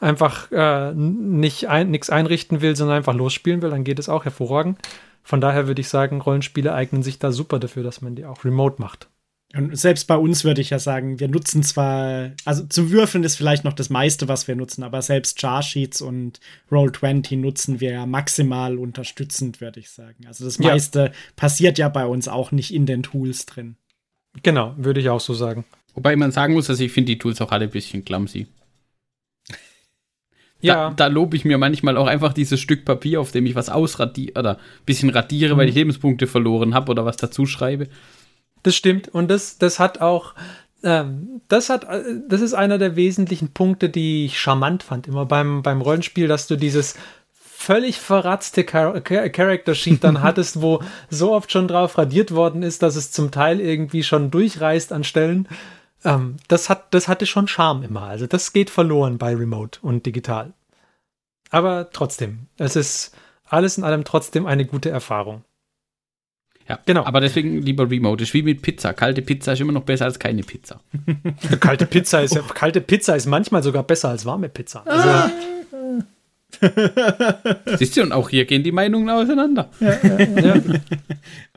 einfach 0.00 0.50
äh, 0.50 0.92
nicht 0.94 1.68
ein, 1.68 1.90
nichts 1.90 2.10
einrichten 2.10 2.60
will, 2.60 2.74
sondern 2.76 2.96
einfach 2.96 3.14
losspielen 3.14 3.62
will, 3.62 3.70
dann 3.70 3.84
geht 3.84 3.98
es 3.98 4.08
auch 4.08 4.24
hervorragend. 4.24 4.78
Von 5.22 5.40
daher 5.40 5.66
würde 5.66 5.80
ich 5.80 5.88
sagen, 5.88 6.20
Rollenspiele 6.20 6.72
eignen 6.72 7.02
sich 7.02 7.18
da 7.18 7.30
super 7.30 7.58
dafür, 7.58 7.82
dass 7.82 8.00
man 8.00 8.16
die 8.16 8.24
auch 8.24 8.44
remote 8.44 8.80
macht. 8.80 9.08
Und 9.52 9.76
selbst 9.76 10.06
bei 10.06 10.16
uns 10.16 10.44
würde 10.44 10.60
ich 10.60 10.70
ja 10.70 10.78
sagen, 10.78 11.18
wir 11.18 11.26
nutzen 11.26 11.64
zwar, 11.64 12.30
also 12.44 12.64
zum 12.66 12.90
Würfeln 12.90 13.24
ist 13.24 13.34
vielleicht 13.34 13.64
noch 13.64 13.72
das 13.72 13.90
meiste, 13.90 14.28
was 14.28 14.46
wir 14.46 14.54
nutzen, 14.54 14.84
aber 14.84 15.02
selbst 15.02 15.42
Jar 15.42 15.60
Sheets 15.60 16.00
und 16.00 16.38
Roll20 16.70 17.36
nutzen 17.36 17.80
wir 17.80 17.90
ja 17.90 18.06
maximal 18.06 18.78
unterstützend, 18.78 19.60
würde 19.60 19.80
ich 19.80 19.90
sagen. 19.90 20.24
Also 20.26 20.44
das 20.44 20.60
meiste 20.60 21.00
ja. 21.00 21.12
passiert 21.34 21.78
ja 21.78 21.88
bei 21.88 22.06
uns 22.06 22.28
auch 22.28 22.52
nicht 22.52 22.72
in 22.72 22.86
den 22.86 23.02
Tools 23.02 23.44
drin. 23.46 23.74
Genau, 24.44 24.74
würde 24.76 25.00
ich 25.00 25.08
auch 25.08 25.20
so 25.20 25.34
sagen. 25.34 25.64
Wobei 25.94 26.14
man 26.14 26.30
sagen 26.30 26.54
muss, 26.54 26.70
also 26.70 26.84
ich 26.84 26.92
finde 26.92 27.12
die 27.12 27.18
Tools 27.18 27.40
auch 27.40 27.50
alle 27.50 27.64
ein 27.64 27.70
bisschen 27.70 28.04
clumsy. 28.04 28.46
Ja. 30.60 30.90
Da, 30.90 30.94
da 30.94 31.06
lobe 31.06 31.36
ich 31.36 31.44
mir 31.44 31.58
manchmal 31.58 31.96
auch 31.96 32.06
einfach 32.06 32.32
dieses 32.32 32.60
Stück 32.60 32.84
Papier, 32.84 33.20
auf 33.20 33.32
dem 33.32 33.46
ich 33.46 33.54
was 33.54 33.70
ausradiere 33.70 34.38
oder 34.38 34.56
ein 34.56 34.84
bisschen 34.86 35.10
radiere, 35.10 35.54
mhm. 35.54 35.58
weil 35.58 35.68
ich 35.68 35.74
Lebenspunkte 35.74 36.26
verloren 36.26 36.74
habe 36.74 36.90
oder 36.90 37.04
was 37.04 37.16
dazu 37.16 37.46
schreibe. 37.46 37.88
Das 38.62 38.76
stimmt. 38.76 39.08
Und 39.08 39.30
das, 39.30 39.58
das 39.58 39.78
hat 39.78 40.00
auch, 40.00 40.34
ähm, 40.82 41.40
das 41.48 41.70
hat, 41.70 41.84
äh, 41.84 42.02
das 42.28 42.40
ist 42.40 42.54
einer 42.54 42.78
der 42.78 42.96
wesentlichen 42.96 43.52
Punkte, 43.52 43.88
die 43.88 44.26
ich 44.26 44.38
charmant 44.38 44.82
fand, 44.82 45.08
immer 45.08 45.26
beim, 45.26 45.62
beim 45.62 45.80
Rollenspiel, 45.80 46.28
dass 46.28 46.46
du 46.46 46.56
dieses 46.56 46.94
völlig 47.32 47.98
verratzte 48.00 48.64
Char 48.64 49.00
Character 49.02 49.74
Sheet 49.74 50.02
dann 50.02 50.22
hattest, 50.22 50.62
wo 50.62 50.82
so 51.10 51.32
oft 51.32 51.52
schon 51.52 51.68
drauf 51.68 51.98
radiert 51.98 52.34
worden 52.34 52.62
ist, 52.62 52.82
dass 52.82 52.96
es 52.96 53.12
zum 53.12 53.30
Teil 53.30 53.60
irgendwie 53.60 54.02
schon 54.02 54.30
durchreißt 54.30 54.92
an 54.92 55.04
Stellen. 55.04 55.46
Ähm, 56.04 56.36
das, 56.48 56.68
hat, 56.68 56.92
das 56.94 57.08
hatte 57.08 57.26
schon 57.26 57.48
Charme 57.48 57.82
immer. 57.82 58.02
Also 58.02 58.26
das 58.26 58.52
geht 58.52 58.70
verloren 58.70 59.18
bei 59.18 59.34
Remote 59.34 59.80
und 59.82 60.06
digital. 60.06 60.52
Aber 61.50 61.90
trotzdem, 61.92 62.46
es 62.58 62.76
ist 62.76 63.16
alles 63.44 63.78
in 63.78 63.84
allem 63.84 64.04
trotzdem 64.04 64.46
eine 64.46 64.64
gute 64.64 64.90
Erfahrung. 64.90 65.44
Ja, 66.68 66.78
genau. 66.86 67.04
Aber 67.04 67.20
deswegen 67.20 67.62
lieber 67.62 67.90
Remote. 67.90 68.22
Ist 68.22 68.32
wie 68.32 68.42
mit 68.44 68.62
Pizza. 68.62 68.92
Kalte 68.92 69.22
Pizza 69.22 69.52
ist 69.54 69.60
immer 69.60 69.72
noch 69.72 69.82
besser 69.82 70.04
als 70.04 70.20
keine 70.20 70.42
Pizza. 70.42 70.80
kalte 71.60 71.84
Pizza 71.86 72.22
ist 72.22 72.38
kalte 72.54 72.80
Pizza 72.80 73.16
ist 73.16 73.26
manchmal 73.26 73.64
sogar 73.64 73.82
besser 73.82 74.10
als 74.10 74.24
warme 74.24 74.48
Pizza. 74.48 74.86
Also, 74.86 75.34
Siehst 77.76 77.96
du, 77.96 78.02
und 78.02 78.12
auch 78.12 78.28
hier 78.28 78.44
gehen 78.44 78.62
die 78.62 78.72
Meinungen 78.72 79.08
auseinander. 79.10 79.70
Ja, 79.80 79.98
ja, 80.02 80.18
ja. 80.18 80.54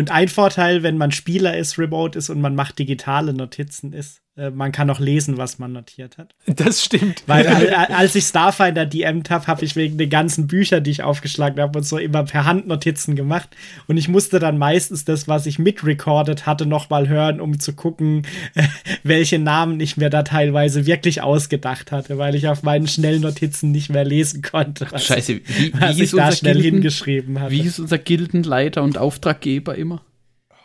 Und 0.00 0.10
ein 0.10 0.28
Vorteil, 0.28 0.82
wenn 0.82 0.96
man 0.96 1.12
Spieler 1.12 1.58
ist, 1.58 1.78
Remote 1.78 2.18
ist 2.18 2.30
und 2.30 2.40
man 2.40 2.54
macht 2.54 2.78
digitale 2.78 3.34
Notizen, 3.34 3.92
ist, 3.92 4.22
man 4.36 4.72
kann 4.72 4.88
auch 4.90 5.00
lesen, 5.00 5.36
was 5.36 5.58
man 5.58 5.72
notiert 5.72 6.16
hat. 6.16 6.34
Das 6.46 6.84
stimmt. 6.84 7.24
Weil 7.26 7.46
als 7.74 8.14
ich 8.14 8.24
Starfinder 8.24 8.86
DM'd 8.86 9.28
habe, 9.28 9.46
habe 9.46 9.64
ich 9.64 9.76
wegen 9.76 9.98
den 9.98 10.08
ganzen 10.08 10.46
Büchern, 10.46 10.82
die 10.82 10.90
ich 10.90 11.02
aufgeschlagen 11.02 11.60
habe 11.60 11.78
und 11.78 11.84
so 11.84 11.98
immer 11.98 12.24
per 12.24 12.44
Hand 12.44 12.66
Notizen 12.66 13.16
gemacht. 13.16 13.48
Und 13.86 13.96
ich 13.96 14.08
musste 14.08 14.38
dann 14.38 14.56
meistens 14.56 15.04
das, 15.04 15.28
was 15.28 15.46
ich 15.46 15.58
mitrecordet 15.58 16.46
hatte, 16.46 16.66
nochmal 16.66 17.08
hören, 17.08 17.40
um 17.40 17.58
zu 17.58 17.74
gucken, 17.74 18.26
äh, 18.54 18.62
welche 19.02 19.38
Namen 19.38 19.80
ich 19.80 19.96
mir 19.96 20.10
da 20.10 20.22
teilweise 20.22 20.86
wirklich 20.86 21.22
ausgedacht 21.22 21.92
hatte, 21.92 22.18
weil 22.18 22.34
ich 22.34 22.48
auf 22.48 22.62
meinen 22.62 22.86
schnellen 22.86 23.22
Notizen 23.22 23.72
nicht 23.72 23.90
mehr 23.90 24.04
lesen 24.04 24.42
konnte. 24.42 24.86
Ach, 24.92 25.00
scheiße, 25.00 25.36
wie, 25.36 25.42
wie 25.46 25.80
was 25.80 25.98
ich 25.98 26.10
da 26.12 26.32
schnell 26.32 26.54
Gilden, 26.54 26.74
hingeschrieben 26.76 27.40
hatte. 27.40 27.52
Wie 27.52 27.60
ist 27.62 27.78
unser 27.78 27.98
Gildenleiter 27.98 28.82
und 28.82 28.96
Auftraggeber 28.96 29.74
immer? 29.74 30.02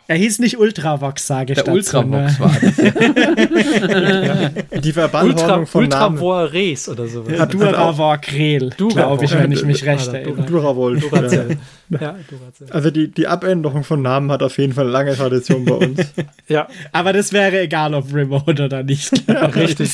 Er 0.08 0.16
hieß 0.16 0.38
nicht 0.38 0.58
Ultravox, 0.58 1.26
sage 1.26 1.52
ich 1.52 1.62
Der 1.62 1.72
Ultravox 1.72 2.38
war 2.38 2.56
das. 2.60 2.76
ja. 2.76 4.50
Die 4.80 4.92
Verballhornung 4.92 5.66
von 5.66 5.84
Ultravoires 5.84 6.88
oder 6.88 7.08
so. 7.08 7.24
Ja, 7.28 7.46
Duravokrel, 7.46 8.70
glaube 8.70 9.24
ich, 9.24 9.32
wenn 9.32 9.50
ich 9.50 9.64
mich 9.64 9.84
recht 9.84 10.12
erinnere. 10.12 10.46
Duravol. 10.46 11.00
Duracell. 11.00 11.56
Ja, 11.88 12.16
Duracell. 12.28 12.68
Also 12.70 12.90
die, 12.90 13.10
die 13.10 13.26
Abänderung 13.26 13.82
von 13.82 14.02
Namen 14.02 14.30
hat 14.30 14.42
auf 14.42 14.58
jeden 14.58 14.74
Fall 14.74 14.86
lange 14.86 15.16
Tradition 15.16 15.64
bei 15.64 15.74
uns. 15.74 16.00
ja. 16.48 16.68
Aber 16.92 17.12
das 17.12 17.32
wäre 17.32 17.60
egal, 17.60 17.94
ob 17.94 18.12
Remote 18.14 18.64
oder 18.64 18.82
nicht. 18.82 19.10
Richtig. 19.28 19.90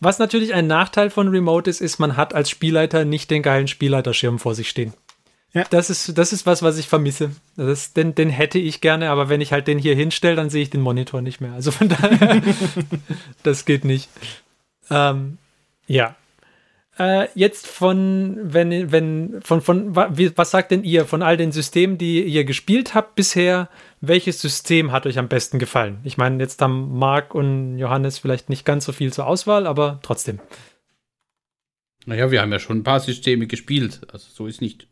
Was 0.00 0.20
natürlich 0.20 0.54
ein 0.54 0.68
Nachteil 0.68 1.10
von 1.10 1.28
Remote 1.28 1.68
ist, 1.68 1.80
ist, 1.80 1.98
man 1.98 2.16
hat 2.16 2.34
als 2.34 2.50
Spielleiter 2.50 3.04
nicht 3.04 3.30
den 3.30 3.42
geilen 3.42 3.66
Spielleiterschirm 3.66 4.38
vor 4.38 4.54
sich 4.54 4.68
stehen. 4.68 4.92
Ja. 5.54 5.64
Das 5.70 5.88
ist, 5.88 6.18
das 6.18 6.32
ist 6.32 6.44
was, 6.44 6.62
was 6.62 6.78
ich 6.78 6.88
vermisse. 6.88 7.30
Das, 7.56 7.94
den, 7.94 8.14
den 8.14 8.28
hätte 8.28 8.58
ich 8.58 8.80
gerne, 8.80 9.10
aber 9.10 9.28
wenn 9.28 9.40
ich 9.40 9.52
halt 9.52 9.66
den 9.66 9.78
hier 9.78 9.94
hinstelle, 9.94 10.36
dann 10.36 10.50
sehe 10.50 10.62
ich 10.62 10.70
den 10.70 10.82
Monitor 10.82 11.22
nicht 11.22 11.40
mehr. 11.40 11.52
Also 11.52 11.70
von 11.70 11.88
daher, 11.88 12.42
das 13.42 13.64
geht 13.64 13.84
nicht. 13.84 14.10
Ähm, 14.90 15.38
ja. 15.86 16.16
Äh, 16.98 17.28
jetzt 17.34 17.66
von, 17.66 18.38
wenn, 18.42 18.92
wenn, 18.92 19.40
von, 19.40 19.62
von, 19.62 19.96
was 19.96 20.50
sagt 20.50 20.70
denn 20.70 20.84
ihr 20.84 21.06
von 21.06 21.22
all 21.22 21.36
den 21.36 21.52
Systemen, 21.52 21.96
die 21.96 22.24
ihr 22.24 22.44
gespielt 22.44 22.94
habt 22.94 23.14
bisher? 23.14 23.70
Welches 24.00 24.40
System 24.40 24.92
hat 24.92 25.06
euch 25.06 25.18
am 25.18 25.28
besten 25.28 25.58
gefallen? 25.58 25.98
Ich 26.04 26.18
meine, 26.18 26.42
jetzt 26.42 26.60
haben 26.60 26.98
Marc 26.98 27.34
und 27.34 27.78
Johannes 27.78 28.18
vielleicht 28.18 28.50
nicht 28.50 28.66
ganz 28.66 28.84
so 28.84 28.92
viel 28.92 29.12
zur 29.12 29.26
Auswahl, 29.26 29.66
aber 29.66 30.00
trotzdem. 30.02 30.40
Naja, 32.04 32.30
wir 32.30 32.42
haben 32.42 32.52
ja 32.52 32.58
schon 32.58 32.78
ein 32.78 32.84
paar 32.84 33.00
Systeme 33.00 33.46
gespielt. 33.46 34.00
Also 34.12 34.26
so 34.30 34.46
ist 34.46 34.60
nicht. 34.60 34.88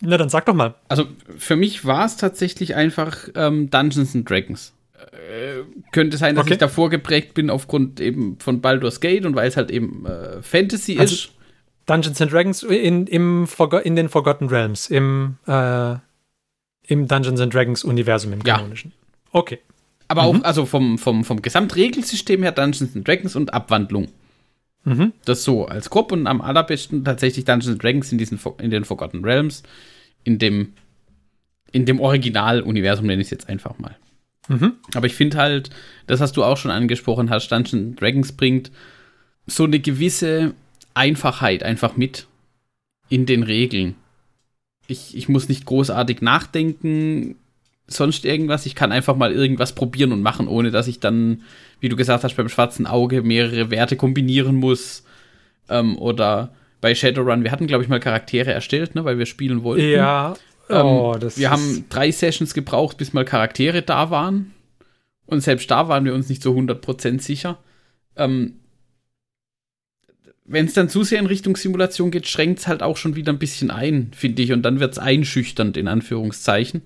Na, 0.00 0.16
dann 0.16 0.28
sag 0.28 0.46
doch 0.46 0.54
mal. 0.54 0.74
Also 0.88 1.06
für 1.36 1.56
mich 1.56 1.84
war 1.84 2.06
es 2.06 2.16
tatsächlich 2.16 2.74
einfach 2.74 3.28
ähm, 3.34 3.70
Dungeons 3.70 4.14
and 4.14 4.28
Dragons. 4.28 4.72
Äh, 4.96 5.62
könnte 5.92 6.16
sein, 6.16 6.34
dass 6.34 6.44
okay. 6.44 6.54
ich 6.54 6.58
davor 6.58 6.90
geprägt 6.90 7.34
bin 7.34 7.50
aufgrund 7.50 8.00
eben 8.00 8.38
von 8.38 8.60
Baldur's 8.60 9.00
Gate 9.00 9.24
und 9.24 9.34
weil 9.34 9.48
es 9.48 9.56
halt 9.56 9.70
eben 9.70 10.06
äh, 10.06 10.42
Fantasy 10.42 10.98
also 10.98 11.14
ist. 11.14 11.30
Dungeons 11.86 12.20
and 12.20 12.32
Dragons 12.32 12.62
in, 12.62 13.06
im 13.06 13.48
in 13.82 13.96
den 13.96 14.08
Forgotten 14.08 14.48
Realms, 14.48 14.88
im, 14.90 15.36
äh, 15.46 15.94
im 16.86 17.08
Dungeons 17.08 17.40
and 17.40 17.52
Dragons 17.52 17.84
Universum, 17.84 18.32
im 18.32 18.42
kanonischen. 18.42 18.92
Ja. 18.92 19.40
Okay. 19.40 19.58
Aber 20.08 20.22
mhm. 20.22 20.40
auch, 20.40 20.44
also 20.44 20.66
vom, 20.66 20.98
vom, 20.98 21.24
vom 21.24 21.40
Gesamtregelsystem 21.42 22.42
her 22.42 22.52
Dungeons 22.52 22.94
and 22.94 23.06
Dragons 23.06 23.36
und 23.36 23.54
Abwandlung. 23.54 24.08
Mhm. 24.84 25.12
Das 25.24 25.44
so 25.44 25.66
als 25.66 25.90
Gruppe 25.90 26.14
und 26.14 26.26
am 26.26 26.40
allerbesten 26.40 27.04
tatsächlich 27.04 27.44
Dungeons 27.44 27.78
Dragons 27.78 28.12
in, 28.12 28.18
diesen, 28.18 28.40
in 28.58 28.70
den 28.70 28.84
Forgotten 28.84 29.24
Realms, 29.24 29.62
in 30.24 30.38
dem, 30.38 30.72
in 31.72 31.84
dem 31.84 32.00
Original-Universum 32.00 33.06
nenne 33.06 33.20
ich 33.20 33.26
es 33.26 33.30
jetzt 33.30 33.48
einfach 33.48 33.78
mal. 33.78 33.96
Mhm. 34.48 34.74
Aber 34.94 35.06
ich 35.06 35.14
finde 35.14 35.36
halt, 35.36 35.70
das 36.06 36.20
hast 36.20 36.36
du 36.36 36.44
auch 36.44 36.56
schon 36.56 36.70
angesprochen 36.70 37.30
hast, 37.30 37.48
Dungeons 37.48 37.96
Dragons 37.96 38.32
bringt 38.32 38.70
so 39.46 39.64
eine 39.64 39.80
gewisse 39.80 40.54
Einfachheit 40.94 41.62
einfach 41.62 41.96
mit 41.96 42.26
in 43.08 43.26
den 43.26 43.42
Regeln. 43.42 43.96
Ich, 44.86 45.16
ich 45.16 45.28
muss 45.28 45.48
nicht 45.48 45.66
großartig 45.66 46.20
nachdenken, 46.20 47.36
sonst 47.92 48.24
irgendwas. 48.24 48.66
Ich 48.66 48.74
kann 48.74 48.92
einfach 48.92 49.16
mal 49.16 49.32
irgendwas 49.32 49.74
probieren 49.74 50.12
und 50.12 50.22
machen, 50.22 50.48
ohne 50.48 50.70
dass 50.70 50.88
ich 50.88 51.00
dann, 51.00 51.42
wie 51.80 51.88
du 51.88 51.96
gesagt 51.96 52.24
hast, 52.24 52.36
beim 52.36 52.48
schwarzen 52.48 52.86
Auge 52.86 53.22
mehrere 53.22 53.70
Werte 53.70 53.96
kombinieren 53.96 54.56
muss. 54.56 55.04
Ähm, 55.68 55.98
oder 55.98 56.54
bei 56.80 56.94
Shadowrun, 56.94 57.44
wir 57.44 57.52
hatten, 57.52 57.66
glaube 57.66 57.84
ich, 57.84 57.90
mal 57.90 58.00
Charaktere 58.00 58.52
erstellt, 58.52 58.94
ne, 58.94 59.04
weil 59.04 59.18
wir 59.18 59.26
spielen 59.26 59.62
wollten. 59.62 59.90
Ja. 59.90 60.34
Ähm, 60.68 60.86
oh, 60.86 61.16
wir 61.18 61.50
haben 61.50 61.84
drei 61.88 62.10
Sessions 62.10 62.54
gebraucht, 62.54 62.96
bis 62.96 63.12
mal 63.12 63.24
Charaktere 63.24 63.82
da 63.82 64.10
waren. 64.10 64.52
Und 65.26 65.40
selbst 65.40 65.70
da 65.70 65.88
waren 65.88 66.04
wir 66.04 66.14
uns 66.14 66.28
nicht 66.28 66.42
so 66.42 66.52
100% 66.52 67.20
sicher. 67.20 67.58
Ähm, 68.16 68.56
wenn 70.44 70.66
es 70.66 70.74
dann 70.74 70.88
zu 70.88 71.04
sehr 71.04 71.20
in 71.20 71.26
Richtung 71.26 71.56
Simulation 71.56 72.10
geht, 72.10 72.26
schränkt 72.26 72.58
es 72.58 72.66
halt 72.66 72.82
auch 72.82 72.96
schon 72.96 73.14
wieder 73.14 73.32
ein 73.32 73.38
bisschen 73.38 73.70
ein, 73.70 74.10
finde 74.12 74.42
ich. 74.42 74.52
Und 74.52 74.62
dann 74.62 74.80
wird 74.80 74.92
es 74.92 74.98
einschüchternd, 74.98 75.76
in 75.76 75.86
Anführungszeichen. 75.86 76.82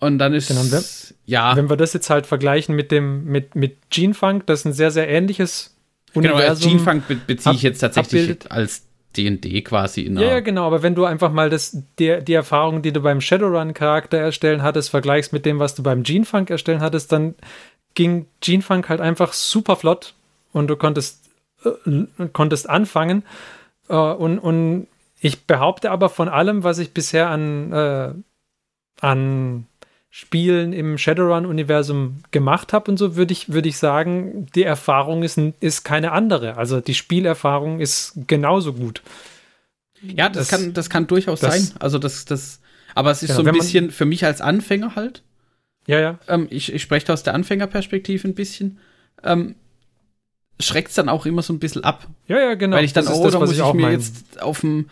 Und 0.00 0.18
dann 0.18 0.32
ist 0.32 0.48
genau, 0.48 0.62
wenn, 0.70 0.84
ja. 1.26 1.56
Wenn 1.56 1.68
wir 1.68 1.76
das 1.76 1.92
jetzt 1.92 2.10
halt 2.10 2.26
vergleichen 2.26 2.74
mit 2.74 2.90
dem 2.90 3.24
mit 3.24 3.54
mit 3.54 3.90
Gene 3.90 4.14
Funk, 4.14 4.46
das 4.46 4.60
ist 4.60 4.64
ein 4.66 4.72
sehr 4.72 4.90
sehr 4.90 5.08
ähnliches 5.08 5.76
Universum. 6.14 6.40
Genau, 6.40 6.50
als 6.50 6.60
Gene 6.60 6.78
Funk 6.80 7.08
be 7.08 7.16
beziehe 7.16 7.54
ich 7.54 7.62
jetzt 7.62 7.80
tatsächlich 7.80 8.22
abbildet. 8.22 8.50
als 8.50 8.82
D&D 9.16 9.62
quasi 9.62 10.02
in 10.02 10.16
Ja, 10.16 10.28
ja, 10.28 10.40
genau, 10.40 10.66
aber 10.66 10.82
wenn 10.82 10.94
du 10.94 11.04
einfach 11.04 11.32
mal 11.32 11.50
das, 11.50 11.76
die, 11.98 12.22
die 12.22 12.32
Erfahrung, 12.32 12.82
die 12.82 12.92
du 12.92 13.00
beim 13.00 13.20
Shadowrun-Charakter 13.20 14.18
erstellen 14.18 14.62
hattest, 14.62 14.90
vergleichst 14.90 15.32
mit 15.32 15.44
dem, 15.44 15.58
was 15.58 15.74
du 15.74 15.82
beim 15.82 16.04
Gene 16.04 16.24
Funk 16.24 16.48
erstellen 16.50 16.80
hattest, 16.80 17.10
dann 17.10 17.34
ging 17.94 18.26
Gene 18.40 18.62
Funk 18.62 18.88
halt 18.88 19.00
einfach 19.00 19.32
super 19.32 19.76
flott 19.76 20.14
und 20.52 20.68
du 20.68 20.76
konntest, 20.76 21.28
äh, 21.64 22.04
konntest 22.32 22.70
anfangen. 22.70 23.24
Äh, 23.88 23.96
und, 23.96 24.38
und 24.38 24.86
ich 25.20 25.44
behaupte 25.44 25.90
aber 25.90 26.08
von 26.08 26.28
allem, 26.28 26.62
was 26.62 26.78
ich 26.78 26.92
bisher 26.92 27.28
an, 27.30 27.72
äh, 27.72 28.14
an 29.00 29.66
Spielen 30.12 30.72
im 30.72 30.98
Shadowrun-Universum 30.98 32.24
gemacht 32.32 32.72
habe 32.72 32.90
und 32.90 32.96
so, 32.96 33.14
würde 33.14 33.32
ich, 33.32 33.52
würd 33.52 33.66
ich 33.66 33.78
sagen, 33.78 34.46
die 34.56 34.64
Erfahrung 34.64 35.22
ist, 35.22 35.38
ist 35.60 35.84
keine 35.84 36.10
andere. 36.10 36.56
Also 36.56 36.80
die 36.80 36.94
Spielerfahrung 36.94 37.78
ist 37.78 38.14
genauso 38.26 38.72
gut. 38.72 39.02
Ja, 40.02 40.28
das, 40.28 40.48
das 40.48 40.60
kann, 40.60 40.72
das 40.72 40.90
kann 40.90 41.06
durchaus 41.06 41.40
das, 41.40 41.54
sein. 41.54 41.76
Also 41.78 41.98
das, 41.98 42.24
das, 42.24 42.60
aber 42.94 43.12
es 43.12 43.22
ist 43.22 43.28
genau, 43.28 43.42
so 43.42 43.48
ein 43.48 43.54
bisschen 43.54 43.90
für 43.92 44.04
mich 44.04 44.24
als 44.24 44.40
Anfänger 44.40 44.96
halt. 44.96 45.22
Ja, 45.86 46.00
ja. 46.00 46.18
Ähm, 46.26 46.48
ich, 46.50 46.72
ich 46.72 46.82
spreche 46.82 47.12
aus 47.12 47.22
der 47.22 47.34
Anfängerperspektive 47.34 48.26
ein 48.26 48.34
bisschen. 48.34 48.78
Ähm, 49.22 49.54
schreckt 50.58 50.88
es 50.88 50.94
dann 50.94 51.08
auch 51.08 51.24
immer 51.24 51.42
so 51.42 51.52
ein 51.52 51.60
bisschen 51.60 51.84
ab. 51.84 52.08
Ja, 52.26 52.40
ja, 52.40 52.54
genau. 52.54 52.76
Weil 52.76 52.84
ich 52.84 52.92
dann, 52.92 53.04
das 53.04 53.14
oh, 53.14 53.24
das, 53.24 53.34
da 53.34 53.38
muss 53.38 53.52
ich, 53.52 53.58
ich 53.58 53.72
mir 53.74 53.82
mein. 53.82 53.92
jetzt 53.92 54.42
auf 54.42 54.60
dem, 54.60 54.90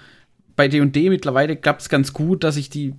bei 0.54 0.68
D&D 0.68 1.10
mittlerweile 1.10 1.56
klappt 1.56 1.82
es 1.82 1.88
ganz 1.88 2.12
gut, 2.12 2.44
dass 2.44 2.56
ich 2.56 2.70
die 2.70 2.94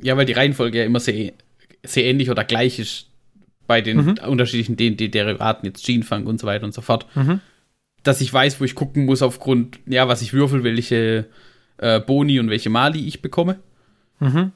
ja, 0.00 0.16
weil 0.16 0.26
die 0.26 0.32
Reihenfolge 0.32 0.78
ja 0.78 0.84
immer 0.84 1.00
sehr, 1.00 1.32
sehr 1.84 2.04
ähnlich 2.04 2.30
oder 2.30 2.44
gleich 2.44 2.78
ist 2.78 3.06
bei 3.66 3.80
den 3.80 4.04
mhm. 4.04 4.18
unterschiedlichen 4.26 4.76
D&D-Derivaten, 4.76 5.66
jetzt 5.66 5.84
Genefunk 5.84 6.26
und 6.26 6.40
so 6.40 6.46
weiter 6.46 6.64
und 6.64 6.74
so 6.74 6.80
fort. 6.80 7.06
Mhm. 7.14 7.40
Dass 8.02 8.20
ich 8.20 8.32
weiß, 8.32 8.60
wo 8.60 8.64
ich 8.64 8.74
gucken 8.74 9.04
muss 9.04 9.22
aufgrund, 9.22 9.78
ja, 9.86 10.08
was 10.08 10.22
ich 10.22 10.32
würfel, 10.32 10.64
welche 10.64 11.26
äh, 11.76 12.00
Boni 12.00 12.40
und 12.40 12.48
welche 12.48 12.70
Mali 12.70 13.06
ich 13.06 13.20
bekomme. 13.20 13.58
Mhm. 14.20 14.52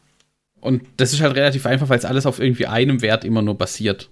Und 0.61 0.83
das 0.97 1.13
ist 1.13 1.21
halt 1.21 1.37
relativ 1.37 1.67
einfach, 1.67 1.89
weil 1.89 1.99
es 1.99 2.05
alles 2.05 2.25
auf 2.25 2.41
irgendwie 2.41 2.67
einem 2.67 3.03
Wert 3.03 3.25
immer 3.25 3.43
nur 3.43 3.59
basiert. 3.59 4.09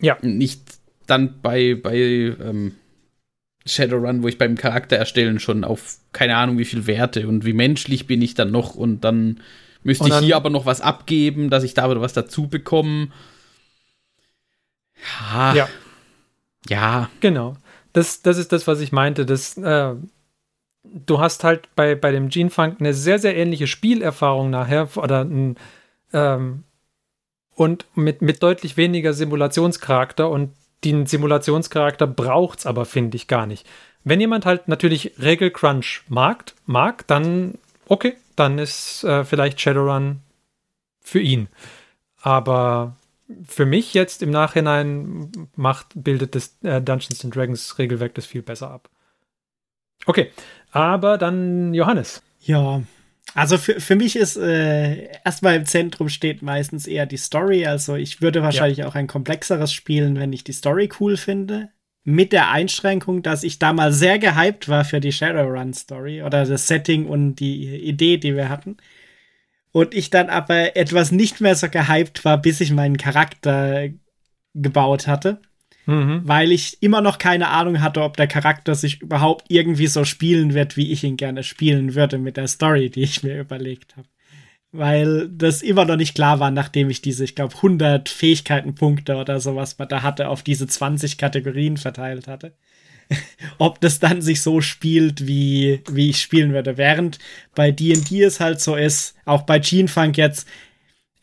Ja. 0.00 0.18
nicht 0.22 0.62
dann 1.06 1.40
bei, 1.40 1.74
bei 1.74 1.96
ähm, 1.96 2.72
Shadowrun, 3.64 4.22
wo 4.22 4.28
ich 4.28 4.38
beim 4.38 4.56
Charakter 4.56 4.96
erstellen 4.96 5.38
schon 5.38 5.64
auf 5.64 5.98
keine 6.12 6.36
Ahnung 6.36 6.58
wie 6.58 6.64
viel 6.64 6.86
Werte 6.86 7.28
und 7.28 7.44
wie 7.44 7.52
menschlich 7.52 8.06
bin 8.06 8.22
ich 8.22 8.34
dann 8.34 8.50
noch 8.50 8.74
und 8.74 9.02
dann 9.02 9.40
Müsste 9.86 10.08
ich 10.08 10.16
hier 10.16 10.36
aber 10.36 10.50
noch 10.50 10.66
was 10.66 10.80
abgeben, 10.80 11.48
dass 11.48 11.62
ich 11.62 11.72
da 11.72 11.88
wieder 11.88 12.00
was 12.00 12.12
dazu 12.12 12.48
bekomme. 12.48 13.08
Ja. 15.32 15.54
Ja. 15.54 15.68
Ja. 16.68 17.10
Genau. 17.20 17.56
Das, 17.92 18.20
das 18.20 18.36
ist 18.36 18.50
das, 18.50 18.66
was 18.66 18.80
ich 18.80 18.90
meinte. 18.90 19.24
Das, 19.24 19.56
äh, 19.56 19.94
du 20.82 21.20
hast 21.20 21.44
halt 21.44 21.68
bei, 21.76 21.94
bei 21.94 22.10
dem 22.10 22.30
Gene 22.30 22.50
Funk 22.50 22.80
eine 22.80 22.94
sehr, 22.94 23.20
sehr 23.20 23.36
ähnliche 23.36 23.68
Spielerfahrung 23.68 24.50
nachher 24.50 24.88
oder 24.96 25.22
ein, 25.24 25.56
ähm, 26.12 26.64
und 27.54 27.86
mit, 27.94 28.22
mit 28.22 28.42
deutlich 28.42 28.76
weniger 28.76 29.12
Simulationscharakter 29.12 30.28
und 30.28 30.50
den 30.82 31.06
Simulationscharakter 31.06 32.08
braucht 32.08 32.58
es 32.58 32.66
aber, 32.66 32.84
finde 32.86 33.16
ich, 33.16 33.28
gar 33.28 33.46
nicht. 33.46 33.66
Wenn 34.02 34.20
jemand 34.20 34.46
halt 34.46 34.66
natürlich 34.66 35.12
Regelcrunch 35.20 36.02
mag, 36.08 36.52
mag 36.66 37.06
dann 37.06 37.54
okay, 37.86 38.16
dann 38.36 38.58
ist 38.58 39.04
äh, 39.04 39.24
vielleicht 39.24 39.60
Shadowrun 39.60 40.20
für 41.00 41.20
ihn. 41.20 41.48
Aber 42.20 42.96
für 43.44 43.66
mich 43.66 43.94
jetzt 43.94 44.22
im 44.22 44.30
Nachhinein 44.30 45.32
macht, 45.56 45.88
bildet 45.94 46.34
das 46.34 46.56
äh, 46.62 46.80
Dungeons 46.80 47.24
and 47.24 47.34
Dragons 47.34 47.78
Regelwerk 47.78 48.14
das 48.14 48.26
viel 48.26 48.42
besser 48.42 48.70
ab. 48.70 48.88
Okay, 50.04 50.30
aber 50.70 51.18
dann 51.18 51.74
Johannes. 51.74 52.22
Ja, 52.40 52.82
also 53.34 53.58
für, 53.58 53.80
für 53.80 53.96
mich 53.96 54.16
ist 54.16 54.36
äh, 54.36 55.08
erstmal 55.24 55.56
im 55.56 55.66
Zentrum 55.66 56.08
steht 56.08 56.42
meistens 56.42 56.86
eher 56.86 57.06
die 57.06 57.16
Story. 57.16 57.66
Also 57.66 57.96
ich 57.96 58.22
würde 58.22 58.42
wahrscheinlich 58.42 58.78
ja. 58.78 58.86
auch 58.86 58.94
ein 58.94 59.08
komplexeres 59.08 59.72
spielen, 59.72 60.18
wenn 60.18 60.32
ich 60.32 60.44
die 60.44 60.52
Story 60.52 60.88
cool 61.00 61.16
finde. 61.16 61.70
Mit 62.08 62.32
der 62.32 62.50
Einschränkung, 62.50 63.22
dass 63.22 63.42
ich 63.42 63.58
damals 63.58 63.98
sehr 63.98 64.18
gehypt 64.18 64.68
war 64.68 64.84
für 64.84 65.00
die 65.00 65.12
Shadowrun-Story 65.12 66.22
oder 66.22 66.46
das 66.46 66.68
Setting 66.68 67.06
und 67.06 67.36
die 67.36 67.76
Idee, 67.76 68.16
die 68.16 68.34
wir 68.34 68.48
hatten. 68.48 68.76
Und 69.72 69.92
ich 69.92 70.08
dann 70.08 70.30
aber 70.30 70.76
etwas 70.76 71.12
nicht 71.12 71.40
mehr 71.40 71.54
so 71.54 71.68
gehypt 71.68 72.24
war, 72.24 72.40
bis 72.40 72.60
ich 72.60 72.70
meinen 72.72 72.96
Charakter 72.96 73.88
gebaut 74.54 75.06
hatte 75.06 75.40
mhm. 75.86 76.22
weil 76.24 76.52
ich 76.52 76.82
immer 76.82 77.00
noch 77.00 77.18
keine 77.18 77.48
Ahnung 77.48 77.80
hatte, 77.80 78.02
ob 78.02 78.16
der 78.16 78.26
Charakter 78.26 78.74
sich 78.74 79.00
überhaupt 79.00 79.46
irgendwie 79.48 79.86
so 79.86 80.04
spielen 80.04 80.54
wird, 80.54 80.76
wie 80.76 80.92
ich 80.92 81.04
ihn 81.04 81.16
gerne 81.16 81.42
spielen 81.42 81.94
würde 81.94 82.18
mit 82.18 82.36
der 82.36 82.48
Story, 82.48 82.90
die 82.90 83.02
ich 83.02 83.22
mir 83.22 83.40
überlegt 83.40 83.96
habe. 83.96 84.08
Weil 84.72 85.28
das 85.28 85.62
immer 85.62 85.84
noch 85.84 85.96
nicht 85.96 86.14
klar 86.14 86.40
war, 86.40 86.50
nachdem 86.50 86.90
ich 86.90 87.00
diese, 87.00 87.24
ich 87.24 87.34
glaube, 87.34 87.54
100 87.56 88.08
Fähigkeitenpunkte 88.08 89.16
oder 89.16 89.40
sowas 89.40 89.78
man 89.78 89.88
da 89.88 90.02
hatte, 90.02 90.28
auf 90.28 90.42
diese 90.42 90.66
20 90.66 91.18
Kategorien 91.18 91.76
verteilt 91.76 92.28
hatte. 92.28 92.52
ob 93.58 93.80
das 93.80 93.98
dann 93.98 94.22
sich 94.22 94.42
so 94.42 94.60
spielt, 94.60 95.26
wie, 95.26 95.82
wie 95.90 96.10
ich 96.10 96.20
spielen 96.20 96.52
würde. 96.52 96.76
Während 96.76 97.18
bei 97.54 97.70
D&D 97.70 98.22
es 98.22 98.40
halt 98.40 98.60
so 98.60 98.76
ist, 98.76 99.14
auch 99.24 99.42
bei 99.42 99.58
Gene 99.58 99.88
jetzt, 100.14 100.46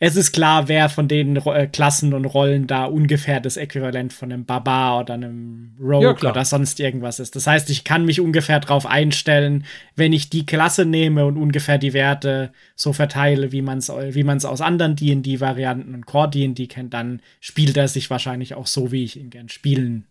es 0.06 0.16
ist 0.16 0.32
klar, 0.32 0.68
wer 0.68 0.90
von 0.90 1.08
den 1.08 1.36
äh, 1.36 1.66
Klassen 1.66 2.12
und 2.12 2.26
Rollen 2.26 2.66
da 2.66 2.84
ungefähr 2.84 3.40
das 3.40 3.56
Äquivalent 3.56 4.12
von 4.12 4.30
einem 4.30 4.44
Barbar 4.44 5.00
oder 5.00 5.14
einem 5.14 5.72
Rogue 5.80 6.16
ja, 6.20 6.30
oder 6.30 6.44
sonst 6.44 6.78
irgendwas 6.78 7.20
ist. 7.20 7.34
Das 7.36 7.46
heißt, 7.46 7.70
ich 7.70 7.84
kann 7.84 8.04
mich 8.04 8.20
ungefähr 8.20 8.60
darauf 8.60 8.84
einstellen, 8.84 9.64
wenn 9.96 10.12
ich 10.12 10.28
die 10.28 10.44
Klasse 10.44 10.84
nehme 10.84 11.24
und 11.24 11.38
ungefähr 11.38 11.78
die 11.78 11.94
Werte 11.94 12.52
so 12.76 12.92
verteile, 12.92 13.50
wie 13.50 13.62
man 13.62 13.78
es 13.78 13.88
wie 13.88 14.24
man's 14.24 14.44
aus 14.44 14.60
anderen 14.60 14.94
D&D-Varianten 14.94 15.94
und 15.94 16.04
Core 16.04 16.28
D&D 16.28 16.66
kennt, 16.66 16.92
dann 16.92 17.22
spielt 17.40 17.78
er 17.78 17.88
sich 17.88 18.10
wahrscheinlich 18.10 18.54
auch 18.54 18.66
so, 18.66 18.92
wie 18.92 19.04
ich 19.04 19.18
ihn 19.18 19.30
gern 19.30 19.48
spielen, 19.48 20.06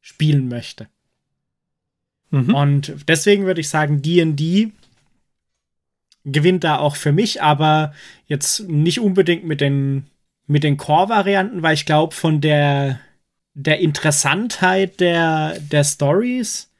spielen 0.00 0.46
möchte. 0.46 0.86
Mhm. 2.30 2.54
Und 2.54 2.96
deswegen 3.08 3.46
würde 3.46 3.62
ich 3.62 3.68
sagen, 3.68 4.00
D&D 4.00 4.70
gewinnt 6.26 6.64
da 6.64 6.78
auch 6.78 6.96
für 6.96 7.12
mich, 7.12 7.40
aber 7.40 7.94
jetzt 8.26 8.68
nicht 8.68 9.00
unbedingt 9.00 9.44
mit 9.44 9.60
den, 9.60 10.06
mit 10.46 10.64
den 10.64 10.76
Core-Varianten, 10.76 11.62
weil 11.62 11.74
ich 11.74 11.86
glaube, 11.86 12.14
von 12.14 12.40
der, 12.40 13.00
der 13.54 13.78
Interessantheit 13.78 15.00
der, 15.00 15.58
der 15.60 15.84
Stories 15.84 16.70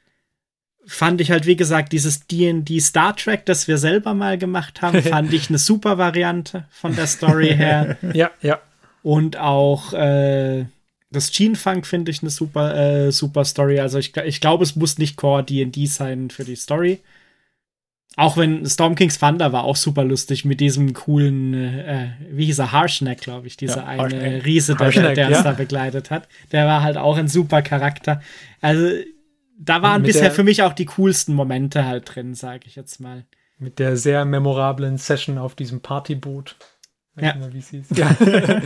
fand 0.87 1.21
ich 1.21 1.31
halt, 1.31 1.47
wie 1.47 1.57
gesagt, 1.57 1.93
dieses 1.93 2.27
D&D 2.27 2.79
Star 2.81 3.17
Trek, 3.17 3.45
das 3.47 3.67
wir 3.67 3.79
selber 3.79 4.15
mal 4.15 4.37
gemacht 4.37 4.83
haben, 4.83 5.03
fand 5.03 5.33
ich 5.33 5.49
eine 5.49 5.59
super 5.59 5.97
Variante 5.99 6.67
von 6.71 6.95
der 6.95 7.07
Story 7.07 7.55
her. 7.57 7.97
ja, 8.15 8.31
ja. 8.43 8.61
Und 9.03 9.37
auch 9.37 9.93
äh, 9.93 10.65
das 11.11 11.31
Gene 11.31 11.55
Funk 11.55 11.87
finde 11.87 12.11
ich 12.11 12.23
eine 12.23 12.31
super, 12.31 12.77
äh, 12.77 13.13
super 13.13 13.45
Story. 13.45 13.79
Also 13.79 13.99
ich, 13.99 14.17
ich 14.17 14.41
glaube, 14.41 14.65
es 14.65 14.75
muss 14.75 14.99
nicht 14.99 15.17
Core 15.17 15.45
D&D 15.45 15.87
sein 15.87 16.31
für 16.31 16.45
die 16.45 16.57
Story. 16.57 17.01
Auch 18.19 18.39
wenn 18.39 18.64
Storm 18.64 18.95
King's 18.95 19.19
Thunder 19.19 19.53
war 19.53 19.64
auch 19.64 19.77
super 19.77 20.03
lustig 20.03 20.47
mit 20.47 20.61
diesem 20.61 20.95
coolen, 20.95 21.53
äh, 21.53 22.12
wie 22.31 22.47
hieß 22.47 22.59
er, 22.61 22.73
Harshnag, 22.73 23.19
glaube 23.19 23.47
ich, 23.47 23.59
dieser 23.59 23.83
ja, 23.83 23.87
eine. 23.87 24.43
Riese, 24.43 24.75
der, 24.75 24.91
der 24.91 25.29
uns 25.29 25.37
ja. 25.37 25.43
da 25.43 25.53
begleitet 25.53 26.11
hat. 26.11 26.27
Der 26.51 26.67
war 26.67 26.83
halt 26.83 26.97
auch 26.97 27.19
ein 27.19 27.29
super 27.29 27.61
Charakter. 27.61 28.23
Also 28.62 28.89
da 29.59 29.83
waren 29.83 30.03
bisher 30.03 30.31
für 30.31 30.45
mich 30.45 30.62
auch 30.62 30.73
die 30.73 30.87
coolsten 30.87 31.35
Momente 31.35 31.85
halt 31.85 32.14
drin, 32.14 32.35
sage 32.35 32.62
ich 32.67 32.75
jetzt 32.75 33.01
mal. 33.01 33.27
Mit 33.59 33.79
der 33.79 33.99
sehr 33.99 34.25
memorablen 34.25 34.97
Session 34.97 35.37
auf 35.37 35.55
diesem 35.55 35.81
Partyboot. 35.81 36.57
Ja. 37.21 37.35
Wie 37.53 37.59
es 37.59 37.69
hieß. 37.69 37.87
Ja. 37.97 38.17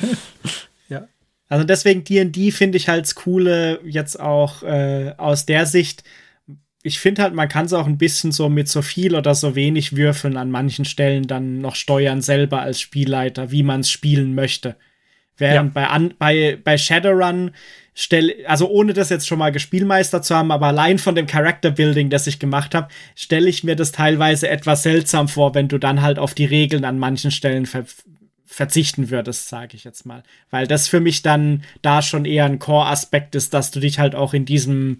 ja. 0.88 1.09
Also 1.48 1.64
deswegen 1.64 2.05
D&D 2.05 2.53
finde 2.53 2.76
ich 2.76 2.88
halt 2.88 3.05
das 3.05 3.16
Coole 3.16 3.80
jetzt 3.84 4.18
auch 4.18 4.62
äh, 4.62 5.14
aus 5.16 5.46
der 5.46 5.66
Sicht, 5.66 6.05
ich 6.83 6.99
finde 6.99 7.22
halt, 7.22 7.35
man 7.35 7.49
kann 7.49 7.66
es 7.66 7.72
auch 7.72 7.87
ein 7.87 7.99
bisschen 7.99 8.33
so 8.33 8.49
mit 8.49 8.68
so 8.68 8.81
viel 8.81 9.14
oder 9.14 9.35
so 9.35 9.55
wenig 9.55 9.97
Würfeln 9.97 10.37
an 10.37 10.51
manchen 10.51 10.85
Stellen 10.85 11.26
dann 11.26 11.61
noch 11.61 11.74
steuern 11.74 12.22
selber 12.22 12.62
als 12.62 12.81
Spielleiter, 12.81 13.51
wie 13.51 13.62
man 13.62 13.81
es 13.81 13.91
spielen 13.91 14.35
möchte. 14.35 14.76
Während 15.37 15.74
ja. 15.74 15.83
bei, 15.83 15.87
an, 15.89 16.14
bei, 16.18 16.59
bei 16.62 16.78
Shadowrun 16.78 17.53
stelle, 17.95 18.35
also 18.47 18.68
ohne 18.68 18.95
das 18.95 19.11
jetzt 19.11 19.26
schon 19.26 19.39
mal 19.39 19.53
gespielmeister 19.53 20.22
zu 20.22 20.35
haben, 20.35 20.51
aber 20.53 20.68
allein 20.68 20.99
von 20.99 21.14
dem 21.14 21.26
Character 21.26 21.70
Building, 21.70 22.09
das 22.09 22.26
ich 22.26 22.39
gemacht 22.39 22.74
habe, 22.74 22.89
stelle 23.14 23.49
ich 23.49 23.62
mir 23.62 23.76
das 23.76 23.93
teilweise 23.93 24.49
etwas 24.49 24.83
seltsam 24.83 25.28
vor, 25.28 25.55
wenn 25.55 25.68
du 25.68 25.78
dann 25.78 26.01
halt 26.01 26.18
auf 26.18 26.35
die 26.35 26.45
Regeln 26.45 26.85
an 26.85 26.99
manchen 26.99 27.31
Stellen 27.31 27.66
ver 27.66 27.85
verzichten 28.47 29.11
würdest, 29.11 29.49
sage 29.49 29.76
ich 29.76 29.85
jetzt 29.85 30.05
mal. 30.05 30.24
Weil 30.51 30.66
das 30.66 30.89
für 30.89 30.99
mich 30.99 31.22
dann 31.22 31.62
da 31.83 32.03
schon 32.03 32.24
eher 32.24 32.47
ein 32.47 32.59
Core-Aspekt 32.59 33.37
ist, 33.37 33.55
dass 33.55 33.70
du 33.70 33.78
dich 33.78 34.01
halt 34.01 34.16
auch 34.16 34.35
in 34.35 34.45
diesem 34.45 34.99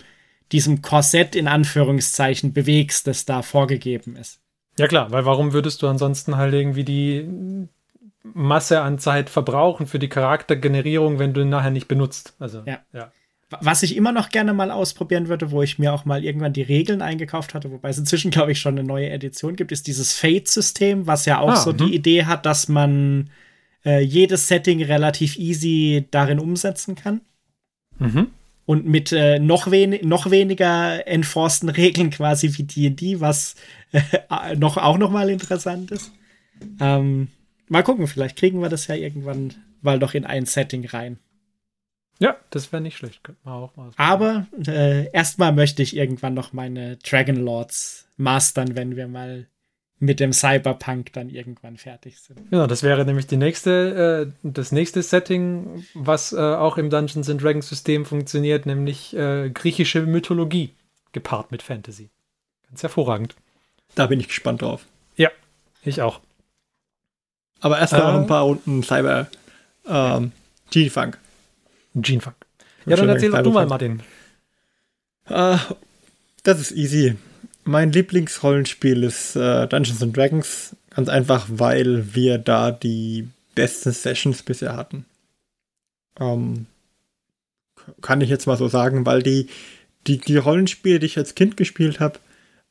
diesem 0.53 0.83
Korsett 0.83 1.37
in 1.37 1.49
Anführungszeichen 1.49 2.53
bewegst, 2.53 3.07
das 3.07 3.25
da 3.25 3.43
vorgegeben 3.43 4.17
ist. 4.17 4.41
Ja 4.79 4.87
klar, 4.89 5.11
weil 5.13 5.25
warum 5.25 5.53
würdest 5.53 5.83
du 5.83 5.89
ansonsten 5.89 6.37
halt 6.37 6.55
irgendwie 6.55 6.85
die 6.85 7.69
Masse 8.23 8.81
an 8.81 8.99
Zeit 8.99 9.31
verbrauchen 9.31 9.87
für 9.87 9.99
die 9.99 10.09
Charaktergenerierung, 10.09 11.19
wenn 11.19 11.33
du 11.33 11.43
ihn 11.43 11.49
nachher 11.49 11.71
nicht 11.71 11.89
benutzt? 11.89 12.35
Also 12.39 12.63
ja. 12.67 12.79
ja. 12.93 13.13
Was 13.61 13.83
ich 13.83 13.97
immer 13.97 14.13
noch 14.13 14.29
gerne 14.29 14.53
mal 14.53 14.71
ausprobieren 14.71 15.29
würde, 15.29 15.51
wo 15.51 15.63
ich 15.63 15.81
mir 15.81 15.93
auch 15.93 16.05
mal 16.05 16.25
irgendwann 16.25 16.53
die 16.53 16.63
Regeln 16.63 17.03
eingekauft 17.03 17.53
hatte, 17.53 17.73
wobei 17.73 17.89
es 17.89 17.99
inzwischen, 17.99 18.31
glaube 18.31 18.53
ich, 18.53 18.61
schon 18.61 18.79
eine 18.79 18.87
neue 18.87 19.11
Edition 19.11 19.57
gibt, 19.57 19.73
ist 19.73 19.89
dieses 19.89 20.13
Fate-System, 20.13 21.09
was 21.09 21.27
ja 21.27 21.41
auch 21.41 21.51
ah, 21.51 21.57
so 21.57 21.73
die 21.73 21.85
mhm. 21.85 21.93
Idee 21.93 22.25
hat, 22.27 22.47
dass 22.47 22.69
man 22.69 23.31
äh, 23.85 24.01
jedes 24.01 24.47
Setting 24.47 24.83
relativ 24.85 25.37
easy 25.37 26.07
darin 26.13 26.39
umsetzen 26.39 26.95
kann. 26.95 27.23
Mhm 27.99 28.29
und 28.67 28.87
mit 28.87 29.13
äh, 29.13 29.39
noch, 29.39 29.71
wen 29.71 29.99
noch 30.07 30.31
weniger 30.31 31.07
enforceden 31.07 31.71
Regeln 31.71 32.11
quasi 32.11 32.57
wie 32.57 32.63
D&D, 32.63 33.21
was 33.21 33.57
äh, 33.93 34.57
noch, 34.57 34.77
auch 34.77 34.99
noch 34.99 35.11
mal 35.11 35.31
interessant 35.31 35.91
ist. 35.91 36.13
Ähm, 36.81 37.29
mal 37.69 37.83
gucken, 37.83 38.07
vielleicht 38.07 38.37
kriegen 38.37 38.61
wir 38.61 38.69
das 38.69 38.87
ja 38.87 38.95
irgendwann 38.95 39.55
mal 39.83 39.99
doch 39.99 40.15
in 40.15 40.25
ein 40.25 40.47
Setting 40.47 40.87
rein. 40.87 41.19
Ja, 42.19 42.37
das 42.51 42.71
wäre 42.71 42.83
nicht 42.83 42.99
schlecht. 42.99 43.23
auch 43.45 43.75
mal 43.77 43.93
Aber 43.97 44.47
äh, 44.67 45.11
erstmal 45.11 45.53
möchte 45.53 45.83
ich 45.83 45.97
irgendwann 45.97 46.35
noch 46.35 46.53
meine 46.53 46.99
Dragon 46.99 47.37
Lords 47.37 48.09
mastern, 48.19 48.77
wenn 48.77 48.95
wir 48.95 49.09
mal 49.09 49.47
mit 50.01 50.19
dem 50.19 50.33
Cyberpunk 50.33 51.13
dann 51.13 51.29
irgendwann 51.29 51.77
fertig 51.77 52.19
sind. 52.19 52.51
Genau, 52.51 52.67
das 52.67 52.83
wäre 52.83 53.05
nämlich 53.05 53.27
die 53.27 53.37
nächste, 53.37 54.27
äh, 54.27 54.33
das 54.43 54.73
nächste 54.73 55.03
Setting, 55.03 55.85
was 55.93 56.33
äh, 56.33 56.39
auch 56.39 56.79
im 56.79 56.89
Dungeons 56.89 57.29
and 57.29 57.43
Dragons 57.43 57.69
System 57.69 58.07
funktioniert, 58.07 58.65
nämlich 58.65 59.15
äh, 59.15 59.51
griechische 59.51 60.01
Mythologie 60.03 60.71
gepaart 61.13 61.53
mit 61.53 61.63
Fantasy. 61.63 62.09
Ganz 62.69 62.83
hervorragend. 62.83 63.37
Da 63.95 64.07
bin 64.07 64.19
ich 64.21 64.29
gespannt 64.29 64.63
drauf. 64.63 64.87
Ja, 65.17 65.31
ich 65.85 66.01
auch. 66.01 66.21
Aber 67.61 67.79
erst 67.79 67.93
mal 67.93 68.13
noch 68.15 68.21
ein 68.21 68.27
paar 68.27 68.45
Runden 68.45 68.83
Cyber 68.83 69.29
ähm, 69.87 70.33
G-Funk. 70.71 71.19
G-Funk. 71.95 72.37
Ja, 72.87 72.97
dann 72.97 73.09
erzähl 73.11 73.31
doch 73.31 73.43
du 73.43 73.51
mal, 73.51 73.67
Martin. 73.67 74.03
Uh, 75.29 75.59
das 76.43 76.59
ist 76.59 76.73
easy. 76.73 77.17
Mein 77.65 77.93
Lieblingsrollenspiel 77.93 79.03
ist 79.05 79.37
äh, 79.37 79.67
Dungeons 79.67 80.03
and 80.03 80.17
Dragons. 80.17 80.77
Ganz 80.91 81.09
einfach, 81.09 81.47
weil 81.49 82.15
wir 82.15 82.39
da 82.39 82.71
die 82.71 83.29
besten 83.55 83.93
Sessions 83.93 84.43
bisher 84.43 84.77
hatten. 84.77 85.05
Ähm, 86.19 86.67
kann 88.03 88.21
ich 88.21 88.29
jetzt 88.29 88.47
mal 88.47 88.57
so 88.57 88.69
sagen, 88.69 89.07
weil 89.07 89.23
die, 89.23 89.49
die, 90.07 90.19
die 90.19 90.37
Rollenspiele, 90.37 90.99
die 90.99 91.07
ich 91.07 91.19
als 91.19 91.35
Kind 91.35 91.57
gespielt 91.57 92.01
habe, 92.01 92.19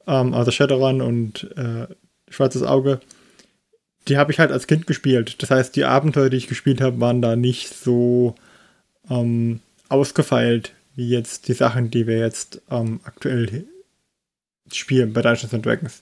ähm, 0.08 0.34
also 0.34 0.52
Shadowrun 0.52 1.02
und 1.02 1.50
äh, 1.56 1.88
Schwarzes 2.30 2.64
Auge, 2.64 3.00
die 4.08 4.18
habe 4.18 4.32
ich 4.32 4.40
halt 4.40 4.52
als 4.52 4.68
Kind 4.68 4.88
gespielt. 4.88 5.42
Das 5.42 5.52
heißt, 5.52 5.76
die 5.76 5.86
Abenteuer, 5.86 6.30
die 6.30 6.38
ich 6.38 6.48
gespielt 6.48 6.82
habe, 6.82 7.00
waren 7.00 7.22
da 7.22 7.36
nicht 7.36 7.74
so 7.74 8.36
ähm, 9.10 9.62
ausgefeilt 9.88 10.74
wie 10.96 11.10
jetzt 11.10 11.48
die 11.48 11.54
Sachen, 11.54 11.92
die 11.92 12.08
wir 12.08 12.20
jetzt 12.20 12.62
ähm, 12.70 13.00
aktuell 13.04 13.46
spielen 14.74 15.14
bei 15.14 15.22
Dungeons 15.22 15.54
and 15.54 15.66
Dragons. 15.66 16.02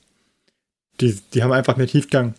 Die, 0.99 1.18
die 1.34 1.43
haben 1.43 1.51
einfach 1.51 1.78
mehr 1.78 1.88
Tiefgang. 1.88 2.34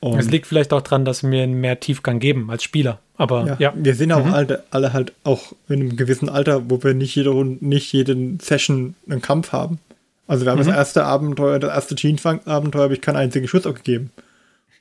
Es 0.00 0.30
liegt 0.30 0.46
vielleicht 0.46 0.72
auch 0.72 0.82
dran, 0.82 1.04
dass 1.04 1.24
wir 1.24 1.46
mehr 1.48 1.80
Tiefgang 1.80 2.20
geben 2.20 2.50
als 2.50 2.62
Spieler. 2.62 3.00
Aber 3.16 3.46
ja, 3.46 3.56
ja. 3.58 3.72
wir 3.76 3.94
sind 3.96 4.12
auch 4.12 4.24
Mhm. 4.24 4.32
alle, 4.34 4.64
alle 4.70 4.92
halt 4.92 5.12
auch 5.24 5.52
in 5.68 5.80
einem 5.80 5.96
gewissen 5.96 6.28
Alter, 6.28 6.70
wo 6.70 6.80
wir 6.84 6.94
nicht 6.94 7.16
jede 7.16 7.30
Runde, 7.30 7.64
nicht 7.66 7.92
jeden 7.92 8.38
Session 8.38 8.94
einen 9.08 9.22
Kampf 9.22 9.50
haben. 9.50 9.80
Also 10.28 10.44
wir 10.44 10.52
haben 10.52 10.60
Mhm. 10.60 10.66
das 10.66 10.76
erste 10.76 11.04
Abenteuer, 11.04 11.58
das 11.58 11.72
erste 11.74 11.94
Gene-Abenteuer 11.96 12.82
habe 12.84 12.94
ich 12.94 13.00
keinen 13.00 13.16
einzigen 13.16 13.48
Schuss 13.48 13.66
abgegeben. 13.66 14.10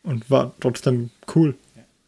Und 0.03 0.29
war 0.29 0.53
trotzdem 0.59 1.09
cool. 1.35 1.55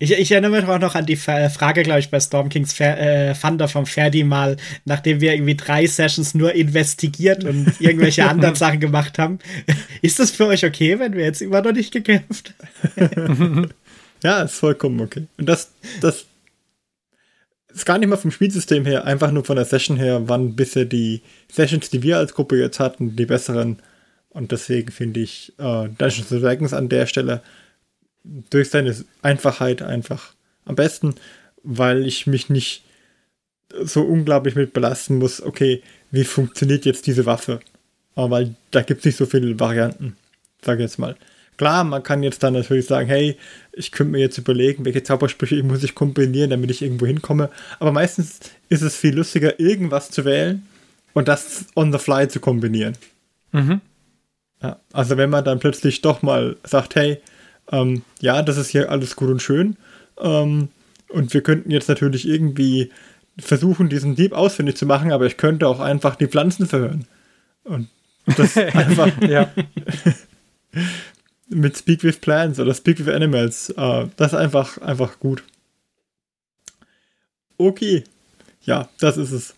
Ich, 0.02 0.14
ich 0.14 0.32
erinnere 0.32 0.52
mich 0.52 0.66
auch 0.66 0.80
noch 0.80 0.96
an 0.96 1.06
die 1.06 1.18
Frage, 1.18 1.84
glaube 1.84 2.00
ich, 2.00 2.10
bei 2.10 2.22
Storm 2.22 2.48
Kings 2.48 2.72
Fer 2.72 2.98
äh, 2.98 3.34
Thunder 3.34 3.68
vom 3.68 3.86
Ferdi 3.86 4.24
mal, 4.24 4.56
nachdem 4.86 5.20
wir 5.20 5.34
irgendwie 5.34 5.58
drei 5.58 5.86
Sessions 5.86 6.34
nur 6.34 6.54
investigiert 6.54 7.44
und 7.44 7.80
irgendwelche 7.82 8.26
anderen 8.30 8.56
Sachen 8.56 8.80
gemacht 8.80 9.20
haben. 9.20 9.40
Ist 10.02 10.20
das 10.20 10.32
für 10.32 10.48
euch 10.48 10.66
okay, 10.66 10.98
wenn 11.00 11.14
wir 11.14 11.26
jetzt 11.26 11.42
immer 11.42 11.62
noch 11.62 11.74
nicht 11.74 11.92
gekämpft? 11.92 12.54
Ja, 14.24 14.42
ist 14.42 14.56
vollkommen 14.56 15.00
okay. 15.00 15.28
Und 15.38 15.48
das, 15.48 15.72
das 16.02 16.26
ist 17.74 17.86
gar 17.86 17.98
nicht 17.98 18.10
mal 18.10 18.18
vom 18.18 18.32
Spielsystem 18.32 18.86
her, 18.86 19.06
einfach 19.06 19.32
nur 19.32 19.46
von 19.46 19.56
der 19.56 19.66
Session 19.66 19.98
her, 19.98 20.28
waren 20.28 20.56
bisher 20.56 20.86
die 20.86 21.22
Sessions, 21.50 21.90
die 21.90 22.04
wir 22.04 22.18
als 22.18 22.34
Gruppe 22.34 22.58
jetzt 22.58 22.80
hatten, 22.80 23.16
die 23.16 23.26
besseren. 23.26 23.80
Und 24.30 24.52
deswegen 24.52 24.92
finde 24.92 25.22
ich 25.22 25.54
äh, 25.58 25.88
Dungeons 25.88 26.30
Dragons 26.30 26.74
an 26.74 26.90
der 26.90 27.06
Stelle 27.06 27.42
durch 28.24 28.70
seine 28.70 28.96
Einfachheit 29.22 29.82
einfach 29.82 30.34
am 30.66 30.76
besten, 30.76 31.16
weil 31.64 32.06
ich 32.06 32.28
mich 32.28 32.50
nicht 32.50 32.84
so 33.84 34.02
unglaublich 34.02 34.56
mit 34.56 34.74
belasten 34.74 35.18
muss, 35.18 35.42
okay, 35.42 35.82
wie 36.12 36.24
funktioniert 36.24 36.86
jetzt 36.86 37.08
diese 37.08 37.26
Waffe? 37.26 37.60
Aber 38.16 38.32
weil 38.32 38.56
da 38.72 38.82
gibt 38.82 39.00
es 39.00 39.06
nicht 39.06 39.18
so 39.18 39.26
viele 39.26 39.60
Varianten, 39.60 40.18
sage 40.62 40.84
ich 40.84 40.90
jetzt 40.90 41.00
mal. 41.00 41.16
Klar, 41.58 41.84
man 41.84 42.04
kann 42.04 42.24
jetzt 42.24 42.42
dann 42.42 42.54
natürlich 42.54 42.86
sagen, 42.86 43.10
hey, 43.10 43.38
ich 43.74 43.92
könnte 43.92 44.12
mir 44.12 44.20
jetzt 44.20 44.38
überlegen, 44.38 44.86
welche 44.86 45.04
Zaubersprüche 45.04 45.62
muss 45.62 45.84
ich 45.84 45.94
kombinieren, 45.94 46.50
damit 46.52 46.72
ich 46.72 46.82
irgendwo 46.82 47.06
hinkomme. 47.06 47.50
Aber 47.80 47.92
meistens 47.92 48.40
ist 48.70 48.82
es 48.82 48.96
viel 48.96 49.16
lustiger, 49.16 49.60
irgendwas 49.60 50.10
zu 50.10 50.24
wählen 50.24 50.66
und 51.14 51.28
das 51.28 51.66
on 51.76 51.92
the 51.92 52.00
fly 52.00 52.28
zu 52.30 52.40
kombinieren. 52.40 52.98
Mhm. 53.52 53.82
Ja, 54.62 54.80
also 54.94 55.18
wenn 55.18 55.30
man 55.30 55.44
dann 55.44 55.60
plötzlich 55.60 56.02
doch 56.02 56.22
mal 56.22 56.56
sagt, 56.64 56.96
hey, 56.96 57.22
ähm, 57.72 58.04
ja, 58.20 58.42
das 58.42 58.58
ist 58.58 58.70
hier 58.70 58.90
alles 58.92 59.16
gut 59.16 59.30
und 59.30 59.42
schön 59.42 59.78
ähm, 60.20 60.70
und 61.10 61.34
wir 61.34 61.42
könnten 61.42 61.72
jetzt 61.72 61.90
natürlich 61.90 62.28
irgendwie 62.28 62.92
versuchen, 63.38 63.90
diesen 63.90 64.16
Dieb 64.16 64.34
ausfindig 64.34 64.78
zu 64.78 64.86
machen, 64.86 65.12
aber 65.12 65.26
ich 65.26 65.38
könnte 65.38 65.68
auch 65.68 65.80
einfach 65.80 66.16
die 66.16 66.28
Pflanzen 66.28 66.68
verhören. 66.68 67.08
Und 67.64 67.90
das 68.26 68.58
einfach 68.58 69.10
ja. 69.22 69.52
mit 71.48 71.78
Speak 71.78 72.04
with 72.04 72.18
Plants 72.18 72.60
oder 72.60 72.74
Speak 72.74 73.00
with 73.00 73.14
Animals, 73.14 73.70
äh, 73.72 74.08
das 74.18 74.34
ist 74.34 74.40
einfach, 74.40 74.78
einfach 74.80 75.20
gut. 75.20 75.44
Okay, 77.58 78.04
ja, 78.62 78.88
das 79.00 79.18
ist 79.18 79.32
es. 79.32 79.56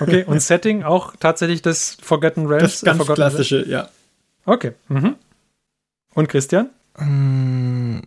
Okay, 0.00 0.24
und 0.24 0.40
Setting 0.42 0.82
auch 0.82 1.14
tatsächlich 1.16 1.62
das 1.62 1.96
Forgotten 2.02 2.46
Realms? 2.46 2.80
Das 2.80 2.98
ganz 2.98 3.08
äh, 3.08 3.14
klassische, 3.14 3.68
ja. 3.68 3.80
Realms? 3.80 3.92
Okay. 4.44 4.72
Mhm. 4.88 5.16
Und 6.14 6.28
Christian? 6.28 6.70
Ähm, 6.98 8.02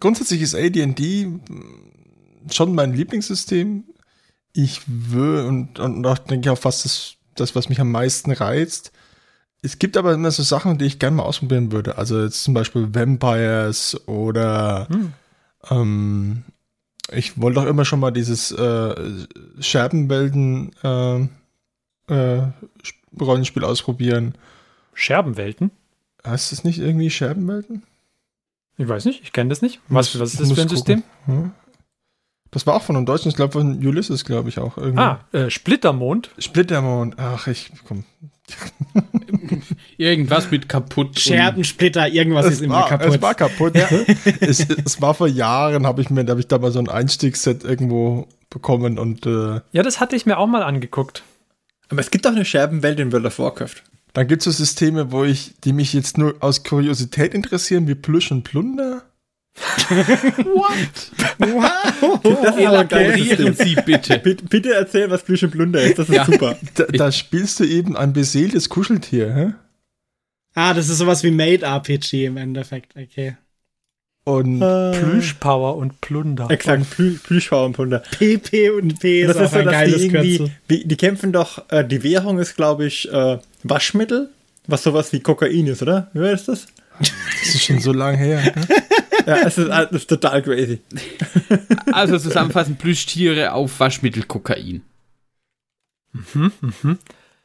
grundsätzlich 0.00 0.42
ist 0.42 0.54
AD&D 0.54 1.28
schon 2.52 2.74
mein 2.74 2.94
Lieblingssystem. 2.94 3.84
Ich 4.52 4.82
will 4.86 5.44
und, 5.46 5.78
und 5.78 6.06
auch 6.06 6.18
denke 6.18 6.48
ich 6.48 6.50
auch 6.50 6.58
fast 6.58 6.84
das, 6.84 7.14
das, 7.34 7.54
was 7.54 7.68
mich 7.68 7.80
am 7.80 7.90
meisten 7.90 8.30
reizt. 8.32 8.92
Es 9.60 9.78
gibt 9.78 9.96
aber 9.96 10.14
immer 10.14 10.30
so 10.30 10.42
Sachen, 10.42 10.78
die 10.78 10.84
ich 10.84 10.98
gerne 10.98 11.16
mal 11.16 11.24
ausprobieren 11.24 11.72
würde. 11.72 11.98
Also 11.98 12.22
jetzt 12.22 12.44
zum 12.44 12.54
Beispiel 12.54 12.94
Vampires 12.94 14.00
oder 14.06 14.88
Hm. 14.88 15.12
ähm, 15.70 16.44
ich 17.10 17.40
wollte 17.40 17.60
auch 17.60 17.66
immer 17.66 17.84
schon 17.84 18.00
mal 18.00 18.10
dieses 18.10 18.50
äh, 18.52 19.26
Scherbenwelten 19.60 20.72
äh, 20.82 21.20
äh, 22.12 22.42
Rollenspiel 23.18 23.64
ausprobieren. 23.64 24.34
Scherbenwelten? 24.92 25.70
Heißt 26.26 26.52
es 26.52 26.64
nicht 26.64 26.78
irgendwie 26.78 27.10
Scherbenwelten? 27.10 27.82
Ich 28.78 28.88
weiß 28.88 29.04
nicht, 29.04 29.22
ich 29.22 29.32
kenne 29.32 29.50
das 29.50 29.60
nicht. 29.60 29.80
Was, 29.88 30.18
was 30.18 30.32
ist 30.34 30.40
das 30.40 30.52
für 30.52 30.60
ein 30.60 30.68
gucken. 30.68 30.76
System? 30.76 31.02
Hm. 31.26 31.50
Das 32.50 32.66
war 32.66 32.74
auch 32.74 32.82
von 32.82 32.96
einem 32.96 33.04
Deutschen, 33.04 33.28
ich 33.28 33.36
glaube 33.36 33.52
von 33.52 33.84
Ulysses, 33.84 34.24
glaube 34.24 34.48
ich 34.48 34.58
auch. 34.58 34.78
Irgendwie. 34.78 35.02
Ah, 35.02 35.20
äh, 35.32 35.50
Splittermond. 35.50 36.30
Splittermond. 36.38 37.16
Ach, 37.18 37.46
ich 37.48 37.70
komm. 37.86 38.04
Irgendwas 39.98 40.50
mit 40.50 40.68
kaputt. 40.68 41.18
Scherbensplitter, 41.18 42.08
irgendwas 42.08 42.46
ist 42.46 42.62
immer 42.62 42.76
war, 42.76 42.88
kaputt. 42.88 43.14
Es 43.16 43.22
war 43.22 43.34
kaputt. 43.34 43.74
es, 44.40 44.66
es 44.70 45.02
war 45.02 45.12
vor 45.12 45.28
Jahren, 45.28 45.86
habe 45.86 46.00
ich 46.00 46.08
mir, 46.08 46.24
da 46.24 46.30
habe 46.30 46.40
ich 46.40 46.48
da 46.48 46.58
mal 46.58 46.70
so 46.70 46.78
ein 46.78 46.88
Einstiegsset 46.88 47.64
irgendwo 47.64 48.26
bekommen 48.48 48.98
und 48.98 49.26
äh, 49.26 49.60
Ja, 49.72 49.82
das 49.82 50.00
hatte 50.00 50.16
ich 50.16 50.24
mir 50.24 50.38
auch 50.38 50.46
mal 50.46 50.62
angeguckt. 50.62 51.24
Aber 51.90 52.00
es 52.00 52.10
gibt 52.10 52.24
doch 52.24 52.32
eine 52.32 52.44
Scherbenwelt 52.46 52.98
in 53.00 53.12
World 53.12 53.26
of 53.26 53.38
Warcraft. 53.38 53.82
Dann 54.12 54.26
gibt 54.26 54.40
es 54.40 54.44
so 54.44 54.50
Systeme, 54.50 55.12
wo 55.12 55.24
ich, 55.24 55.54
die 55.64 55.72
mich 55.72 55.92
jetzt 55.92 56.18
nur 56.18 56.36
aus 56.40 56.64
Kuriosität 56.64 57.34
interessieren, 57.34 57.86
wie 57.88 57.94
Plüsch 57.94 58.30
und 58.30 58.42
Plunder. 58.44 59.02
wow. 61.38 62.20
Das 62.42 62.56
Elaborieren. 62.56 63.54
Sie 63.54 63.74
bitte. 63.84 64.18
Bitte, 64.22 64.44
bitte 64.44 64.74
erzähl, 64.74 65.10
was 65.10 65.22
Plüsch 65.24 65.42
und 65.42 65.50
Plunder 65.50 65.80
ist. 65.82 65.98
Das 65.98 66.08
ist 66.08 66.14
Ja. 66.14 66.24
super. 66.24 66.56
Da, 66.74 66.84
da 66.84 67.12
spielst 67.12 67.58
du 67.60 67.64
eben 67.64 67.96
ein 67.96 68.12
beseeltes 68.12 68.68
Kuscheltier, 68.68 69.34
hä? 69.34 69.52
Ah, 70.54 70.74
das 70.74 70.88
ist 70.88 70.98
sowas 70.98 71.22
wie 71.22 71.30
Made 71.30 71.64
RPG 71.64 72.26
im 72.26 72.36
Endeffekt, 72.36 72.94
okay. 72.96 73.36
Und 74.28 74.60
Plüschpower 74.60 75.76
und 75.76 76.00
Plunder. 76.00 76.50
Exakt, 76.50 76.90
Plü 76.90 77.12
Plüschbauer 77.16 77.66
und 77.66 77.72
Plunder. 77.72 78.00
PP 78.18 78.70
und 78.70 79.00
P 79.00 79.22
ist, 79.22 79.28
Das 79.28 79.36
ist 79.36 79.42
auch 79.42 79.52
so, 79.52 79.58
ein 79.58 79.64
dass 79.64 79.72
die 79.74 79.78
geiles 79.80 80.02
irgendwie, 80.02 80.36
Kürzel. 80.38 80.54
die, 80.70 80.88
die 80.88 80.96
kämpfen 80.96 81.32
doch, 81.32 81.64
äh, 81.70 81.84
die 81.84 82.02
Währung 82.02 82.38
ist, 82.38 82.54
glaube 82.54 82.84
ich, 82.86 83.10
äh, 83.10 83.38
Waschmittel, 83.62 84.28
was 84.66 84.82
sowas 84.82 85.12
wie 85.14 85.20
Kokain 85.20 85.66
ist, 85.66 85.80
oder? 85.82 86.10
Wie 86.12 86.20
war 86.20 86.30
das? 86.30 86.44
das? 86.44 86.66
ist 87.42 87.62
schon 87.64 87.78
so 87.80 87.92
lange 87.92 88.18
her. 88.18 88.38
hä? 88.40 88.52
Ja, 89.26 89.36
es 89.46 89.56
ist, 89.58 89.66
äh, 89.68 89.86
das 89.90 89.92
ist 89.92 90.08
total 90.10 90.42
crazy. 90.42 90.80
Also 91.92 92.18
zusammenfassend 92.18 92.78
Plüschtiere 92.78 93.52
auf 93.52 93.80
Waschmittel-Kokain. 93.80 94.82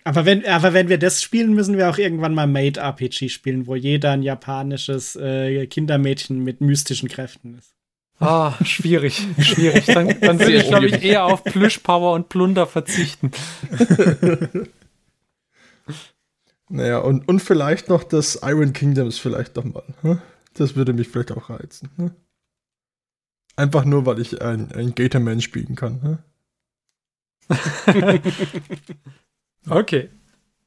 Aber 0.03 0.25
wenn, 0.25 0.45
aber 0.45 0.73
wenn 0.73 0.89
wir 0.89 0.97
das 0.97 1.21
spielen, 1.21 1.53
müssen 1.53 1.77
wir 1.77 1.89
auch 1.89 1.97
irgendwann 1.97 2.33
mal 2.33 2.47
Made 2.47 2.79
RPG 2.79 3.29
spielen, 3.29 3.67
wo 3.67 3.75
jeder 3.75 4.11
ein 4.11 4.23
japanisches 4.23 5.15
äh, 5.15 5.65
Kindermädchen 5.67 6.43
mit 6.43 6.61
mystischen 6.61 7.09
Kräften 7.09 7.57
ist. 7.57 7.73
Ah, 8.19 8.53
schwierig, 8.63 9.25
schwierig. 9.39 9.85
Dann, 9.85 10.07
dann 10.21 10.39
würde 10.39 10.53
ich, 10.53 10.67
glaube 10.67 10.87
ich, 10.87 11.03
eher 11.03 11.25
auf 11.25 11.43
Plüschpower 11.43 12.13
und 12.13 12.29
Plunder 12.29 12.67
verzichten. 12.67 13.31
Naja, 16.69 16.97
und, 16.99 17.27
und 17.27 17.39
vielleicht 17.39 17.89
noch 17.89 18.03
das 18.03 18.39
Iron 18.41 18.73
Kingdoms 18.73 19.19
vielleicht 19.19 19.55
noch 19.57 19.63
mal. 19.65 19.83
hä? 20.01 20.17
Das 20.55 20.75
würde 20.75 20.93
mich 20.93 21.07
vielleicht 21.07 21.31
auch 21.31 21.51
reizen. 21.51 21.91
hä? 21.97 22.09
Einfach 23.55 23.85
nur, 23.85 24.07
weil 24.07 24.19
ich 24.19 24.41
ein, 24.41 24.71
ein 24.71 24.95
Gatorman 24.95 25.39
spielen 25.41 25.75
kann. 25.75 26.19
hä? 27.49 28.19
Okay. 29.69 30.09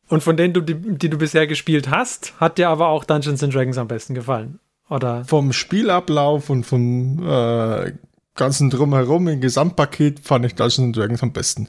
Und 0.09 0.23
von 0.23 0.37
denen, 0.37 0.55
du, 0.55 0.61
die, 0.61 0.75
die 0.75 1.11
du 1.11 1.19
bisher 1.19 1.47
gespielt 1.47 1.91
hast, 1.91 2.39
hat 2.41 2.59
dir 2.59 2.69
aber 2.69 2.89
auch 2.89 3.05
Dungeons 3.05 3.43
and 3.43 3.55
Dragons 3.55 3.79
am 3.79 3.89
besten 3.89 4.15
gefallen. 4.15 4.61
Oder? 4.89 5.25
Vom 5.25 5.53
Spielablauf 5.53 6.49
und 6.49 6.65
vom 6.65 7.23
äh, 7.27 7.93
ganzen 8.37 8.71
Drumherum 8.71 9.27
im 9.29 9.41
Gesamtpaket 9.41 10.21
fand 10.21 10.47
ich 10.47 10.55
Dungeons 10.55 10.97
Dragons 10.97 11.23
am 11.23 11.33
besten. 11.33 11.69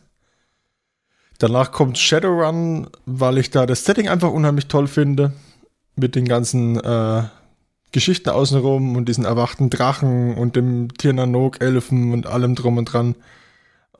Danach 1.39 1.71
kommt 1.71 1.97
Shadowrun, 1.97 2.87
weil 3.05 3.37
ich 3.37 3.49
da 3.49 3.65
das 3.65 3.85
Setting 3.85 4.07
einfach 4.07 4.31
unheimlich 4.31 4.67
toll 4.67 4.87
finde. 4.87 5.33
Mit 5.95 6.15
den 6.15 6.25
ganzen 6.25 6.79
äh, 6.79 7.23
Geschichten 7.91 8.29
außenrum 8.29 8.95
und 8.95 9.07
diesen 9.07 9.25
erwachten 9.25 9.69
Drachen 9.69 10.35
und 10.35 10.55
dem 10.55 10.93
Tirnanok-Elfen 10.95 12.13
und 12.13 12.27
allem 12.27 12.53
drum 12.53 12.77
und 12.77 12.85
dran. 12.85 13.15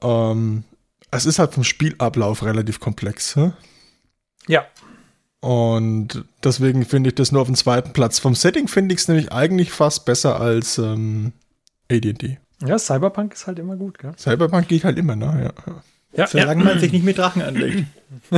Ähm, 0.01 0.63
es 1.17 1.25
ist 1.25 1.39
halt 1.39 1.53
vom 1.53 1.63
Spielablauf 1.63 2.43
relativ 2.43 2.79
komplex. 2.79 3.35
Hä? 3.35 3.51
Ja. 4.47 4.65
Und 5.39 6.25
deswegen 6.43 6.85
finde 6.85 7.09
ich 7.09 7.15
das 7.15 7.31
nur 7.31 7.41
auf 7.41 7.47
dem 7.47 7.55
zweiten 7.55 7.93
Platz. 7.93 8.19
Vom 8.19 8.35
Setting 8.35 8.67
finde 8.67 8.93
ich 8.93 9.01
es 9.01 9.07
nämlich 9.07 9.31
eigentlich 9.31 9.71
fast 9.71 10.05
besser 10.05 10.39
als 10.39 10.77
ähm, 10.77 11.33
AD&D. 11.91 12.39
Ja, 12.65 12.79
Cyberpunk 12.79 13.33
ist 13.33 13.45
halt 13.45 13.59
immer 13.59 13.75
gut, 13.75 13.99
gell? 13.99 14.13
Cyberpunk 14.17 14.67
geht 14.67 14.83
halt 14.83 14.97
immer, 14.97 15.15
ne? 15.15 15.51
Ja. 15.67 15.73
Ja, 16.17 16.25
Solange 16.25 16.63
man 16.63 16.79
sich 16.79 16.91
nicht 16.91 17.05
mit 17.05 17.19
Drachen 17.19 17.43
anlegt. 17.43 17.83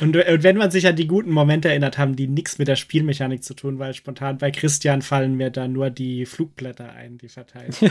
Und, 0.00 0.14
und 0.14 0.42
wenn 0.42 0.56
man 0.56 0.70
sich 0.70 0.86
an 0.86 0.94
die 0.94 1.06
guten 1.06 1.30
Momente 1.30 1.68
erinnert, 1.68 1.96
haben 1.98 2.16
die 2.16 2.28
nichts 2.28 2.58
mit 2.58 2.68
der 2.68 2.76
Spielmechanik 2.76 3.42
zu 3.42 3.54
tun, 3.54 3.78
weil 3.78 3.94
spontan 3.94 4.38
bei 4.38 4.50
Christian 4.50 5.00
fallen 5.00 5.36
mir 5.36 5.50
da 5.50 5.66
nur 5.66 5.88
die 5.90 6.26
Flugblätter 6.26 6.92
ein, 6.92 7.18
die 7.18 7.28
verteilt. 7.28 7.76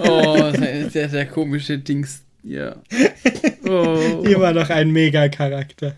Oh, 0.00 0.50
oh 0.50 0.52
der, 0.52 1.08
der 1.08 1.26
komische 1.26 1.78
Dings. 1.78 2.22
Ja. 2.42 2.76
Oh. 3.64 4.22
Immer 4.24 4.52
noch 4.52 4.70
ein 4.70 4.90
Mega-Charakter. 4.90 5.96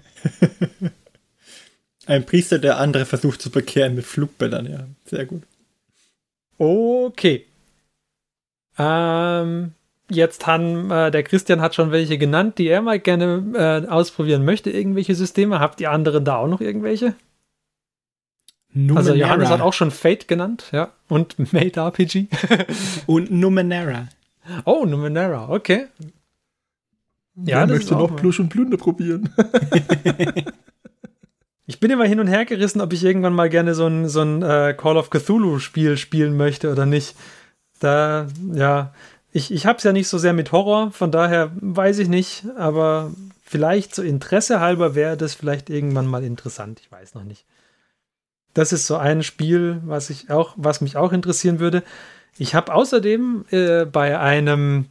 Ein 2.06 2.24
Priester, 2.24 2.58
der 2.58 2.78
andere 2.78 3.06
versucht 3.06 3.40
zu 3.40 3.50
bekehren 3.50 3.94
mit 3.94 4.04
Flugbällern, 4.04 4.70
ja. 4.70 4.86
Sehr 5.06 5.26
gut. 5.26 5.42
Okay. 6.58 7.46
Ähm, 8.78 9.72
jetzt 10.10 10.46
haben, 10.46 10.90
äh, 10.90 11.10
der 11.10 11.22
Christian 11.22 11.60
hat 11.60 11.74
schon 11.74 11.90
welche 11.90 12.18
genannt, 12.18 12.58
die 12.58 12.68
er 12.68 12.82
mal 12.82 12.98
gerne 12.98 13.84
äh, 13.84 13.88
ausprobieren 13.88 14.44
möchte, 14.44 14.70
irgendwelche 14.70 15.14
Systeme. 15.14 15.60
Habt 15.60 15.80
ihr 15.80 15.90
anderen 15.90 16.24
da 16.24 16.36
auch 16.36 16.48
noch 16.48 16.60
irgendwelche? 16.60 17.14
Numenera. 18.72 18.98
Also 18.98 19.14
Johannes 19.14 19.48
hat 19.48 19.60
auch 19.60 19.72
schon 19.72 19.90
Fate 19.90 20.28
genannt, 20.28 20.66
ja. 20.72 20.92
Und 21.08 21.38
Made 21.52 21.80
RPG. 21.80 22.28
Und 23.06 23.30
Numenera. 23.30 24.08
oh, 24.64 24.84
Numenera, 24.86 25.48
okay. 25.48 25.86
Ja, 27.34 27.60
das 27.60 27.70
möchte 27.70 27.84
ist 27.86 27.92
auch 27.92 28.10
noch 28.10 28.16
Plush 28.16 28.40
und 28.40 28.48
Plünder 28.48 28.76
probieren. 28.76 29.32
Ich 31.70 31.78
bin 31.78 31.92
immer 31.92 32.04
hin 32.04 32.18
und 32.18 32.26
her 32.26 32.46
gerissen, 32.46 32.80
ob 32.80 32.92
ich 32.92 33.04
irgendwann 33.04 33.32
mal 33.32 33.48
gerne 33.48 33.76
so 33.76 33.86
ein, 33.86 34.08
so 34.08 34.22
ein 34.22 34.42
äh, 34.42 34.74
Call 34.76 34.96
of 34.96 35.08
Cthulhu-Spiel 35.08 35.96
spielen 35.98 36.36
möchte 36.36 36.72
oder 36.72 36.84
nicht. 36.84 37.14
Da, 37.78 38.26
ja, 38.52 38.92
ich, 39.32 39.52
ich 39.52 39.66
habe 39.66 39.78
es 39.78 39.84
ja 39.84 39.92
nicht 39.92 40.08
so 40.08 40.18
sehr 40.18 40.32
mit 40.32 40.52
Horror, 40.52 40.90
von 40.90 41.10
daher 41.10 41.52
weiß 41.54 41.98
ich 41.98 42.08
nicht, 42.08 42.44
aber 42.56 43.12
vielleicht 43.44 43.94
so 43.94 44.02
Interesse 44.02 44.60
halber 44.60 44.94
wäre 44.94 45.16
das 45.16 45.34
vielleicht 45.34 45.70
irgendwann 45.70 46.06
mal 46.06 46.24
interessant. 46.24 46.80
Ich 46.80 46.90
weiß 46.90 47.14
noch 47.14 47.24
nicht. 47.24 47.44
Das 48.54 48.72
ist 48.72 48.86
so 48.86 48.96
ein 48.96 49.22
Spiel, 49.22 49.80
was 49.84 50.10
ich 50.10 50.30
auch, 50.30 50.54
was 50.56 50.80
mich 50.80 50.96
auch 50.96 51.12
interessieren 51.12 51.60
würde. 51.60 51.82
Ich 52.38 52.54
habe 52.54 52.74
außerdem 52.74 53.44
äh, 53.50 53.84
bei 53.84 54.18
einem 54.18 54.86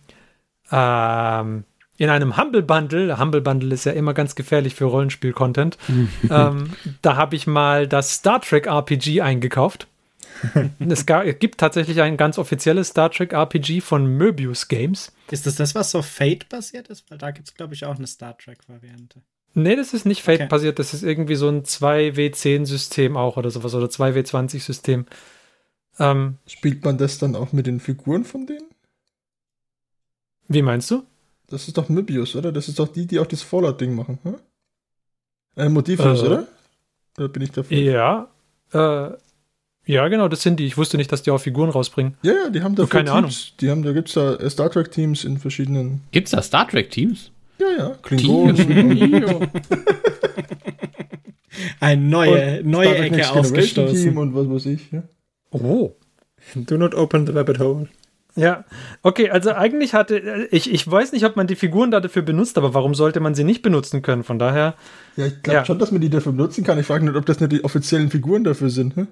ähm, 0.72 1.66
in 2.00 2.10
einem 2.10 2.38
Humble 2.38 2.62
Bundle, 2.62 3.20
Humble 3.20 3.42
Bundle 3.42 3.74
ist 3.74 3.84
ja 3.84 3.92
immer 3.92 4.14
ganz 4.14 4.34
gefährlich 4.36 4.74
für 4.74 4.86
Rollenspiel-Content, 4.86 5.78
ähm, 6.30 6.72
da 7.02 7.18
habe 7.18 7.36
ich 7.36 7.46
mal 7.46 7.88
das 7.88 8.14
Star 8.14 8.40
Trek 8.40 8.68
RPG 8.68 9.22
eingekauft. 9.22 9.89
es, 10.90 11.06
gibt 11.06 11.60
tatsächlich 11.60 12.02
ein 12.02 12.18
ganz 12.18 12.38
offizielles 12.38 12.90
Star 12.90 13.12
Trek 13.12 13.34
RPG 13.34 13.82
von 13.82 14.06
Möbius 14.06 14.68
Games. 14.68 15.12
Ist 15.32 15.46
das 15.46 15.56
das, 15.56 15.76
was 15.76 15.92
so 15.92 16.02
Fate-basiert 16.02 16.88
ist? 16.88 17.10
Weil 17.10 17.18
da 17.18 17.32
gibt 17.32 17.48
es, 17.48 17.54
glaube 17.56 17.74
ich, 17.74 17.86
auch 17.86 17.98
eine 17.98 18.08
Star 18.08 18.38
Trek-Variante. 18.38 19.22
Nee, 19.54 19.76
das 19.76 19.94
ist 19.94 20.06
nicht 20.06 20.22
Fate 20.22 20.42
Okay. 20.42 20.50
basiert, 20.50 20.80
das 20.80 20.94
ist 20.94 21.04
irgendwie 21.04 21.36
so 21.36 21.50
ein 21.50 21.64
2W10-System 21.64 23.18
auch 23.18 23.38
oder 23.38 23.50
sowas 23.50 23.74
oder 23.74 23.88
2W20-System. 23.88 25.06
Ähm, 26.00 26.38
Spielt 26.48 26.86
man 26.86 26.98
das 26.98 27.18
dann 27.18 27.36
auch 27.36 27.52
mit 27.52 27.68
den 27.68 27.80
Figuren 27.80 28.24
von 28.24 28.46
denen? 28.46 28.66
wie 30.52 30.64
meinst 30.64 30.90
du? 30.90 31.04
Das 31.48 31.68
ist 31.68 31.78
doch 31.78 31.90
Möbius, 31.90 32.36
oder? 32.36 32.52
Das 32.52 32.68
ist 32.68 32.80
doch 32.80 32.88
die, 32.88 33.06
die 33.06 33.20
auch 33.20 33.28
das 33.28 33.44
Fallout-Ding 33.44 33.94
machen, 33.94 34.20
hm? 34.24 34.36
Äh, 35.56 35.70
Motivlos, 35.70 36.24
Äh. 36.24 36.26
oder? 36.26 36.48
Oder 37.18 37.28
bin 37.30 37.44
ich 37.44 37.52
dafür? 37.52 37.78
Ja, 37.78 38.28
äh, 38.74 39.12
ja, 39.92 40.08
genau, 40.08 40.28
das 40.28 40.42
sind 40.44 40.60
die. 40.60 40.66
Ich 40.66 40.78
wusste 40.78 40.98
nicht, 40.98 41.12
dass 41.12 41.24
die 41.24 41.32
auch 41.32 41.40
Figuren 41.40 41.70
rausbringen. 41.70 42.16
Ja, 42.22 42.34
ja, 42.34 42.50
die 42.50 42.62
haben 42.62 42.76
da 42.76 42.86
keine 42.86 43.10
Teams. 43.12 43.54
Die 43.60 43.70
haben, 43.70 43.84
da 43.84 43.92
gibt's 43.92 44.14
da 44.14 44.36
äh, 44.36 44.50
Star 44.50 44.70
Trek 44.70 44.92
Teams 44.92 45.24
in 45.24 45.38
verschiedenen. 45.38 46.02
Gibt's 46.12 46.32
da 46.32 46.42
Star 46.42 46.68
Trek 46.68 46.90
Teams? 46.92 47.32
Ja, 47.60 47.68
ja. 47.78 47.90
Klingonen. 48.02 48.56
Tio. 48.56 49.42
Eine 51.80 52.02
neue, 52.02 52.62
neue 52.64 52.86
Star 52.88 52.96
Trek 52.98 53.12
Ecke 53.14 53.16
Generation 53.18 53.34
Team 53.34 53.40
ausgestoßen. 53.40 54.18
und 54.18 54.36
was 54.36 54.50
weiß 54.50 54.66
ich. 54.68 54.92
Ja. 54.92 55.04
Oh. 55.52 55.96
Do 56.56 56.78
not 56.78 56.96
open 56.96 57.26
the 57.28 57.34
rabbit 57.34 57.60
hole. 57.60 57.88
Ja, 58.36 58.64
okay, 59.02 59.30
also 59.32 59.52
eigentlich 59.52 59.94
hatte 59.94 60.48
ich, 60.52 60.72
ich 60.72 60.90
weiß 60.90 61.12
nicht, 61.12 61.26
ob 61.26 61.36
man 61.36 61.48
die 61.48 61.56
Figuren 61.56 61.92
da 61.92 62.00
dafür 62.00 62.22
benutzt, 62.22 62.58
aber 62.58 62.74
warum 62.74 62.94
sollte 62.96 63.20
man 63.20 63.36
sie 63.36 63.44
nicht 63.44 63.62
benutzen 63.64 64.02
können? 64.02 64.24
Von 64.24 64.40
daher, 64.40 64.76
Ja, 65.18 65.26
ich 65.26 65.42
glaube 65.44 65.58
Ja. 65.58 65.66
schon, 65.66 65.80
dass 65.80 65.92
man 65.92 66.00
die 66.00 66.10
dafür 66.10 66.32
benutzen 66.32 66.64
kann. 66.64 66.80
Ich 66.80 66.86
frage 66.86 67.04
nicht, 67.06 67.16
ob 67.16 67.26
das 67.26 67.40
nicht 67.42 67.52
die 67.52 67.64
offiziellen 67.66 68.10
Figuren 68.10 68.44
dafür 68.46 68.70
sind. 68.70 68.96
Hm? 68.96 69.08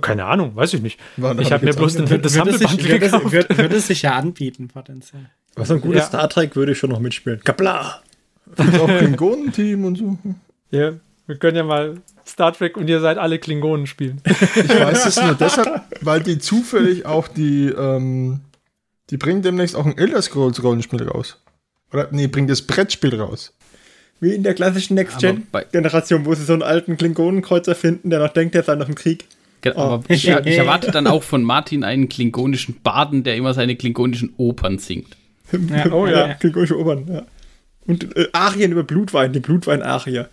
Keine 0.00 0.24
Ahnung, 0.24 0.56
weiß 0.56 0.74
ich 0.74 0.82
nicht. 0.82 0.98
War- 1.16 1.38
Ich 1.38 1.46
hab 1.52 1.60
habe 1.60 1.66
mir 1.66 1.74
bloß 1.74 1.94
den, 1.94 2.02
angehört. 2.02 2.24
das 2.24 2.34
würde, 2.34 2.98
gekauft. 2.98 3.32
würde, 3.32 3.58
würde 3.58 3.80
sich 3.80 4.02
ja 4.02 4.16
anbieten, 4.16 4.68
potenziell. 4.68 5.26
Was 5.56 5.68
so 5.68 5.74
ein 5.74 5.80
gutes 5.80 6.00
Ja. 6.00 6.06
Star 6.06 6.28
Trek 6.28 6.56
würde 6.56 6.72
ich 6.72 6.78
schon 6.78 6.90
noch 6.90 6.98
mitspielen. 7.00 7.40
Kapla! 7.44 8.02
Auch 8.58 8.86
Klingonen-Team 8.98 9.84
und 9.84 9.96
so. 9.96 10.18
Ja, 10.70 10.92
wir 11.26 11.36
können 11.36 11.56
ja 11.56 11.62
mal 11.64 11.98
Star 12.26 12.52
Trek 12.52 12.76
und 12.76 12.88
ihr 12.88 13.00
seid 13.00 13.18
alle 13.18 13.38
Klingonen 13.38 13.86
spielen. 13.86 14.20
Ich 14.24 14.68
weiß 14.68 15.06
es 15.06 15.20
nur 15.22 15.34
deshalb, 15.34 15.82
weil 16.00 16.22
die 16.22 16.38
zufällig 16.38 17.06
auch 17.06 17.28
die, 17.28 17.68
ähm, 17.68 18.40
die 19.10 19.16
bringen 19.16 19.42
demnächst 19.42 19.76
auch 19.76 19.86
ein 19.86 19.96
Elder 19.96 20.20
Scrolls 20.22 20.62
Rollenspiel 20.62 21.02
raus. 21.08 21.40
Oder, 21.92 22.08
nee, 22.10 22.26
bringt 22.26 22.50
das 22.50 22.62
Brettspiel 22.62 23.20
raus. 23.20 23.54
Wie 24.20 24.34
in 24.34 24.42
der 24.42 24.54
klassischen 24.54 24.94
Next-Gen-Generation, 24.94 26.24
wo 26.24 26.34
sie 26.34 26.44
so 26.44 26.52
einen 26.52 26.62
alten 26.62 26.96
Klingonenkreuzer 26.96 27.74
finden, 27.74 28.10
der 28.10 28.18
noch 28.20 28.32
denkt, 28.32 28.54
der 28.54 28.62
sei 28.62 28.74
noch 28.74 28.88
im 28.88 28.94
Krieg. 28.94 29.26
Ge- 29.64 29.74
Aber 29.74 30.04
ich, 30.08 30.28
ich 30.28 30.58
erwarte 30.58 30.90
dann 30.90 31.06
auch 31.06 31.22
von 31.22 31.42
Martin 31.42 31.84
einen 31.84 32.10
klingonischen 32.10 32.80
Baden, 32.82 33.24
der 33.24 33.34
immer 33.36 33.54
seine 33.54 33.76
klingonischen 33.76 34.34
Opern 34.36 34.78
singt. 34.78 35.16
Ja, 35.52 35.86
oh 35.92 36.06
ja. 36.06 36.28
ja, 36.28 36.34
klingonische 36.34 36.78
Obern, 36.78 37.06
ja. 37.10 37.22
Und 37.86 38.14
äh, 38.16 38.28
Arien 38.32 38.72
über 38.72 38.84
Blutwein, 38.84 39.32
die 39.32 39.40
Blutwein-Arier. 39.40 40.28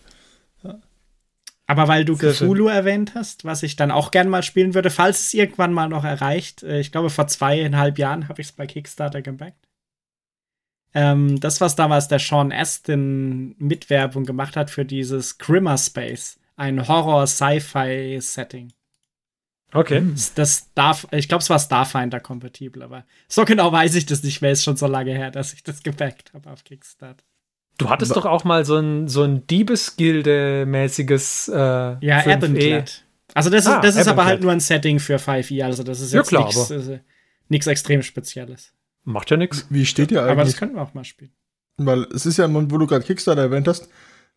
Aber 1.66 1.88
weil 1.88 2.04
du. 2.04 2.18
Cthulhu 2.18 2.68
erwähnt 2.68 3.14
hast, 3.16 3.46
was 3.46 3.64
ich 3.64 3.78
dann 3.78 3.92
auch 3.92 4.12
gern 4.12 4.28
mal 4.28 4.44
spielen 4.44 4.74
würde, 4.74 4.90
falls 4.90 5.22
es 5.22 5.34
irgendwann 5.34 5.72
mal 5.72 5.88
noch 5.88 6.04
erreicht, 6.04 6.64
äh, 6.64 6.82
ich 6.82 6.92
glaube 6.92 7.10
vor 7.10 7.28
zweieinhalb 7.28 7.98
Jahren 7.98 8.28
habe 8.28 8.42
ich 8.42 8.48
es 8.48 8.54
bei 8.54 8.68
Kickstarter 8.68 9.22
gebackt. 9.22 9.70
Ähm, 10.94 11.40
das, 11.40 11.62
was 11.62 11.78
damals 11.78 12.10
der 12.10 12.20
Sean 12.20 12.52
Astin 12.52 13.56
Mitwerbung 13.60 14.26
gemacht 14.26 14.58
hat 14.58 14.70
für 14.70 14.84
dieses 14.84 15.38
Grimmer 15.38 15.78
Space, 15.78 16.38
ein 16.58 16.86
Horror-Sci-Fi-Setting. 16.90 18.74
Okay. 19.74 20.04
Das- 20.14 20.34
Das 20.34 20.74
darf, 20.74 21.08
ich 21.12 21.28
glaube, 21.28 21.42
es 21.42 21.50
war 21.50 21.60
Starfinder 21.60 22.20
kompatibel, 22.20 22.84
aber 22.84 23.06
so 23.28 23.46
genau 23.46 23.72
weiß 23.72 23.96
ich 23.96 24.06
das 24.06 24.24
nicht 24.24 24.42
mehr. 24.42 24.52
Ist 24.52 24.64
schon 24.64 24.78
so 24.78 24.88
lange 24.88 25.12
her, 25.14 25.32
dass 25.32 25.54
ich 25.54 25.64
das 25.64 25.84
gebackt 25.84 26.34
habe 26.34 26.50
auf 26.50 26.64
Kickstarter. 26.64 27.24
Du 27.78 27.90
hattest 27.90 28.16
doch 28.16 28.26
auch 28.26 28.44
mal 28.44 28.64
so 28.66 28.78
ein, 28.78 29.08
so 29.08 29.24
ein 29.24 29.48
Diebesgilde-mäßiges 29.48 31.50
äh, 31.50 31.56
Ja, 32.06 32.20
5E. 32.20 32.36
Ebenclad. 32.38 33.04
Also 33.34 33.50
das 33.50 33.66
ist, 33.66 33.72
Ah, 33.72 33.82
das 33.82 33.96
ist 33.96 34.08
aber 34.08 34.26
halt 34.26 34.42
nur 34.42 34.52
ein 34.52 34.60
Setting 34.60 35.00
für 35.00 35.16
5e, 35.18 35.64
also 35.64 35.84
das 35.84 36.02
ist 36.02 36.12
Ja, 36.12 36.20
jetzt 36.20 36.28
klar, 36.28 36.46
nichts 36.46 36.70
äh, 36.70 37.00
nichts 37.48 37.66
extrem 37.68 38.04
Spezielles. 38.04 38.74
Macht 39.04 39.32
ja 39.32 39.38
nichts. 39.38 39.66
Wie 39.70 39.86
steht 39.86 40.12
ihr 40.12 40.22
Aber 40.22 40.36
das 40.36 40.40
eigentlich? 40.50 40.58
können 40.58 40.76
wir 40.76 40.82
auch 40.82 40.94
mal 40.94 41.06
spielen. 41.06 41.32
Weil 41.78 42.04
es 42.14 42.26
ist 42.26 42.38
ja, 42.38 42.54
wo 42.54 42.78
du 42.78 42.86
gerade 42.88 43.06
Kickstarter 43.06 43.42
erwähnt 43.42 43.68
hast, 43.68 43.88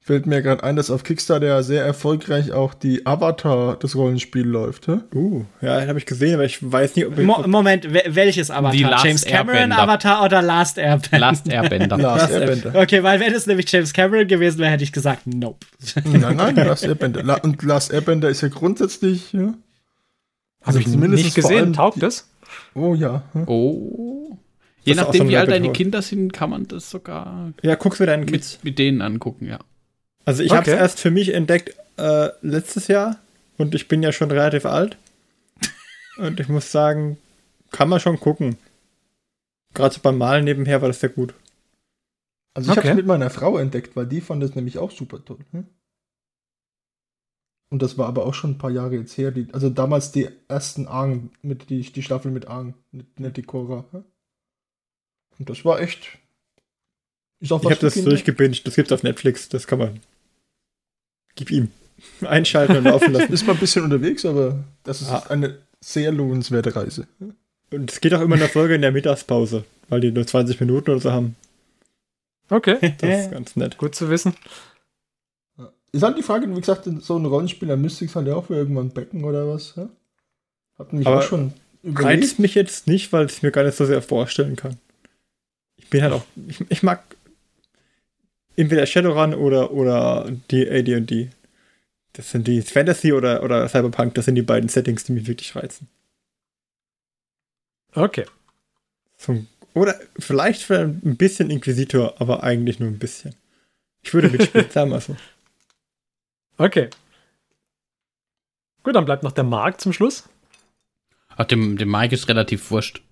fällt 0.06 0.26
mir 0.26 0.42
gerade 0.42 0.62
ein, 0.62 0.76
dass 0.76 0.90
auf 0.90 1.02
Kickstarter 1.02 1.46
ja 1.46 1.62
sehr 1.62 1.82
erfolgreich 1.82 2.52
auch 2.52 2.74
die 2.74 3.06
Avatar 3.06 3.78
das 3.78 3.96
Rollenspiel 3.96 4.46
läuft. 4.46 4.86
Hä? 4.86 4.98
Uh, 5.14 5.44
ja, 5.62 5.86
habe 5.86 5.98
ich 5.98 6.04
gesehen, 6.04 6.34
aber 6.34 6.44
ich 6.44 6.58
weiß 6.60 6.94
nicht, 6.94 7.06
ob 7.06 7.18
ich. 7.18 7.24
Mo 7.24 7.42
Moment, 7.46 7.92
we- 7.92 8.04
welches 8.08 8.50
Avatar? 8.50 8.72
Die 8.72 8.82
Last 8.82 9.04
James 9.04 9.24
Cameron 9.24 9.56
Airbender. 9.56 9.78
Avatar 9.78 10.22
oder 10.22 10.42
Last 10.42 10.76
Airbender? 10.76 11.18
Last 11.18 11.48
Airbender. 11.48 11.96
Last 11.96 12.30
Airbender. 12.30 12.74
Okay, 12.74 13.02
weil 13.02 13.18
wenn 13.18 13.32
es 13.32 13.46
nämlich 13.46 13.72
James 13.72 13.94
Cameron 13.94 14.28
gewesen 14.28 14.58
wäre, 14.58 14.72
hätte 14.72 14.84
ich 14.84 14.92
gesagt, 14.92 15.26
nope. 15.26 15.66
nein, 16.04 16.36
nein, 16.36 16.54
Last 16.54 16.84
Airbender. 16.84 17.22
La 17.22 17.36
und 17.36 17.62
Last 17.62 17.90
Airbender 17.90 18.28
ist 18.28 18.42
ja 18.42 18.48
grundsätzlich, 18.48 19.32
ja. 19.32 19.54
Habe 20.62 20.80
ich 20.80 20.86
zumindest 20.90 21.24
nicht 21.24 21.34
gesehen. 21.34 21.72
Taugt 21.72 22.02
das? 22.02 22.28
Oh 22.74 22.94
ja. 22.94 23.22
hm. 23.32 23.48
Oh. 23.48 24.36
Je 24.82 24.92
so 24.92 25.00
nachdem, 25.00 25.22
ein 25.22 25.28
wie 25.30 25.36
alt 25.38 25.50
deine. 25.50 25.72
Kinder 25.72 26.02
sind, 26.02 26.34
kann 26.34 26.50
man 26.50 26.68
das 26.68 26.90
sogar 26.90 27.54
ja, 27.62 27.74
guck's 27.74 28.00
mir 28.00 28.06
deinen 28.06 28.26
Kids. 28.26 28.56
mit, 28.56 28.64
mit 28.64 28.78
denen 28.78 29.00
angucken, 29.00 29.46
ja. 29.48 29.58
Also 30.24 30.42
ich 30.42 30.50
habe 30.52 30.60
Okay. 30.62 30.72
es 30.72 30.76
erst 30.78 31.00
für 31.00 31.10
mich 31.10 31.34
entdeckt 31.34 31.76
äh, 31.96 32.30
letztes 32.42 32.88
Jahr 32.88 33.18
und 33.58 33.74
ich 33.74 33.88
bin 33.88 34.02
ja 34.02 34.12
schon 34.12 34.30
relativ 34.30 34.66
alt. 34.66 34.96
und 36.16 36.40
ich 36.40 36.48
muss 36.48 36.70
sagen, 36.72 37.18
kann 37.70 37.88
man 37.88 38.00
schon 38.00 38.18
gucken. 38.18 38.56
Gerade 39.74 39.94
so 39.94 40.00
beim 40.00 40.18
Malen 40.18 40.44
nebenher 40.44 40.80
war 40.80 40.88
das 40.88 41.00
sehr 41.00 41.10
gut. 41.10 41.34
Also 42.56 42.70
ich 42.70 42.78
Okay. 42.78 42.88
habe 42.88 42.90
es 42.90 42.96
mit 43.02 43.06
meiner 43.06 43.30
Frau 43.30 43.58
entdeckt, 43.58 43.96
weil 43.96 44.06
die 44.06 44.20
fand 44.20 44.42
es 44.42 44.54
nämlich 44.54 44.78
auch 44.78 44.92
super 44.92 45.24
toll. 45.24 45.38
Hm? 45.50 45.66
Und 47.70 47.82
das 47.82 47.98
war 47.98 48.06
aber 48.06 48.24
auch 48.24 48.34
schon 48.34 48.52
ein 48.52 48.58
paar 48.58 48.70
Jahre 48.70 48.94
jetzt 48.94 49.18
her. 49.18 49.32
Die, 49.32 49.48
also 49.52 49.68
damals 49.68 50.12
die 50.12 50.28
ersten 50.46 50.86
Aang, 50.86 51.30
mit 51.42 51.70
die, 51.70 51.80
die 51.80 52.02
Staffel 52.04 52.30
mit 52.30 52.46
Aang, 52.46 52.74
nicht, 52.92 53.18
nicht 53.18 53.36
die 53.36 53.42
Korra. 53.42 53.84
Hm? 53.90 54.04
Und 55.38 55.50
das 55.50 55.64
war 55.64 55.80
echt. 55.80 56.18
Ich 57.40 57.50
habe 57.50 57.74
das 57.74 57.94
durchgebinged, 57.94 58.64
das 58.66 58.76
gibt's 58.76 58.92
auf 58.92 59.02
Netflix, 59.02 59.48
das 59.48 59.66
kann 59.66 59.80
man. 59.80 60.00
Gib 61.36 61.50
ihm. 61.50 61.68
Einschalten 62.22 62.76
und 62.76 62.84
laufen 62.84 63.12
lassen. 63.12 63.32
Ist 63.32 63.46
mal 63.46 63.54
ein 63.54 63.58
bisschen 63.60 63.84
unterwegs, 63.84 64.24
aber 64.24 64.62
das 64.82 65.00
ist 65.02 65.10
Ah. 65.10 65.24
eine 65.30 65.58
sehr 65.80 66.12
lohnenswerte 66.12 66.74
Reise. 66.74 67.06
Und 67.70 67.90
es 67.90 68.00
geht 68.00 68.14
auch 68.14 68.20
immer 68.20 68.36
eine 68.36 68.48
Folge 68.48 68.74
in 68.74 68.82
der 68.82 68.92
Mittagspause, 68.92 69.64
weil 69.88 70.00
die 70.00 70.10
nur 70.12 70.26
20 70.26 70.60
Minuten 70.60 70.90
oder 70.90 71.00
so 71.00 71.12
haben. 71.12 71.36
Okay, 72.50 72.94
Das 72.98 73.24
ist 73.24 73.30
ganz 73.30 73.56
nett. 73.56 73.78
gut 73.78 73.94
zu 73.94 74.10
wissen. 74.10 74.34
Ist 75.92 76.02
halt 76.02 76.18
die 76.18 76.22
Frage, 76.22 76.48
wie 76.54 76.58
gesagt, 76.60 76.88
so 77.02 77.16
ein 77.16 77.24
Rollenspieler 77.24 77.76
müsste 77.76 78.04
ich 78.04 78.14
halt 78.14 78.26
ja 78.26 78.34
auch 78.34 78.46
für 78.46 78.54
irgendwann 78.56 78.90
becken 78.90 79.24
oder 79.24 79.48
was. 79.48 79.74
Ja? 79.76 79.88
Hab 80.78 80.92
mich 80.92 81.06
Aber 81.06 81.18
auch 81.20 81.22
schon 81.22 81.52
überlegt. 81.82 82.22
Reizt 82.24 82.38
mich 82.40 82.54
jetzt 82.56 82.86
nicht, 82.88 83.12
weil 83.12 83.26
ich 83.26 83.42
mir 83.42 83.52
gar 83.52 83.62
nicht 83.64 83.76
so 83.76 83.86
sehr 83.86 84.02
vorstellen 84.02 84.56
kann. 84.56 84.76
Ich 85.76 85.88
bin 85.90 86.02
halt 86.02 86.12
auch, 86.12 86.24
ich, 86.48 86.60
ich 86.68 86.82
mag 86.82 87.04
entweder 88.56 88.86
Shadowrun 88.86 89.34
oder, 89.34 89.72
oder 89.72 90.30
die 90.50 90.68
AD&D. 90.68 91.30
das 92.12 92.30
sind 92.30 92.46
die 92.46 92.62
Fantasy 92.62 93.12
oder, 93.12 93.42
oder 93.42 93.68
Cyberpunk, 93.68 94.14
das 94.14 94.26
sind 94.26 94.34
die 94.36 94.42
beiden 94.42 94.68
Settings, 94.68 95.04
die 95.04 95.12
mich 95.12 95.26
wirklich 95.26 95.54
reizen. 95.56 95.88
Okay. 97.94 98.26
So, 99.16 99.44
oder 99.74 99.98
vielleicht 100.18 100.62
für 100.62 100.80
ein 100.80 101.16
bisschen 101.16 101.50
Inquisitor, 101.50 102.20
aber 102.20 102.42
eigentlich 102.42 102.78
nur 102.78 102.88
ein 102.88 102.98
bisschen. 102.98 103.34
Ich 104.02 104.14
würde 104.14 104.28
mitspielen, 104.28 104.70
sagen 104.70 104.90
wir 104.90 105.00
so. 105.00 105.16
Okay. 106.56 106.88
Gut, 108.84 108.94
dann 108.94 109.04
bleibt 109.04 109.22
noch 109.22 109.32
der 109.32 109.44
Markt 109.44 109.80
zum 109.80 109.92
Schluss. 109.92 110.28
Ach, 111.36 111.44
dem, 111.44 111.76
dem 111.76 111.90
Mike 111.90 112.14
ist 112.14 112.28
relativ 112.28 112.70
wurscht. 112.70 113.02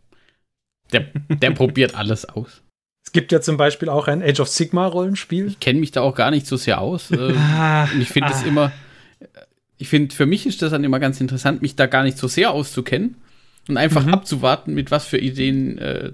Der, 0.93 1.11
der 1.29 1.51
probiert 1.55 1.95
alles 1.97 2.25
aus. 2.25 2.62
Es 3.15 3.21
gibt 3.21 3.31
ja 3.31 3.43
zum 3.43 3.59
Beispiel 3.59 3.91
auch 3.91 4.09
ein 4.09 4.23
Age 4.23 4.41
of 4.41 4.49
Sigma 4.49 4.87
Rollenspiel. 4.87 5.49
Ich 5.49 5.61
kenne 5.61 5.81
mich 5.81 5.91
da 5.91 6.01
auch 6.01 6.15
gar 6.15 6.31
nicht 6.31 6.47
so 6.47 6.57
sehr 6.57 6.81
aus. 6.81 7.11
Äh, 7.11 7.35
Ah, 7.37 7.85
und 7.93 8.01
ich 8.01 8.09
finde 8.09 8.31
es 8.31 8.43
ah. 8.43 8.47
immer, 8.47 8.73
ich 9.77 9.89
finde, 9.89 10.15
für 10.15 10.25
mich 10.25 10.47
ist 10.47 10.63
das 10.63 10.71
dann 10.71 10.83
immer 10.83 10.99
ganz 10.99 11.21
interessant, 11.21 11.61
mich 11.61 11.77
da 11.77 11.85
gar 11.85 12.05
nicht 12.05 12.17
so 12.17 12.27
sehr 12.27 12.53
auszukennen 12.53 13.17
und 13.69 13.77
einfach 13.77 14.07
Mhm. 14.07 14.15
abzuwarten, 14.15 14.73
mit 14.73 14.91
was 14.91 15.05
für 15.05 15.19
Ideen 15.19 15.77
äh, 15.77 16.13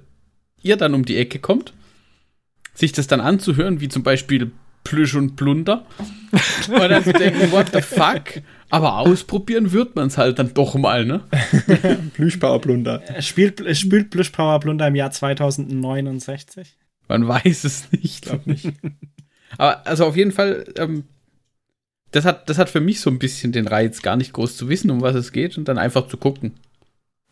ihr 0.61 0.77
dann 0.77 0.93
um 0.93 1.05
die 1.05 1.19
Ecke 1.19 1.39
kommt. 1.39 1.73
Sich 2.75 2.91
das 2.91 3.07
dann 3.07 3.21
anzuhören, 3.21 3.81
wie 3.81 3.89
zum 3.89 4.03
Beispiel 4.03 4.51
Plüsch 4.83 5.15
und 5.15 5.37
Plunder. 5.37 5.87
und 6.69 6.79
dann 6.81 7.05
zu 7.05 7.13
denken, 7.13 7.53
what 7.53 7.67
the 7.73 7.81
fuck? 7.81 8.43
Aber 8.71 8.99
ausprobieren 8.99 9.71
wird 9.71 9.95
man 9.95 10.09
es 10.09 10.19
halt 10.19 10.41
dann 10.41 10.53
doch 10.53 10.75
mal, 10.75 11.05
ne? 11.05 11.21
Plüschbauerblunder. 12.15 13.03
Es 13.15 13.25
spielt, 13.29 13.61
es 13.61 13.79
spielt 13.79 14.11
Blush 14.11 14.31
Power 14.31 14.59
Blunder 14.59 14.89
im 14.89 14.97
Jahr 14.97 15.13
2069. 15.13 16.75
Man 17.09 17.27
weiß 17.27 17.65
es 17.65 17.91
nicht. 17.93 18.27
Glaub 18.27 18.47
nicht. 18.47 18.73
Aber 19.59 19.87
also 19.87 20.05
auf 20.07 20.17
jeden 20.17 20.33
Fall, 20.33 20.67
ähm, 20.77 21.05
das, 22.11 22.25
hat, 22.25 22.49
das 22.49 22.59
hat 22.59 22.69
für 22.69 22.81
mich 22.81 23.01
so 23.01 23.11
ein 23.11 23.19
bisschen 23.19 23.51
den 23.53 23.67
Reiz, 23.67 24.03
gar 24.03 24.17
nicht 24.17 24.33
groß 24.33 24.57
zu 24.57 24.69
wissen, 24.69 24.91
um 24.91 25.01
was 25.01 25.15
es 25.15 25.33
geht 25.33 25.57
und 25.59 25.67
dann 25.69 25.79
einfach 25.79 26.07
zu 26.09 26.17
gucken. 26.19 26.53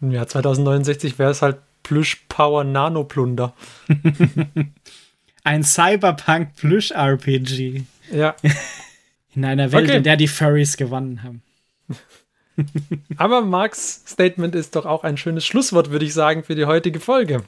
Im 0.00 0.10
Jahr 0.10 0.26
2069 0.26 1.18
wäre 1.18 1.30
es 1.30 1.42
halt 1.42 1.58
Plüsch 1.82 2.24
Power 2.28 2.64
Nano 2.64 3.04
Plunder. 3.04 3.54
Ein 5.44 5.62
Cyberpunk 5.62 6.56
Plüsch 6.56 6.90
RPG. 6.90 7.84
Ja. 8.12 8.34
In 9.34 9.44
einer 9.44 9.70
Welt, 9.72 9.84
Okay. 9.88 9.98
in 9.98 10.02
der 10.02 10.16
die 10.16 10.28
Furries 10.28 10.76
gewonnen 10.76 11.22
haben. 11.22 11.42
Aber 13.18 13.42
Marks 13.42 14.02
Statement 14.06 14.54
ist 14.54 14.74
doch 14.76 14.86
auch 14.86 15.04
ein 15.04 15.18
schönes 15.18 15.44
Schlusswort, 15.44 15.90
würde 15.90 16.06
ich 16.06 16.14
sagen, 16.14 16.42
für 16.42 16.54
die 16.54 16.64
heutige 16.64 17.00
Folge. 17.00 17.44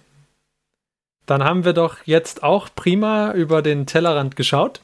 Dann 1.28 1.44
haben 1.44 1.66
wir 1.66 1.74
doch 1.74 1.98
jetzt 2.06 2.42
auch 2.42 2.70
prima 2.74 3.32
über 3.32 3.60
den 3.60 3.84
Tellerrand 3.84 4.34
geschaut 4.34 4.80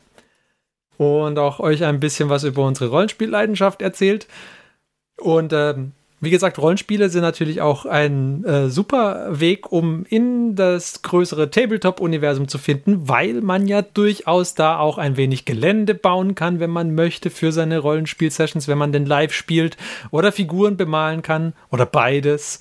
und 0.99 1.39
auch 1.39 1.59
euch 1.59 1.85
ein 1.85 2.01
bisschen 2.01 2.29
was 2.29 2.45
über 2.45 2.67
unsere 2.67 2.91
Rollenspielleidenschaft 2.91 3.81
erzählt. 3.81 4.29
Und 5.17 5.55
ähm, 5.55 5.93
wie 6.21 6.29
gesagt, 6.29 6.59
Rollenspiele 6.59 7.09
sind 7.09 7.23
natürlich 7.23 7.63
auch 7.63 7.87
ein 7.87 8.45
äh, 8.45 8.69
super 8.69 9.41
Weg, 9.41 9.73
um 9.73 10.05
in 10.05 10.55
das 10.55 11.01
größere 11.01 11.51
Tabletop-Universum 11.51 12.47
zu 12.47 12.59
finden, 12.59 13.09
weil 13.09 13.41
man 13.41 13.67
ja 13.67 13.81
durchaus 13.81 14.55
da 14.55 14.79
auch 14.79 14.99
ein 14.99 15.17
wenig 15.17 15.47
Gelände 15.47 15.95
bauen 15.95 16.35
kann, 16.35 16.61
wenn 16.61 16.71
man 16.71 16.95
möchte, 16.95 17.31
für 17.31 17.53
seine 17.53 17.79
Rollenspiel-Sessions, 17.79 18.69
wenn 18.69 18.77
man 18.77 18.93
denn 18.93 19.07
live 19.07 19.33
spielt 19.33 19.79
oder 20.11 20.31
Figuren 20.31 20.77
bemalen 20.77 21.23
kann 21.23 21.55
oder 21.71 21.87
beides. 21.87 22.61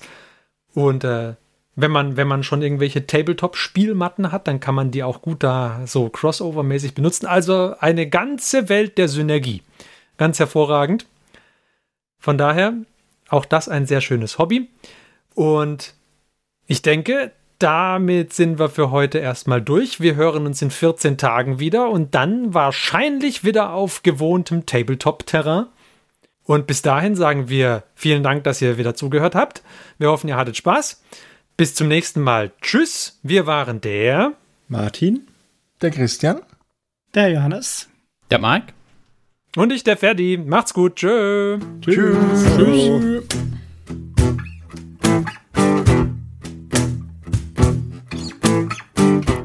Und 0.72 1.04
äh, 1.04 1.34
wenn 1.76 1.90
man, 1.90 2.16
wenn 2.16 2.28
man 2.28 2.42
schon 2.42 2.62
irgendwelche 2.62 3.06
Tabletop-Spielmatten 3.06 4.30
hat, 4.30 4.46
dann 4.46 4.60
kann 4.60 4.74
man 4.74 4.90
die 4.90 5.02
auch 5.02 5.22
gut 5.22 5.42
da 5.42 5.82
so 5.86 6.06
crossover-mäßig 6.06 6.94
benutzen. 6.94 7.26
Also 7.26 7.74
eine 7.80 8.08
ganze 8.08 8.68
Welt 8.68 8.96
der 8.96 9.08
Synergie. 9.08 9.62
Ganz 10.16 10.38
hervorragend. 10.38 11.06
Von 12.18 12.38
daher 12.38 12.74
auch 13.28 13.44
das 13.44 13.68
ein 13.68 13.86
sehr 13.86 14.00
schönes 14.00 14.38
Hobby. 14.38 14.68
Und 15.34 15.94
ich 16.66 16.82
denke, 16.82 17.32
damit 17.58 18.32
sind 18.32 18.58
wir 18.58 18.68
für 18.68 18.90
heute 18.90 19.18
erstmal 19.18 19.60
durch. 19.60 20.00
Wir 20.00 20.14
hören 20.14 20.46
uns 20.46 20.62
in 20.62 20.70
14 20.70 21.18
Tagen 21.18 21.58
wieder 21.58 21.90
und 21.90 22.14
dann 22.14 22.54
wahrscheinlich 22.54 23.44
wieder 23.44 23.72
auf 23.72 24.02
gewohntem 24.02 24.66
Tabletop-Terrain. 24.66 25.66
Und 26.44 26.66
bis 26.66 26.82
dahin 26.82 27.14
sagen 27.16 27.48
wir 27.48 27.84
vielen 27.94 28.22
Dank, 28.22 28.44
dass 28.44 28.60
ihr 28.60 28.76
wieder 28.78 28.94
zugehört 28.94 29.34
habt. 29.34 29.62
Wir 29.98 30.10
hoffen, 30.10 30.28
ihr 30.28 30.36
hattet 30.36 30.56
Spaß. 30.56 31.02
Bis 31.56 31.76
zum 31.76 31.86
nächsten 31.86 32.20
Mal. 32.20 32.50
Tschüss. 32.60 33.20
Wir 33.22 33.46
waren 33.46 33.80
der. 33.80 34.32
Martin? 34.66 35.28
Der 35.80 35.92
Christian. 35.92 36.40
Der 37.14 37.30
Johannes. 37.30 37.88
Der 38.28 38.40
Marc? 38.40 38.72
Und 39.54 39.72
ich, 39.72 39.84
der 39.84 39.96
Ferdi. 39.96 40.36
Macht's 40.36 40.74
gut. 40.74 40.96
Tschö. 40.96 41.60
Tschüss. 41.80 42.44
Tschüss. 42.56 43.24